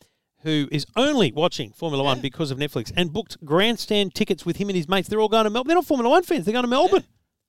who 0.43 0.67
is 0.71 0.85
only 0.95 1.31
watching 1.31 1.71
Formula 1.71 2.03
One 2.03 2.19
because 2.19 2.49
of 2.51 2.57
Netflix, 2.57 2.91
and 2.97 3.13
booked 3.13 3.37
grandstand 3.45 4.15
tickets 4.15 4.45
with 4.45 4.57
him 4.57 4.69
and 4.69 4.75
his 4.75 4.89
mates. 4.89 5.07
They're 5.07 5.21
all 5.21 5.29
going 5.29 5.43
to 5.43 5.49
Melbourne. 5.51 5.67
They're 5.69 5.75
not 5.77 5.85
Formula 5.85 6.09
One 6.09 6.23
fans. 6.23 6.45
They're 6.45 6.53
going 6.53 6.63
to 6.63 6.67
Melbourne. 6.69 7.05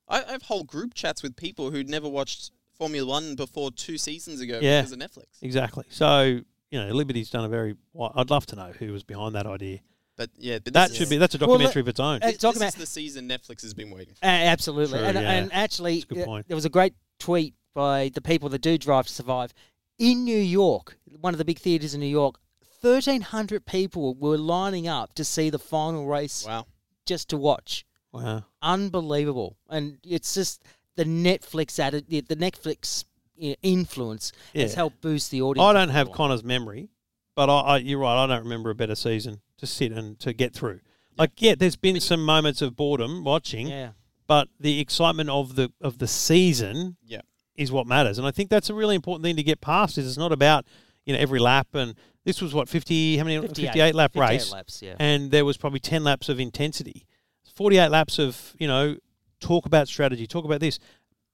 I, 0.08 0.22
I 0.22 0.32
have 0.32 0.42
whole 0.42 0.64
group 0.64 0.92
chats 0.94 1.22
with 1.22 1.34
people 1.36 1.70
who'd 1.70 1.88
never 1.88 2.08
watched 2.08 2.50
Formula 2.76 3.08
One 3.08 3.34
before 3.34 3.70
two 3.70 3.96
seasons 3.96 4.40
ago 4.40 4.58
Yeah. 4.60 4.82
because 4.82 4.92
of 4.92 4.98
Netflix. 4.98 5.24
Exactly. 5.40 5.84
So 5.88 6.40
you 6.70 6.78
know, 6.80 6.88
Liberty's 6.92 7.30
done 7.30 7.44
a 7.44 7.48
very. 7.48 7.74
I'd 8.14 8.28
love 8.30 8.44
to 8.46 8.56
know 8.56 8.72
who 8.78 8.92
was 8.92 9.02
behind 9.04 9.34
that 9.34 9.46
idea. 9.46 9.80
But 10.22 10.30
yeah, 10.38 10.58
but 10.62 10.72
That 10.74 10.92
should 10.92 11.02
is, 11.02 11.10
be. 11.10 11.16
That's 11.18 11.34
a 11.34 11.38
documentary 11.38 11.66
let- 11.66 11.76
of 11.76 11.88
its 11.88 12.00
own. 12.00 12.22
uh, 12.22 12.26
This, 12.26 12.36
talk 12.38 12.54
about- 12.56 12.68
is 12.68 12.74
the 12.76 12.86
season 12.86 13.28
Netflix 13.28 13.62
has 13.62 13.74
been 13.74 13.90
waiting. 13.90 14.14
for. 14.14 14.24
A- 14.24 14.28
absolutely. 14.28 14.98
True, 14.98 15.08
and, 15.08 15.18
yeah. 15.18 15.32
and 15.32 15.52
actually, 15.52 16.04
That's 16.08 16.20
a 16.26 16.30
uh, 16.30 16.42
there 16.46 16.54
was 16.54 16.64
a 16.64 16.68
great 16.70 16.94
tweet 17.18 17.54
by 17.74 18.10
the 18.14 18.20
people 18.20 18.48
that 18.50 18.60
do 18.60 18.78
Drive 18.78 19.06
to 19.08 19.12
Survive 19.12 19.52
in 19.98 20.24
New 20.24 20.38
York, 20.38 20.96
one 21.20 21.34
of 21.34 21.38
the 21.38 21.44
big 21.44 21.58
theaters 21.58 21.94
in 21.94 22.00
New 22.00 22.06
York. 22.06 22.36
1,300 22.80 23.64
people 23.66 24.14
were 24.14 24.36
lining 24.36 24.88
up 24.88 25.14
to 25.14 25.24
see 25.24 25.50
the 25.50 25.58
final 25.58 26.06
race 26.06 26.44
Wow. 26.46 26.66
just 27.06 27.28
to 27.30 27.36
watch. 27.36 27.84
wow. 28.12 28.44
Unbelievable. 28.60 29.56
And 29.70 29.98
it's 30.04 30.34
just 30.34 30.62
the 30.96 31.04
Netflix 31.04 31.78
added, 31.78 32.06
the, 32.08 32.20
the 32.20 32.36
Netflix 32.36 33.04
uh, 33.42 33.54
influence 33.62 34.32
has 34.54 34.74
helped 34.74 35.00
boost 35.00 35.30
the 35.30 35.42
audience. 35.42 35.64
I 35.64 35.72
don't 35.72 35.88
have 35.90 36.12
Conor's 36.12 36.44
memory, 36.44 36.90
but 37.34 37.48
I, 37.50 37.60
I, 37.60 37.76
you're 37.78 37.98
right. 37.98 38.22
I 38.22 38.26
don't 38.26 38.42
remember 38.44 38.70
a 38.70 38.74
better 38.74 38.94
season 38.94 39.40
to 39.58 39.66
sit 39.66 39.92
and 39.92 40.18
to 40.20 40.32
get 40.32 40.52
through. 40.54 40.80
Like, 41.18 41.30
yeah, 41.38 41.54
there's 41.56 41.76
been 41.76 42.00
some 42.00 42.24
moments 42.24 42.62
of 42.62 42.74
boredom 42.76 43.22
watching, 43.24 43.66
Yeah. 43.68 43.90
but 44.26 44.48
the 44.58 44.80
excitement 44.80 45.28
of 45.30 45.56
the 45.56 45.70
of 45.80 45.98
the 45.98 46.06
season 46.08 46.96
Yeah. 47.04 47.20
is 47.56 47.70
what 47.70 47.86
matters. 47.86 48.18
And 48.18 48.26
I 48.26 48.30
think 48.30 48.48
that's 48.50 48.70
a 48.70 48.74
really 48.74 48.94
important 48.94 49.24
thing 49.24 49.36
to 49.36 49.42
get 49.42 49.60
past. 49.60 49.98
Is 49.98 50.06
it's 50.06 50.16
not 50.18 50.32
about 50.32 50.66
you 51.04 51.12
know 51.12 51.18
every 51.18 51.38
lap. 51.38 51.68
And 51.74 51.94
this 52.24 52.40
was 52.40 52.54
what 52.54 52.68
fifty 52.68 53.16
how 53.18 53.24
many 53.24 53.38
58, 53.40 53.66
58 53.66 53.94
lap 53.94 54.12
58 54.14 54.28
race, 54.30 54.52
laps, 54.52 54.82
yeah. 54.82 54.94
and 54.98 55.30
there 55.30 55.44
was 55.44 55.56
probably 55.56 55.80
ten 55.80 56.02
laps 56.04 56.28
of 56.28 56.40
intensity, 56.40 57.06
forty 57.54 57.76
eight 57.78 57.90
laps 57.90 58.18
of 58.18 58.54
you 58.58 58.66
know 58.66 58.96
talk 59.40 59.66
about 59.66 59.88
strategy, 59.88 60.26
talk 60.26 60.44
about 60.44 60.60
this. 60.60 60.78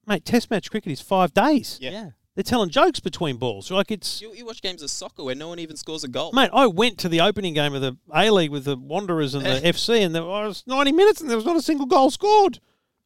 Mate, 0.06 0.24
Test 0.24 0.50
match 0.50 0.70
cricket 0.70 0.90
is 0.90 1.00
five 1.02 1.34
days. 1.34 1.78
Yeah. 1.80 2.10
Yeah. 2.38 2.42
They're 2.42 2.50
telling 2.50 2.70
jokes 2.70 3.00
between 3.00 3.36
balls. 3.36 3.70
Like 3.70 3.90
it's 3.90 4.22
You, 4.22 4.32
you 4.34 4.46
watch 4.46 4.62
games 4.62 4.82
of 4.82 4.90
soccer 4.90 5.24
where 5.24 5.34
no 5.34 5.48
one 5.48 5.58
even 5.58 5.76
scores 5.76 6.04
a 6.04 6.08
goal. 6.08 6.32
Mate, 6.32 6.50
I 6.52 6.66
went 6.66 6.98
to 6.98 7.08
the 7.08 7.20
opening 7.20 7.52
game 7.54 7.74
of 7.74 7.80
the 7.82 7.96
A 8.14 8.30
League 8.30 8.50
with 8.50 8.64
the 8.64 8.76
Wanderers 8.76 9.34
and 9.34 9.44
the 9.44 9.48
FC, 9.64 10.00
and 10.04 10.14
there 10.14 10.24
was 10.24 10.62
90 10.66 10.92
minutes, 10.92 11.20
and 11.20 11.28
there 11.28 11.36
was 11.36 11.46
not 11.46 11.56
a 11.56 11.62
single 11.62 11.86
goal 11.86 12.10
scored. 12.10 12.60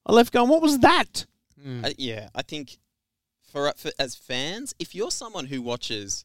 I 0.05 0.13
left 0.13 0.33
going, 0.33 0.49
what 0.49 0.61
was 0.63 0.79
that? 0.81 1.27
Mm. 1.65 1.87
Uh, 1.87 1.91
yeah, 1.97 2.29
I 2.35 2.43
think 2.43 2.79
for, 3.53 3.73
for 3.77 3.91
as 3.99 4.15
fans, 4.17 4.75
if 4.79 4.95
you're 4.95 5.11
someone 5.11 5.47
who 5.47 5.63
watches 5.63 6.25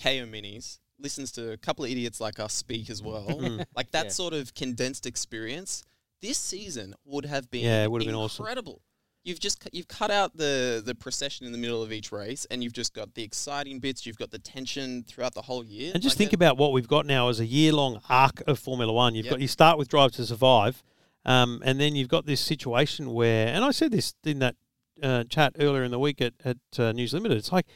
Kayo 0.00 0.26
minis, 0.30 0.78
listens 0.98 1.30
to 1.32 1.50
a 1.52 1.56
couple 1.56 1.84
of 1.84 1.90
idiots 1.90 2.20
like 2.20 2.38
us 2.40 2.54
speak 2.54 2.88
as 2.88 3.02
well, 3.02 3.26
Mm. 3.28 3.64
like 3.76 3.90
that 3.90 4.04
Yeah. 4.06 4.10
sort 4.12 4.32
of 4.32 4.54
condensed 4.54 5.06
experience, 5.06 5.82
this 6.22 6.38
season 6.38 6.94
would 7.04 7.26
have 7.26 7.50
been 7.50 7.64
Yeah, 7.64 7.84
it 7.84 7.90
would 7.90 8.00
have 8.02 8.06
been 8.06 8.14
awesome. 8.14 8.44
incredible. 8.44 8.80
You've 9.26 9.40
just 9.40 9.58
cu- 9.60 9.70
you've 9.72 9.88
cut 9.88 10.10
out 10.12 10.36
the 10.36 10.80
the 10.84 10.94
procession 10.94 11.46
in 11.46 11.52
the 11.52 11.58
middle 11.58 11.82
of 11.82 11.90
each 11.92 12.12
race, 12.12 12.46
and 12.48 12.62
you've 12.62 12.72
just 12.72 12.94
got 12.94 13.14
the 13.14 13.24
exciting 13.24 13.80
bits. 13.80 14.06
You've 14.06 14.16
got 14.18 14.30
the 14.30 14.38
tension 14.38 15.02
throughout 15.02 15.34
the 15.34 15.42
whole 15.42 15.64
year. 15.64 15.90
And 15.92 16.02
just 16.02 16.14
Like 16.14 16.18
think 16.18 16.32
it- 16.32 16.36
about 16.36 16.56
what 16.56 16.72
we've 16.72 16.86
got 16.86 17.06
now 17.06 17.28
as 17.28 17.40
a 17.40 17.44
year 17.46 17.72
long 17.72 18.00
arc 18.08 18.42
of 18.46 18.58
Formula 18.58 18.92
One. 18.92 19.16
You've 19.16 19.26
Yep. 19.26 19.30
got 19.32 19.40
you 19.40 19.48
start 19.48 19.78
with 19.78 19.88
Drive 19.88 20.12
to 20.12 20.24
Survive, 20.24 20.82
um, 21.24 21.60
and 21.64 21.80
then 21.80 21.96
you've 21.96 22.08
got 22.08 22.24
this 22.24 22.40
situation 22.40 23.12
where, 23.12 23.48
and 23.48 23.64
I 23.64 23.72
said 23.72 23.90
this 23.90 24.14
in 24.24 24.38
that 24.38 24.54
uh, 25.02 25.24
chat 25.24 25.56
earlier 25.58 25.82
in 25.82 25.90
the 25.90 25.98
week 25.98 26.20
at, 26.22 26.34
at 26.44 26.56
uh, 26.78 26.92
News 26.92 27.12
Limited, 27.12 27.36
it's 27.36 27.50
like 27.52 27.66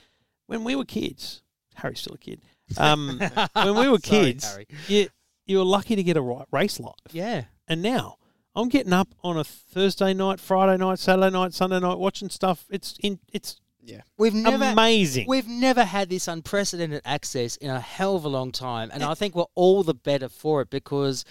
when 0.46 0.62
we 0.62 0.76
were 0.76 0.84
kids, 0.84 1.42
Harry's 1.74 1.98
still 2.00 2.14
a 2.14 2.18
kid. 2.18 2.40
Um, 2.78 3.20
when 3.54 3.74
we 3.76 3.88
were 3.88 3.98
kids, 3.98 4.44
Harry. 4.48 4.66
you, 4.86 5.08
you 5.46 5.58
were 5.58 5.64
lucky 5.64 5.96
to 5.96 6.02
get 6.04 6.16
a 6.16 6.22
right 6.22 6.46
race 6.52 6.78
life. 6.78 6.94
Yeah. 7.10 7.46
And 7.66 7.82
now 7.82 8.16
I'm 8.54 8.68
getting 8.68 8.92
up 8.92 9.14
on 9.22 9.36
a 9.36 9.44
Thursday 9.44 10.12
night, 10.12 10.40
Friday 10.40 10.76
night, 10.76 10.98
Saturday 10.98 11.30
night, 11.30 11.54
Sunday 11.54 11.78
night, 11.80 11.98
watching 11.98 12.28
stuff. 12.30 12.66
It's 12.70 12.96
in. 13.02 13.18
It's 13.32 13.60
yeah, 13.82 14.02
We've 14.18 14.34
never 14.34 14.64
amazing. 14.64 15.26
We've 15.28 15.48
never 15.48 15.84
had 15.84 16.10
this 16.10 16.28
unprecedented 16.28 17.00
access 17.04 17.56
in 17.56 17.70
a 17.70 17.80
hell 17.80 18.14
of 18.16 18.24
a 18.24 18.28
long 18.28 18.52
time, 18.52 18.90
and 18.92 19.02
I 19.02 19.14
think 19.14 19.34
we're 19.34 19.44
all 19.54 19.82
the 19.82 19.94
better 19.94 20.28
for 20.28 20.60
it 20.60 20.68
because, 20.70 21.24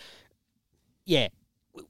yeah, 1.05 1.28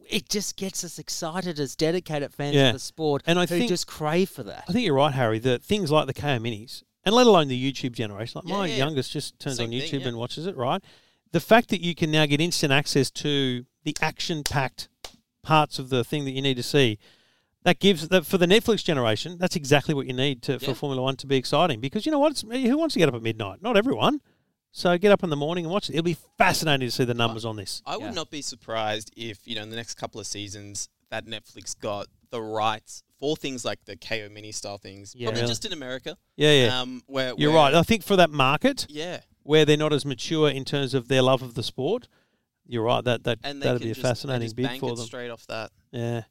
it 0.09 0.27
just 0.27 0.57
gets 0.57 0.83
us 0.83 0.99
excited 0.99 1.59
as 1.59 1.75
dedicated 1.77 2.33
fans 2.33 2.55
Yeah. 2.55 2.67
of 2.69 2.73
the 2.73 2.79
sport, 2.79 3.23
And 3.25 3.39
I 3.39 3.45
think- 3.45 3.69
just 3.69 3.87
crave 3.87 4.29
for 4.29 4.43
that. 4.43 4.65
I 4.67 4.73
think 4.73 4.85
you're 4.85 4.95
right, 4.95 5.13
Harry. 5.13 5.39
That 5.39 5.63
things 5.63 5.91
like 5.91 6.07
the 6.07 6.13
Kayo 6.13 6.39
Minis, 6.41 6.83
and 7.05 7.15
let 7.15 7.25
alone 7.25 7.47
the 7.47 7.71
YouTube 7.71 7.93
generation. 7.93 8.41
Like 8.43 8.49
Yeah, 8.49 8.57
my 8.57 8.67
yeah. 8.67 8.75
youngest 8.77 9.11
just 9.11 9.39
turns 9.39 9.57
Same 9.57 9.65
on 9.67 9.69
thing, 9.71 9.81
YouTube 9.81 10.01
yeah. 10.01 10.07
and 10.09 10.17
watches 10.17 10.45
it. 10.45 10.57
Right. 10.57 10.83
The 11.31 11.39
fact 11.39 11.69
that 11.69 11.79
you 11.81 11.95
can 11.95 12.11
now 12.11 12.25
get 12.25 12.41
instant 12.41 12.73
access 12.73 13.09
to 13.11 13.65
the 13.83 13.95
action-packed 14.01 14.89
parts 15.41 15.79
of 15.79 15.89
the 15.89 16.03
thing 16.03 16.25
that 16.25 16.31
you 16.31 16.41
need 16.41 16.57
to 16.57 16.63
see. 16.63 16.97
That 17.63 17.79
gives 17.79 18.07
that 18.07 18.25
for 18.25 18.37
the 18.37 18.45
Netflix 18.45 18.83
generation. 18.83 19.37
That's 19.37 19.55
exactly 19.55 19.93
what 19.93 20.07
you 20.07 20.13
need 20.13 20.41
to, 20.43 20.59
for 20.59 20.73
Formula 20.73 21.01
One 21.01 21.17
to 21.17 21.27
be 21.27 21.35
exciting. 21.35 21.81
Because 21.81 22.05
you 22.05 22.11
know 22.11 22.19
what? 22.19 22.31
It's, 22.31 22.41
who 22.41 22.77
wants 22.77 22.93
to 22.93 22.99
get 22.99 23.09
up 23.09 23.15
at 23.15 23.21
midnight? 23.21 23.61
Not 23.61 23.75
everyone. 23.75 24.21
So 24.71 24.97
get 24.97 25.11
up 25.11 25.23
in 25.23 25.29
the 25.29 25.35
morning 25.35 25.65
and 25.65 25.71
watch 25.73 25.89
it. 25.89 25.93
It'll 25.93 26.03
be 26.03 26.15
fascinating 26.37 26.87
to 26.87 26.91
see 26.91 27.03
the 27.03 27.13
numbers 27.13 27.43
on 27.43 27.55
this. 27.57 27.81
I 27.85 27.97
would 27.97 28.05
Yeah. 28.05 28.11
not 28.11 28.29
be 28.29 28.41
surprised 28.41 29.11
if 29.17 29.39
you 29.45 29.55
know 29.55 29.63
in 29.63 29.69
the 29.71 29.75
next 29.75 29.95
couple 29.95 30.21
of 30.21 30.27
seasons 30.27 30.87
that 31.09 31.25
Netflix 31.25 31.77
got 31.77 32.07
the 32.29 32.41
rights 32.41 33.03
for 33.19 33.35
things 33.35 33.65
like 33.65 33.83
the 33.85 33.97
Kayo 33.97 34.31
mini 34.31 34.51
style 34.53 34.77
things, 34.77 35.13
Yeah. 35.15 35.25
probably 35.25 35.41
Really? 35.41 35.51
just 35.51 35.65
in 35.65 35.73
America. 35.73 36.17
Yeah, 36.37 36.53
yeah. 36.65 36.81
Um, 36.81 37.03
where 37.07 37.33
You're 37.35 37.51
right. 37.53 37.73
I 37.73 37.81
think 37.83 38.03
for 38.03 38.15
that 38.15 38.29
market, 38.29 38.85
Yeah, 38.89 39.19
where 39.43 39.65
they're 39.65 39.75
not 39.75 39.91
as 39.91 40.05
mature 40.05 40.49
in 40.49 40.63
terms 40.63 40.93
of 40.93 41.07
their 41.09 41.23
love 41.23 41.41
of 41.41 41.55
the 41.55 41.63
sport, 41.63 42.07
you're 42.69 42.83
right. 42.83 43.03
That 43.03 43.23
that 43.25 43.39
and 43.43 43.61
that'd 43.61 43.81
be 43.81 43.91
a 43.91 43.93
just, 43.93 44.01
fascinating 44.01 44.43
just 44.43 44.55
bid 44.55 44.79
for 44.79 44.91
it 44.93 44.95
them. 44.95 45.05
straight 45.05 45.29
off 45.29 45.45
that. 45.47 45.71
Yeah. 45.91 46.21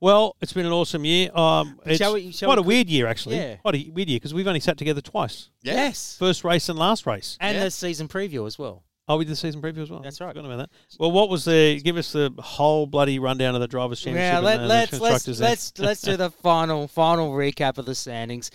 Well, 0.00 0.36
it's 0.40 0.52
been 0.52 0.66
an 0.66 0.72
awesome 0.72 1.04
year. 1.04 1.30
Um, 1.34 1.78
it's 1.86 1.98
Shall 1.98 2.14
we- 2.14 2.32
shall 2.32 2.48
quite 2.48 2.58
we 2.58 2.62
a 2.64 2.66
weird 2.66 2.88
year 2.88 3.06
actually. 3.06 3.36
Yeah. 3.36 3.56
Quite 3.56 3.74
a 3.76 3.90
weird 3.90 4.08
year 4.08 4.16
because 4.16 4.34
we've 4.34 4.46
only 4.48 4.60
sat 4.60 4.76
together 4.76 5.00
twice. 5.00 5.48
Yeah. 5.62 5.74
Yes, 5.74 6.16
First 6.18 6.44
race 6.44 6.68
and 6.68 6.78
last 6.78 7.06
race. 7.06 7.36
and 7.40 7.56
Yeah. 7.56 7.64
the 7.64 7.70
season 7.70 8.08
preview 8.08 8.46
as 8.46 8.58
well. 8.58 8.82
Oh, 9.08 9.16
we 9.16 9.24
did 9.24 9.32
the 9.32 9.36
season 9.36 9.60
preview 9.60 9.78
as 9.82 9.90
well. 9.90 10.00
That's 10.00 10.20
right. 10.20 10.28
Forgotten 10.28 10.50
about 10.50 10.68
that. 10.70 10.98
Well, 10.98 11.10
what 11.12 11.28
was 11.28 11.44
the? 11.44 11.80
Give 11.82 11.96
us 11.96 12.12
the 12.12 12.32
whole 12.38 12.86
bloody 12.86 13.18
rundown 13.18 13.54
of 13.54 13.60
the 13.60 13.66
drivers' 13.68 14.00
championship. 14.00 14.32
Yeah, 14.32 14.36
and 14.38 14.44
let, 14.46 14.56
the- 14.56 14.62
and 14.62 14.70
the 14.70 14.74
let's 14.74 14.92
let's 14.92 15.00
constructors 15.24 15.40
let's 15.40 15.72
let's 15.78 16.00
do 16.02 16.16
the 16.16 16.30
final 16.42 16.86
final 16.88 17.32
recap 17.32 17.78
of 17.78 17.86
the 17.86 17.94
standings. 17.94 18.50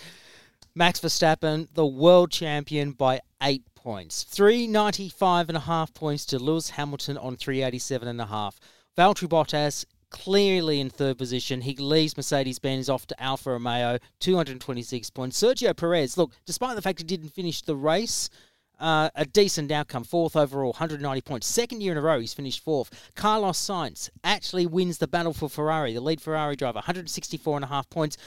Max 0.75 0.99
Verstappen, 0.99 1.67
the 1.73 1.85
world 1.85 2.29
champion 2.31 2.91
by 2.91 3.21
eight 3.41 3.63
points, 3.87 4.23
three 4.23 4.67
ninety 4.67 5.07
five 5.07 5.47
and 5.47 5.55
a 5.55 5.61
half 5.61 5.93
points 5.93 6.25
to 6.25 6.37
Lewis 6.37 6.71
Hamilton 6.71 7.17
on 7.17 7.37
three 7.37 7.63
eighty 7.63 7.79
seven 7.79 8.09
and 8.09 8.19
a 8.19 8.25
half. 8.25 8.59
Valtteri 8.97 9.29
Bottas 9.29 9.85
clearly 10.09 10.81
in 10.81 10.89
third 10.89 11.17
position. 11.17 11.61
He 11.61 11.73
leaves 11.73 12.17
Mercedes 12.17 12.59
Benz 12.59 12.89
off 12.89 13.07
to 13.07 13.23
Alfa 13.23 13.51
Romeo, 13.51 13.97
two 14.19 14.35
hundred 14.35 14.59
twenty 14.59 14.81
six 14.81 15.09
points. 15.09 15.41
Sergio 15.41 15.73
Perez, 15.73 16.17
look, 16.17 16.33
despite 16.45 16.75
the 16.75 16.81
fact 16.81 16.99
he 16.99 17.05
didn't 17.05 17.29
finish 17.29 17.61
the 17.61 17.77
race. 17.77 18.29
Uh, 18.77 19.09
a 19.15 19.25
decent 19.25 19.71
outcome, 19.71 20.03
fourth 20.03 20.35
overall, 20.35 20.71
190 20.73 21.21
points. 21.21 21.47
Second 21.47 21.81
year 21.81 21.93
in 21.93 21.97
a 21.97 22.01
row, 22.01 22.19
he's 22.19 22.35
finished 22.35 22.63
fourth. 22.63 22.91
Carlos 23.15 23.57
Sainz 23.57 24.07
actually 24.23 24.67
wins 24.67 24.99
the 24.99 25.07
battle 25.07 25.33
for 25.33 25.49
Ferrari, 25.49 25.93
the 25.93 26.01
lead 26.01 26.21
Ferrari 26.21 26.55
driver, 26.55 26.75
164 26.75 27.55
and 27.55 27.63
a 27.63 27.69
half 27.69 27.89
points, 27.89 28.17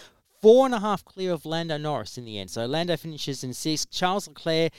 four 0.40 0.66
and 0.66 0.74
a 0.74 0.80
half 0.80 1.04
clear 1.04 1.32
of 1.32 1.46
Lando 1.46 1.76
Norris 1.76 2.18
in 2.18 2.24
the 2.24 2.38
end. 2.38 2.50
So 2.50 2.66
Lando 2.66 2.96
finishes 2.96 3.44
in 3.44 3.54
sixth. 3.54 3.92
Charles 3.92 4.26
Leclerc 4.26 4.72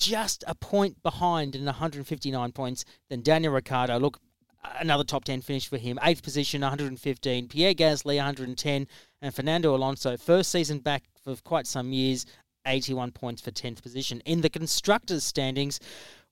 just 0.00 0.42
a 0.46 0.54
point 0.54 1.00
behind 1.02 1.54
in 1.54 1.64
159 1.64 2.52
points. 2.52 2.84
Then 3.08 3.22
Daniel 3.22 3.52
Ricciardo, 3.52 3.98
look, 3.98 4.18
another 4.80 5.04
top 5.04 5.24
10 5.24 5.42
finish 5.42 5.68
for 5.68 5.78
him. 5.78 5.98
Eighth 6.02 6.22
position, 6.22 6.62
115. 6.62 7.48
Pierre 7.48 7.74
Gasly, 7.74 8.16
110. 8.16 8.86
And 9.22 9.34
Fernando 9.34 9.74
Alonso, 9.74 10.16
first 10.16 10.50
season 10.50 10.78
back 10.78 11.04
for 11.22 11.36
quite 11.44 11.66
some 11.66 11.92
years, 11.92 12.26
81 12.66 13.12
points 13.12 13.42
for 13.42 13.50
10th 13.50 13.82
position. 13.82 14.20
In 14.24 14.40
the 14.40 14.50
constructors' 14.50 15.24
standings, 15.24 15.78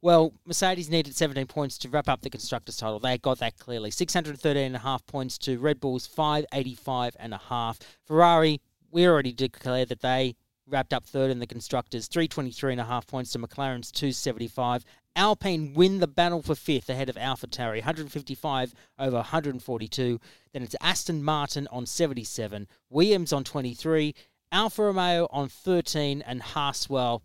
well, 0.01 0.33
Mercedes 0.47 0.89
needed 0.89 1.17
17 1.17 1.47
points 1.47 1.77
to 1.79 1.89
wrap 1.89 2.09
up 2.09 2.23
the 2.23 2.31
constructors' 2.31 2.77
title. 2.77 2.99
They 2.99 3.19
got 3.19 3.39
that 3.39 3.59
clearly. 3.59 3.91
613 3.91 4.57
and 4.57 4.77
a 4.77 4.81
half 4.81 5.05
points 5.07 5.39
to 5.39 5.59
Red 5.59 5.81
Bull's 5.81 6.07
585 6.07 7.17
and 7.19 7.35
a 7.35 7.39
half. 7.39 7.79
Ferrari, 8.07 8.61
we 8.91 9.07
already 9.07 9.33
declared 9.33 9.89
that 9.89 10.01
they 10.01 10.37
wrapped 10.69 10.93
up 10.93 11.05
third 11.05 11.31
in 11.31 11.39
the 11.39 11.47
constructors, 11.47 12.07
323 12.09 12.73
and 12.73 12.81
a 12.81 12.85
half 12.85 13.07
points 13.07 13.33
to 13.33 13.39
McLaren's 13.39 13.91
275. 13.91 14.85
Alpine 15.17 15.75
win 15.75 15.99
the 15.99 16.07
battle 16.07 16.43
for 16.43 16.55
fifth 16.55 16.89
ahead 16.89 17.09
of 17.09 17.17
AlphaTauri, 17.17 17.77
155 17.79 18.75
over 18.99 19.17
142. 19.17 20.21
Then 20.53 20.63
it's 20.63 20.77
Aston 20.81 21.23
Martin 21.25 21.67
on 21.73 21.87
77, 21.87 22.69
Williams 22.91 23.33
on 23.33 23.45
23, 23.45 24.15
Alfa 24.53 24.83
Romeo 24.85 25.27
on 25.31 25.49
13, 25.49 26.23
and 26.23 26.43
Haaswell. 26.43 27.23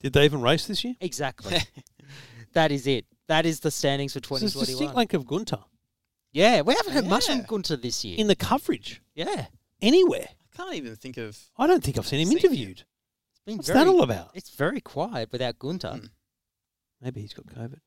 Did 0.00 0.12
they 0.12 0.24
even 0.24 0.40
race 0.40 0.66
this 0.66 0.84
year? 0.84 0.94
Exactly. 1.00 1.58
that 2.52 2.70
is 2.72 2.86
it. 2.86 3.04
That 3.28 3.46
is 3.46 3.60
the 3.60 3.70
standings 3.70 4.12
for 4.12 4.18
It's 4.18 4.30
a 4.30 4.34
distinct 4.34 4.54
2021. 4.94 4.94
link 4.96 5.14
of 5.14 5.26
Gunter 5.26 5.58
yeah, 6.32 6.60
we 6.60 6.74
haven't 6.74 6.92
heard 6.92 7.06
much 7.06 7.26
from 7.26 7.38
Yeah. 7.38 7.46
Gunter 7.46 7.76
this 7.76 8.04
year. 8.04 8.16
in 8.18 8.26
the 8.26 8.36
coverage 8.36 9.02
yeah, 9.14 9.46
anywhere. 9.82 10.28
I 10.52 10.56
can't 10.56 10.74
even 10.74 10.96
think 10.96 11.16
of. 11.16 11.38
I 11.56 11.66
don't 11.66 11.82
think 11.82 11.98
I've 11.98 12.06
seen 12.06 12.20
him 12.20 12.28
Seen 12.28 12.38
him. 12.38 12.44
interviewed. 12.44 12.84
it's 13.30 13.40
been 13.46 13.56
What's 13.56 13.68
very, 13.68 13.80
that 13.84 13.88
all 13.88 14.02
about? 14.02 14.30
It's 14.34 14.50
very 14.50 14.80
quiet 14.80 15.30
without 15.32 15.58
Gunter. 15.58 15.88
Mm. 15.96 16.10
Maybe 17.00 17.20
he's 17.22 17.32
got 17.32 17.46
COVID. 17.46 17.78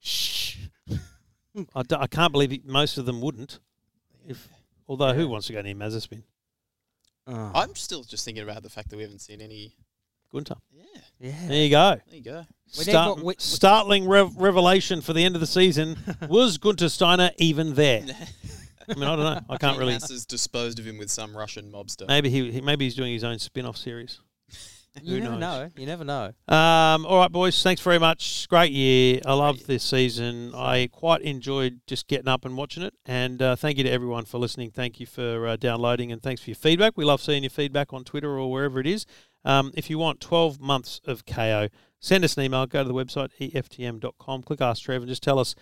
Shh. 0.00 0.56
I, 1.74 2.06
can't 2.08 2.32
believe 2.32 2.50
he, 2.50 2.62
most 2.64 2.98
of 2.98 3.06
them 3.06 3.20
wouldn't. 3.20 3.58
If 4.26 4.48
although 4.88 5.12
who 5.14 5.28
wants 5.28 5.46
to 5.48 5.52
go 5.52 5.62
near 5.62 5.74
Mazepin? 5.74 6.22
Oh, 7.26 7.52
I'm 7.54 7.74
still 7.74 8.02
just 8.04 8.24
thinking 8.24 8.42
about 8.42 8.62
the 8.62 8.70
fact 8.70 8.90
that 8.90 8.96
we 8.96 9.02
haven't 9.02 9.20
seen 9.20 9.40
any. 9.40 9.76
Gunter. 10.32 10.56
Yeah, 10.72 10.82
yeah. 11.20 11.32
There 11.48 11.56
you 11.62 11.70
go. 11.70 12.00
there 12.08 12.16
you 12.16 12.22
go. 12.22 12.44
We 12.76 12.84
Start, 12.84 13.16
never- 13.18 13.26
we- 13.26 13.34
startling 13.38 14.08
rev- 14.08 14.36
revelation 14.36 15.00
for 15.00 15.12
the 15.12 15.24
end 15.24 15.36
of 15.36 15.40
the 15.40 15.46
season. 15.46 15.96
Was 16.28 16.58
Gunter 16.58 16.88
Steiner 16.88 17.30
even 17.38 17.74
there? 17.74 18.04
I 18.88 18.94
mean, 18.94 19.04
I 19.04 19.16
don't 19.16 19.18
know. 19.24 19.40
I 19.48 19.56
can't 19.56 19.78
really. 19.78 19.92
has 19.94 20.26
disposed 20.26 20.78
of 20.78 20.86
him 20.86 20.98
with 20.98 21.10
some 21.10 21.36
Russian 21.36 21.70
mobster. 21.70 22.06
Maybe 22.08 22.30
he, 22.30 22.50
he 22.50 22.60
maybe 22.60 22.84
he's 22.84 22.94
doing 22.94 23.12
his 23.12 23.24
own 23.24 23.38
spin-off 23.38 23.76
series. 23.76 24.20
You 25.02 25.16
Who 25.16 25.20
never 25.22 25.38
knows? 25.38 25.72
know. 25.74 25.80
You 25.80 25.86
never 25.86 26.04
know. 26.04 26.26
Um, 26.46 27.04
all 27.04 27.18
right, 27.18 27.32
boys. 27.32 27.60
Thanks 27.60 27.80
very 27.80 27.98
much. 27.98 28.46
Great 28.48 28.70
year. 28.70 29.20
I 29.26 29.32
loved 29.32 29.66
this 29.66 29.82
season. 29.82 30.52
I 30.54 30.88
quite 30.92 31.22
enjoyed 31.22 31.80
just 31.88 32.06
getting 32.06 32.28
up 32.28 32.44
and 32.44 32.56
watching 32.56 32.84
it. 32.84 32.94
And 33.04 33.42
uh, 33.42 33.56
thank 33.56 33.76
you 33.76 33.82
to 33.82 33.90
everyone 33.90 34.24
for 34.24 34.38
listening. 34.38 34.70
Thank 34.70 35.00
you 35.00 35.06
for 35.06 35.48
uh, 35.48 35.56
downloading 35.56 36.12
and 36.12 36.22
thanks 36.22 36.42
for 36.42 36.50
your 36.50 36.54
feedback. 36.56 36.92
We 36.96 37.04
love 37.04 37.20
seeing 37.20 37.42
your 37.42 37.50
feedback 37.50 37.92
on 37.92 38.04
Twitter 38.04 38.38
or 38.38 38.48
wherever 38.52 38.78
it 38.78 38.86
is. 38.86 39.04
Um, 39.44 39.72
if 39.74 39.90
you 39.90 39.98
want 39.98 40.20
12 40.20 40.60
months 40.60 41.00
of 41.04 41.26
Kayo, 41.26 41.70
send 41.98 42.22
us 42.24 42.36
an 42.36 42.44
email. 42.44 42.64
Go 42.66 42.84
to 42.84 42.88
the 42.88 42.94
website 42.94 43.30
eftm.com. 43.40 44.42
Click 44.44 44.60
Ask 44.60 44.84
Trev 44.84 45.02
and 45.02 45.08
just 45.08 45.24
tell 45.24 45.40
us 45.40 45.56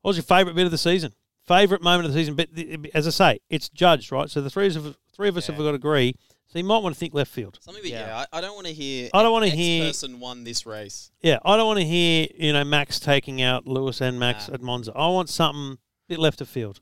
what 0.00 0.10
was 0.10 0.16
your 0.16 0.24
favourite 0.24 0.56
bit 0.56 0.64
of 0.64 0.70
the 0.70 0.78
season, 0.78 1.12
favourite 1.48 1.82
moment 1.82 2.06
of 2.06 2.12
the 2.12 2.18
season. 2.20 2.34
But 2.36 2.54
th- 2.54 2.78
as 2.94 3.06
I 3.06 3.10
say, 3.10 3.40
it's 3.50 3.68
judged, 3.68 4.12
right? 4.12 4.30
So 4.30 4.40
the 4.40 4.50
three 4.50 4.66
of 4.68 4.86
us, 4.86 4.94
three 5.12 5.28
of 5.28 5.36
us 5.36 5.48
Yeah. 5.48 5.54
have 5.56 5.64
got 5.64 5.70
to 5.72 5.76
agree. 5.76 6.14
So 6.46 6.58
you 6.58 6.64
might 6.64 6.78
want 6.82 6.94
to 6.94 6.98
think 6.98 7.12
left 7.12 7.30
field. 7.30 7.58
Something, 7.60 7.84
Yeah. 7.84 8.06
yeah, 8.06 8.24
I, 8.32 8.38
I 8.38 8.40
don't 8.40 8.54
want 8.54 8.66
to 8.68 8.72
hear. 8.72 9.10
I 9.12 9.22
don't 9.22 9.32
wanna 9.32 9.48
hear- 9.48 9.84
person 9.84 10.18
won 10.20 10.44
this 10.44 10.64
race. 10.64 11.10
Yeah, 11.20 11.38
I 11.44 11.56
don't 11.56 11.66
want 11.66 11.78
to 11.80 11.84
hear 11.84 12.26
you 12.38 12.52
know 12.54 12.64
Max 12.64 12.98
taking 13.00 13.42
out 13.42 13.66
Lewis 13.66 14.00
and 14.00 14.18
Max 14.18 14.48
Nah. 14.48 14.54
at 14.54 14.62
Monza. 14.62 14.92
I 14.94 15.08
want 15.08 15.28
something 15.28 15.72
a 15.74 15.78
bit 16.08 16.18
left 16.18 16.40
of 16.40 16.48
field. 16.48 16.80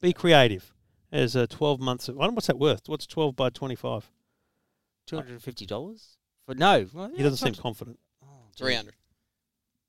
Be 0.00 0.12
creative. 0.12 0.72
As 1.12 1.34
a 1.36 1.46
twelve 1.46 1.80
months 1.80 2.08
of, 2.08 2.18
I 2.20 2.24
don't 2.24 2.34
what's 2.34 2.48
that 2.48 2.58
worth? 2.58 2.88
What's 2.88 3.06
twelve 3.06 3.36
by 3.36 3.48
twenty 3.48 3.76
five? 3.76 4.10
Two 5.06 5.16
hundred 5.16 5.32
and 5.32 5.42
fifty 5.42 5.64
dollars. 5.64 6.18
But 6.46 6.58
no, 6.58 6.86
well, 6.92 7.10
He 7.16 7.22
doesn't 7.22 7.38
seem 7.38 7.54
confident. 7.54 7.98
Oh, 8.22 8.26
gee. 8.54 8.64
Three 8.64 8.74
hundred 8.74 8.94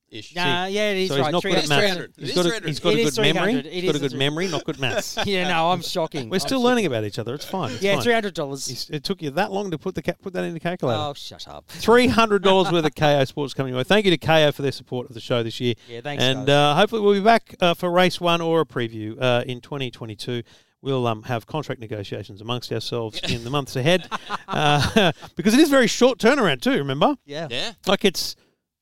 ish. 0.09 0.35
Nah, 0.35 0.65
yeah, 0.65 0.91
it 0.91 0.97
is 0.97 1.09
so 1.09 1.15
he's 1.15 1.23
right. 1.23 1.31
not 1.31 1.43
good 1.43 1.55
at 1.55 1.69
maths. 1.69 1.81
300. 1.81 2.13
He's 2.17 2.35
got 2.35 2.45
a, 2.45 2.67
he's 2.67 2.79
got 2.79 2.93
a 2.93 3.03
good 3.03 3.17
memory. 3.17 3.61
He's 3.61 3.85
got 3.85 3.95
a 3.95 3.99
good 3.99 4.11
300. 4.11 4.17
memory, 4.17 4.47
not 4.47 4.63
good 4.63 4.79
maths. 4.79 5.17
yeah, 5.25 5.47
no, 5.49 5.71
I'm 5.71 5.81
shocking. 5.81 6.29
We're 6.29 6.35
I'm 6.35 6.39
still 6.39 6.59
shocking. 6.59 6.65
learning 6.65 6.85
about 6.85 7.03
each 7.03 7.19
other. 7.19 7.33
It's 7.33 7.45
fine. 7.45 7.71
It's 7.71 7.81
Yeah, 7.81 7.95
fine. 7.95 8.03
three 8.03 8.13
hundred 8.13 8.33
dollars. 8.33 8.89
It 8.89 9.03
took 9.03 9.21
you 9.21 9.31
that 9.31 9.51
long 9.51 9.71
to 9.71 9.77
put 9.77 9.95
the 9.95 10.01
put 10.21 10.33
that 10.33 10.43
in 10.43 10.53
the 10.53 10.59
calculator. 10.59 10.99
Oh, 10.99 11.13
shut 11.13 11.47
up. 11.47 11.67
Three 11.67 12.07
hundred 12.07 12.43
dollars 12.43 12.71
worth 12.71 12.85
of 12.85 12.95
Kayo 12.95 13.27
Sports 13.27 13.53
coming 13.53 13.71
your 13.73 13.77
way. 13.79 13.83
Thank 13.83 14.05
you 14.05 14.11
to 14.11 14.17
Kayo 14.17 14.53
for 14.53 14.61
their 14.61 14.71
support 14.71 15.07
of 15.07 15.13
the 15.13 15.19
show 15.21 15.43
this 15.43 15.59
year. 15.59 15.75
Yeah, 15.87 16.01
thanks. 16.01 16.23
and 16.23 16.49
uh, 16.49 16.75
hopefully 16.75 17.01
we'll 17.01 17.13
be 17.13 17.19
back 17.21 17.55
uh, 17.61 17.73
for 17.73 17.91
race 17.91 18.19
one 18.21 18.41
or 18.41 18.61
a 18.61 18.65
preview 18.65 19.21
uh, 19.21 19.43
in 19.45 19.61
2022. 19.61 20.43
We'll 20.81 21.07
um, 21.07 21.23
have 21.23 21.47
contract 21.47 21.81
negotiations 21.81 22.39
amongst 22.39 22.71
ourselves 22.71 23.19
in 23.29 23.43
the 23.43 23.49
months 23.49 23.75
ahead 23.75 24.07
uh, 24.47 25.11
because 25.35 25.55
it 25.55 25.59
is 25.59 25.69
very 25.69 25.87
short 25.87 26.19
turnaround 26.19 26.61
too. 26.61 26.77
Remember, 26.77 27.15
yeah. 27.25 27.47
Yeah. 27.49 27.73
like 27.87 28.05
it's 28.05 28.35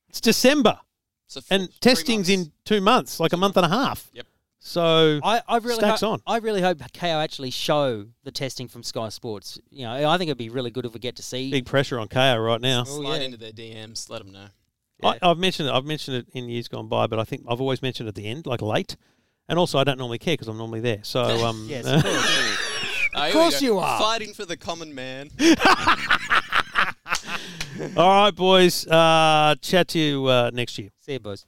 it's 0.10 0.20
December 0.22 0.78
So 1.28 1.40
f- 1.40 1.46
and 1.50 1.70
testing's 1.82 2.30
months. 2.30 2.48
in 2.48 2.52
two 2.66 2.82
months, 2.82 3.20
like 3.20 3.34
a 3.34 3.38
month 3.38 3.58
and 3.58 3.66
a 3.66 3.70
half. 3.70 4.10
Yep. 4.14 4.28
So 4.60 5.20
I, 5.24 5.42
I 5.48 5.58
really 5.58 5.76
Stacks 5.76 6.02
hope, 6.02 6.14
on. 6.14 6.22
I 6.26 6.38
really 6.38 6.62
hope 6.62 6.80
Kayo 6.80 7.24
actually 7.24 7.52
show 7.52 8.06
the 8.24 8.32
testing 8.32 8.68
from 8.68 8.82
Sky 8.82 9.10
Sports. 9.10 9.60
You 9.70 9.86
know, 9.86 10.10
I 10.10 10.18
think 10.18 10.30
it'd 10.30 10.40
be 10.40 10.50
really 10.50 10.72
good 10.72 10.86
if 10.86 10.94
we 10.94 11.00
get 11.00 11.18
to 11.18 11.24
see. 11.24 11.52
big 11.52 11.68
pressure 11.68 12.00
on 12.00 12.08
Kayo 12.08 12.44
right 12.44 12.60
now. 12.60 12.82
Oh, 12.82 13.02
Slide 13.02 13.18
yeah. 13.18 13.26
into 13.26 13.38
their 13.38 13.52
DMs. 13.52 14.10
Let 14.10 14.24
them 14.24 14.32
know. 14.32 14.48
I, 15.04 15.20
I've 15.22 15.38
mentioned 15.38 15.70
it. 15.70 15.72
I've 15.72 15.86
mentioned 15.86 16.18
it 16.18 16.28
in 16.34 16.50
years 16.50 16.68
gone 16.68 16.88
by, 16.88 17.06
but 17.06 17.20
I 17.20 17.26
think 17.26 17.44
I've 17.48 17.62
always 17.62 17.82
mentioned 17.84 18.08
it 18.08 18.10
at 18.10 18.16
the 18.16 18.26
end, 18.26 18.48
like 18.48 18.62
late. 18.62 18.96
And 19.48 19.60
also, 19.60 19.78
I 19.78 19.84
don't 19.84 20.00
normally 20.00 20.18
care 20.18 20.34
because 20.34 20.48
I'm 20.48 20.58
normally 20.58 20.80
there. 20.80 21.04
So, 21.04 21.22
um, 21.46 21.68
Yes, 21.70 21.86
uh, 21.86 21.96
of 21.98 22.04
course. 22.04 22.16
Oh, 23.14 23.22
here 23.22 23.28
we 23.28 23.32
course 23.34 23.62
you 23.62 23.78
are. 23.78 24.00
Fighting 24.00 24.34
for 24.34 24.46
the 24.46 24.58
common 24.58 24.96
man. 24.96 25.30
all 27.98 28.24
right, 28.24 28.36
boys. 28.36 28.88
Uh, 28.88 29.56
chat 29.62 29.88
to 29.90 30.00
you 30.00 30.26
uh, 30.26 30.52
next 30.54 30.78
year. 30.78 30.90
see 31.00 31.14
you, 31.14 31.20
boys. 31.20 31.46